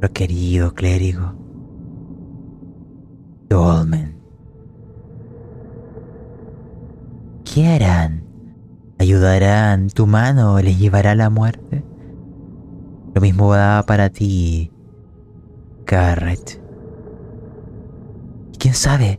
[0.00, 1.34] lo querido clérigo,
[3.48, 4.18] Dolmen.
[7.44, 8.24] ¿Qué harán?
[8.98, 9.88] ¿Ayudarán?
[9.88, 11.87] ¿Tu mano les llevará la muerte?
[13.18, 14.70] Lo mismo va para ti,
[15.84, 16.62] Garrett.
[18.52, 19.18] Y quién sabe,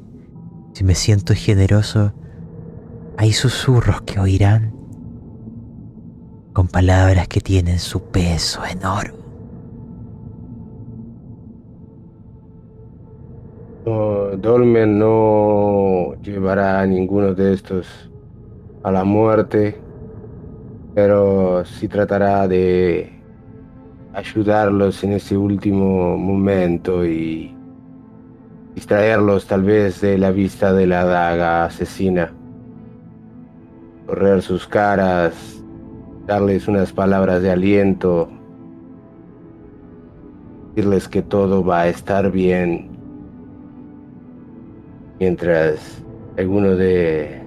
[0.71, 2.13] si me siento generoso,
[3.17, 4.73] hay susurros que oirán,
[6.53, 9.15] con palabras que tienen su peso en oro.
[14.37, 18.09] Dolmen no llevará a ninguno de estos
[18.81, 19.77] a la muerte,
[20.95, 23.18] pero sí tratará de
[24.19, 27.55] ayudarlos en ese último momento y
[28.75, 32.33] distraerlos tal vez de la vista de la daga asesina,
[34.05, 35.63] correr sus caras,
[36.27, 38.29] darles unas palabras de aliento,
[40.69, 42.89] decirles que todo va a estar bien.
[45.19, 46.03] Mientras
[46.37, 47.41] alguno de,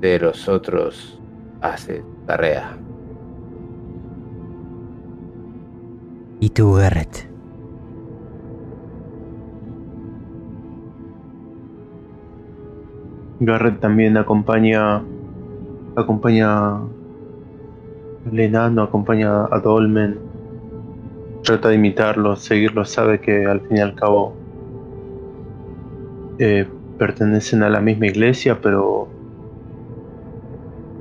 [0.00, 1.20] de los otros
[1.60, 2.76] hace tarea.
[6.46, 6.52] ¿Y
[13.40, 13.80] Garrett?
[13.80, 15.02] También acompaña
[15.96, 16.82] acompaña
[18.32, 20.20] enano, acompaña a Dolmen,
[21.42, 24.36] trata de imitarlo, seguirlo, sabe que al fin y al cabo
[26.38, 29.08] eh, pertenecen a la misma iglesia, pero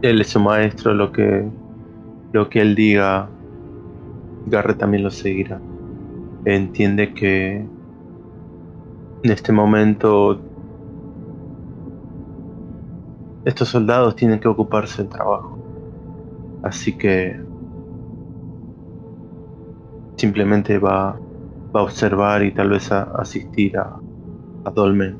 [0.01, 1.47] él es su maestro, lo que,
[2.31, 3.29] lo que él diga,
[4.47, 5.59] Garrett también lo seguirá.
[6.45, 7.55] Entiende que
[9.23, 10.39] en este momento
[13.45, 15.57] estos soldados tienen que ocuparse del trabajo.
[16.63, 17.39] Así que
[20.15, 21.19] simplemente va,
[21.75, 23.99] va a observar y tal vez a, asistir a,
[24.65, 25.17] a Dolmen.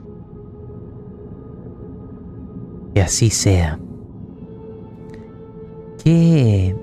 [2.94, 3.80] Que así sea.
[6.04, 6.76] ¿Qué,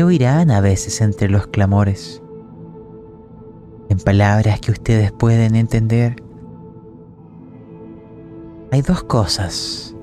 [0.00, 2.22] ¿Qué oirán a veces entre los clamores?
[3.90, 6.16] En palabras que ustedes pueden entender.
[8.72, 9.94] Hay dos cosas.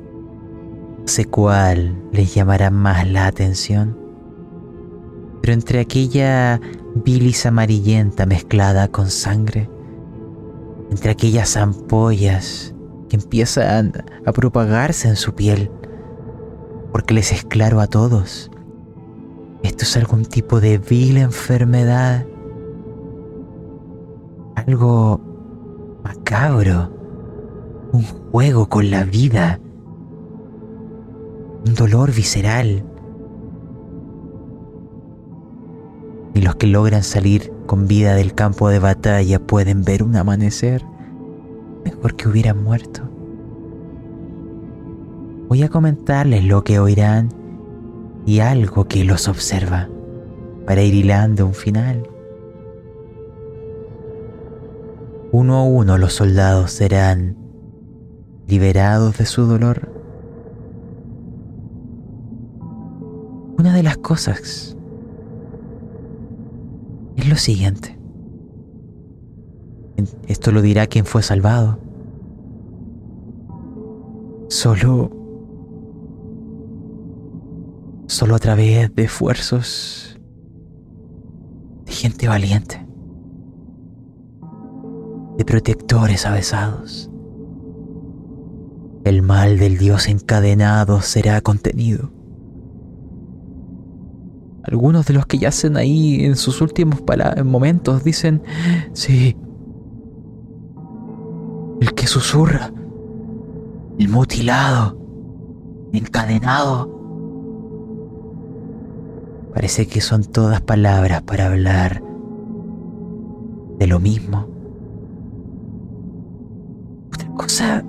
[0.99, 3.98] No sé cuál les llamará más la atención.
[5.41, 6.61] Pero entre aquella
[6.94, 9.68] bilis amarillenta mezclada con sangre,
[10.91, 12.76] entre aquellas ampollas
[13.10, 13.94] que empiezan
[14.28, 15.72] a propagarse en su piel,
[16.91, 18.52] porque les es claro a todos,
[19.68, 22.26] esto es algún tipo de vil enfermedad,
[24.56, 25.19] algo
[26.03, 26.89] macabro,
[27.91, 29.60] un juego con la vida,
[31.65, 32.85] un dolor visceral.
[36.34, 40.85] Y los que logran salir con vida del campo de batalla pueden ver un amanecer
[41.84, 43.02] mejor que hubieran muerto.
[45.49, 47.47] Voy a comentarles lo que oirán
[48.28, 49.88] y algo que los observa
[50.66, 52.06] para ir hilando un final.
[55.32, 57.38] Uno a uno los soldados serán
[58.45, 59.90] liberados de su dolor.
[63.58, 64.76] Una de las cosas
[67.16, 67.98] es lo siguiente.
[70.28, 71.80] Esto lo dirá quien fue salvado.
[74.49, 75.16] Solo...
[78.08, 80.18] Solo a través de esfuerzos
[81.86, 82.86] de gente valiente.
[85.38, 87.12] De protectores avesados.
[89.04, 92.12] El mal del Dios encadenado será contenido.
[94.64, 97.02] Algunos de los que yacen ahí en sus últimos
[97.46, 98.42] momentos dicen,
[98.92, 99.38] sí,
[101.80, 102.74] el que susurra,
[103.98, 104.98] el mutilado,
[105.94, 106.97] encadenado.
[109.58, 112.04] Parece que son todas palabras para hablar
[113.80, 114.48] de lo mismo.
[117.12, 117.84] Otra cosa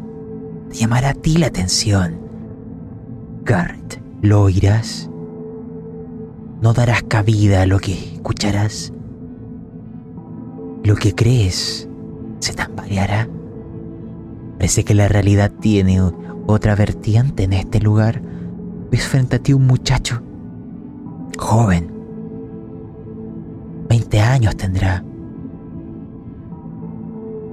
[0.71, 2.21] te llamará a ti la atención.
[3.45, 5.11] Garrett, ¿lo oirás?
[6.63, 8.95] No darás cabida a lo que escucharás.
[10.85, 11.87] Lo que crees
[12.39, 13.29] se tambaleará.
[14.57, 16.01] Parece que la realidad tiene
[16.47, 18.23] otra vertiente en este lugar.
[18.91, 20.23] Ves frente a ti un muchacho,
[21.39, 21.91] joven,
[23.89, 25.03] 20 años tendrá.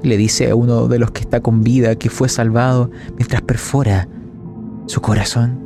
[0.03, 4.07] Le dice a uno de los que está con vida que fue salvado mientras perfora
[4.87, 5.65] su corazón.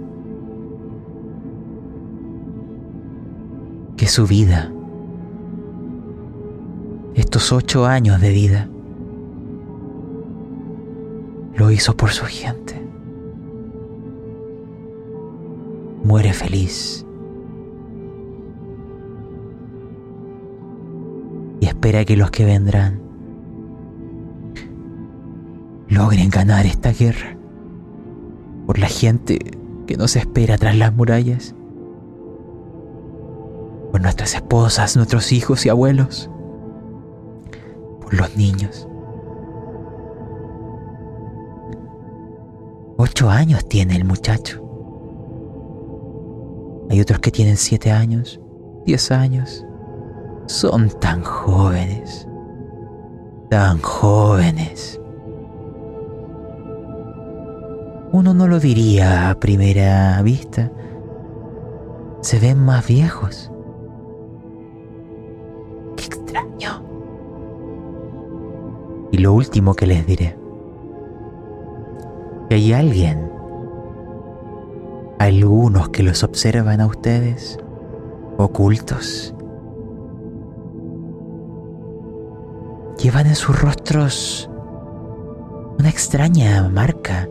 [3.99, 4.71] que su vida,
[7.15, 8.69] estos ocho años de vida,
[11.57, 12.81] lo hizo por su gente.
[16.05, 17.05] Muere feliz.
[21.79, 22.99] Espera que los que vendrán
[25.87, 27.37] logren ganar esta guerra
[28.65, 29.39] por la gente
[29.87, 31.55] que nos espera tras las murallas
[33.93, 36.29] por nuestras esposas, nuestros hijos y abuelos,
[38.01, 38.85] por los niños.
[42.97, 44.61] Ocho años tiene el muchacho.
[46.89, 48.41] Hay otros que tienen siete años,
[48.85, 49.65] diez años.
[50.49, 52.27] Son tan jóvenes,
[53.51, 54.99] tan jóvenes.
[58.11, 60.71] Uno no lo diría a primera vista.
[62.21, 63.51] Se ven más viejos.
[65.95, 66.83] Qué extraño.
[69.11, 70.35] Y lo último que les diré.
[72.49, 73.31] Que hay alguien,
[75.19, 77.59] algunos que los observan a ustedes,
[78.37, 79.35] ocultos.
[83.01, 84.49] Llevan en sus rostros
[85.77, 87.29] una extraña marca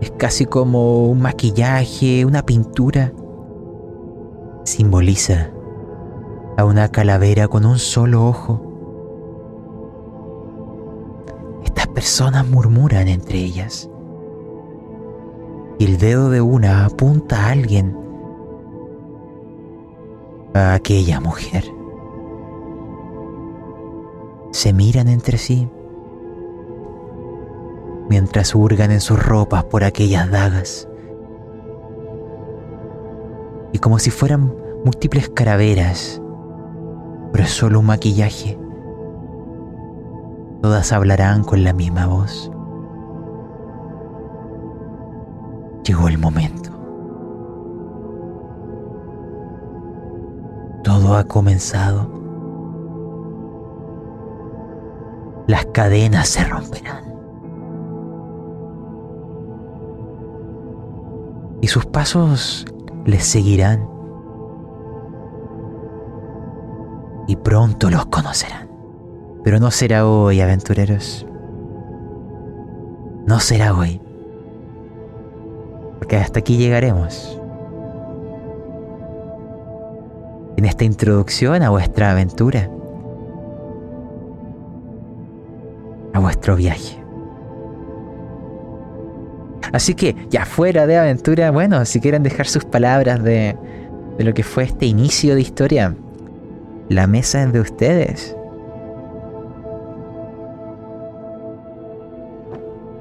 [0.00, 3.12] es casi como un maquillaje, una pintura.
[4.64, 5.50] Simboliza
[6.56, 8.62] a una calavera con un solo ojo.
[11.64, 13.88] Estas personas murmuran entre ellas.
[15.78, 17.96] Y el dedo de una apunta a alguien.
[20.54, 21.64] A aquella mujer.
[24.56, 25.68] Se miran entre sí
[28.08, 30.88] mientras hurgan en sus ropas por aquellas dagas.
[33.74, 36.22] Y como si fueran múltiples caraveras,
[37.32, 38.58] pero es solo un maquillaje,
[40.62, 42.50] todas hablarán con la misma voz.
[45.84, 46.70] Llegó el momento.
[50.82, 52.25] Todo ha comenzado.
[55.46, 57.06] Las cadenas se romperán.
[61.60, 62.64] y sus pasos
[63.04, 63.88] les seguirán
[67.26, 68.68] y pronto los conocerán.
[69.42, 71.26] Pero no será hoy, aventureros.
[73.26, 74.00] No será hoy.
[75.98, 77.40] Porque hasta aquí llegaremos.
[80.56, 82.70] En esta introducción a vuestra aventura.
[86.16, 86.96] A vuestro viaje.
[89.70, 93.54] Así que ya fuera de aventura, bueno, si quieren dejar sus palabras de,
[94.16, 95.94] de lo que fue este inicio de historia,
[96.88, 98.34] la mesa es de ustedes.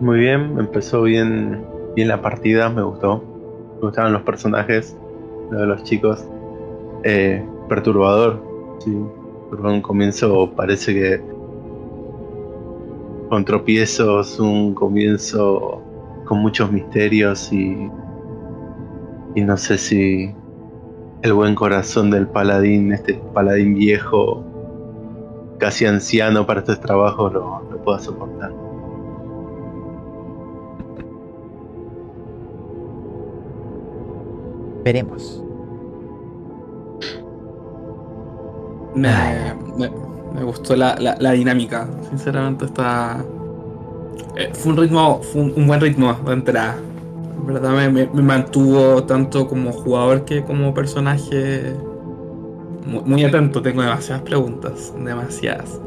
[0.02, 1.64] Muy bien, empezó bien,
[1.96, 3.24] bien la partida, me gustó.
[3.76, 4.94] Me gustaban los personajes,
[5.52, 6.28] de los chicos.
[7.04, 8.44] Eh, perturbador,
[8.80, 8.92] sí.
[9.58, 11.35] Un comienzo parece que
[13.30, 15.81] con tropiezos, un comienzo
[16.26, 17.89] con muchos misterios y,
[19.35, 20.34] y no sé si
[21.22, 24.43] el buen corazón del paladín, este paladín viejo,
[25.57, 28.52] casi anciano para estos trabajos, lo, lo pueda soportar.
[34.84, 35.43] Veremos.
[38.93, 40.05] Me, me,
[40.36, 41.88] me gustó la, la, la dinámica.
[42.10, 43.24] Sinceramente está
[44.36, 46.76] eh, fue un ritmo, fue un, un buen ritmo de entrada.
[47.38, 51.74] En verdad me, me- me mantuvo tanto como jugador que como personaje
[52.86, 53.62] muy, muy atento.
[53.62, 55.80] Tengo demasiadas preguntas, demasiadas.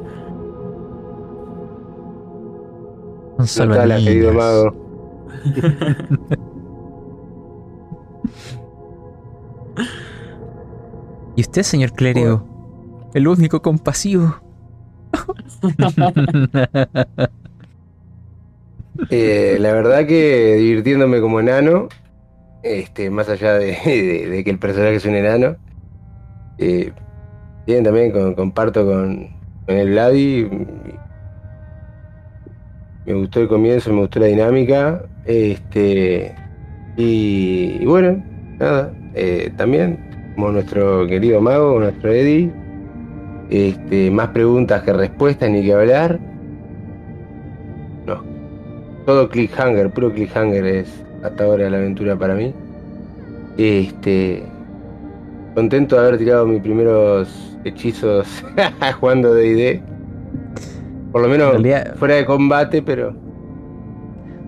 [3.38, 4.74] Notala, querido mago.
[11.36, 12.42] ¿Y usted, señor clérigo?
[13.14, 14.36] El único compasivo.
[19.10, 21.86] Eh, la verdad que divirtiéndome como enano,
[22.64, 23.76] este, más allá de,
[24.44, 25.56] que el personaje es un enano,
[26.58, 26.90] eh,
[27.64, 29.28] bien también comparto con,
[29.68, 30.50] el Vladi.
[33.06, 35.04] Me gustó el comienzo, me gustó la dinámica.
[35.24, 36.34] Este,
[36.96, 38.20] y, y bueno,
[38.58, 42.52] nada, eh, también, como nuestro querido mago, nuestro Eddie,
[43.50, 46.18] este, más preguntas que respuestas, ni que hablar.
[48.06, 48.22] No,
[49.06, 52.52] todo cliffhanger, puro cliffhanger es hasta ahora la aventura para mí.
[53.56, 54.42] Este,
[55.54, 58.44] contento de haber tirado mis primeros hechizos
[59.00, 59.82] jugando D&D.
[61.12, 63.14] Por lo menos realidad- fuera de combate, pero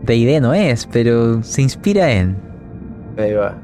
[0.03, 2.37] De idea no es, pero se inspira en.
[3.19, 3.57] ahí va.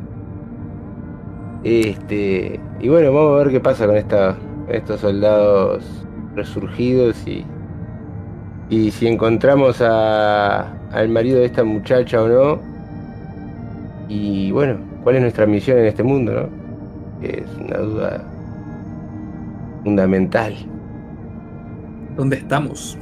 [1.65, 4.37] Este, y bueno, vamos a ver qué pasa con esta,
[4.69, 5.85] estos soldados
[6.35, 7.45] resurgidos y,
[8.69, 12.61] y si encontramos a, al marido de esta muchacha o no.
[14.09, 17.27] Y bueno, cuál es nuestra misión en este mundo, ¿no?
[17.27, 18.25] Es una duda
[19.83, 20.55] fundamental.
[22.17, 22.97] ¿Dónde estamos?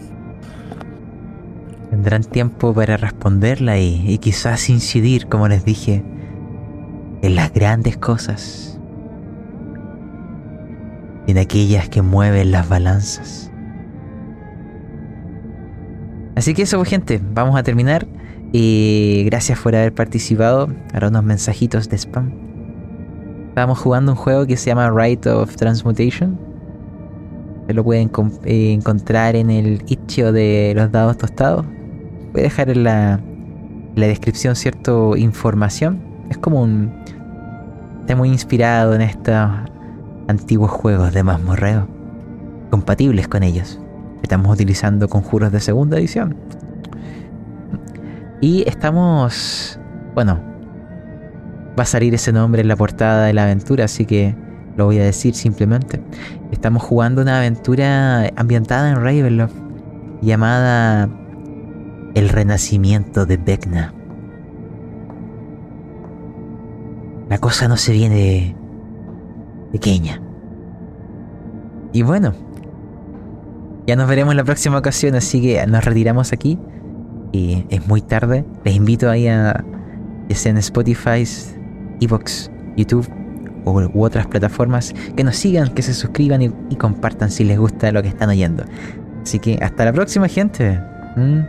[1.91, 6.03] Tendrán tiempo para responderla y, y quizás incidir, como les dije,
[7.23, 8.74] en las grandes cosas.
[11.27, 13.51] En aquellas que mueven las balanzas.
[16.37, 18.07] Así que eso, pues, gente, vamos a terminar.
[18.53, 20.69] Y gracias por haber participado.
[20.93, 22.33] Ahora unos mensajitos de spam.
[23.49, 26.39] Estamos jugando un juego que se llama Rite of Transmutation.
[27.67, 28.11] Se lo pueden
[28.45, 31.65] eh, encontrar en el itch.io de los dados tostados.
[32.33, 36.03] Voy a dejar en la, en la descripción cierta información.
[36.31, 36.93] Es como un...
[38.01, 39.41] Está muy inspirado en estos
[40.29, 41.89] antiguos juegos de mazmorreo.
[42.71, 43.81] Compatibles con ellos.
[44.23, 46.37] Estamos utilizando conjuros de segunda edición.
[48.41, 49.79] Y estamos...
[50.15, 50.41] Bueno.
[51.79, 54.37] Va a salir ese nombre en la portada de la aventura, así que
[54.77, 56.01] lo voy a decir simplemente.
[56.53, 59.55] Estamos jugando una aventura ambientada en Ravenloft
[60.23, 61.09] llamada
[62.15, 63.93] El Renacimiento de Vecna.
[67.29, 68.57] La cosa no se viene
[69.75, 70.23] pequeña.
[71.93, 72.33] Y bueno,
[73.89, 76.59] ya nos veremos en la próxima ocasión, así que nos retiramos aquí.
[77.33, 78.45] Y es muy tarde.
[78.65, 79.65] Les invito ahí a
[80.29, 81.25] ya sea en Spotify,
[82.01, 83.09] Evox, YouTube
[83.65, 87.91] u, otras plataformas que nos sigan, que se suscriban y, y compartan si les gusta
[87.91, 88.63] lo que están oyendo.
[89.23, 90.79] Así que hasta la próxima, gente.
[91.17, 91.41] Mm,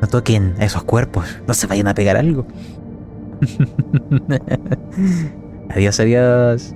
[0.00, 2.46] No toquen a esos cuerpos, no se vayan a pegar algo.
[5.68, 6.74] adiós, adiós.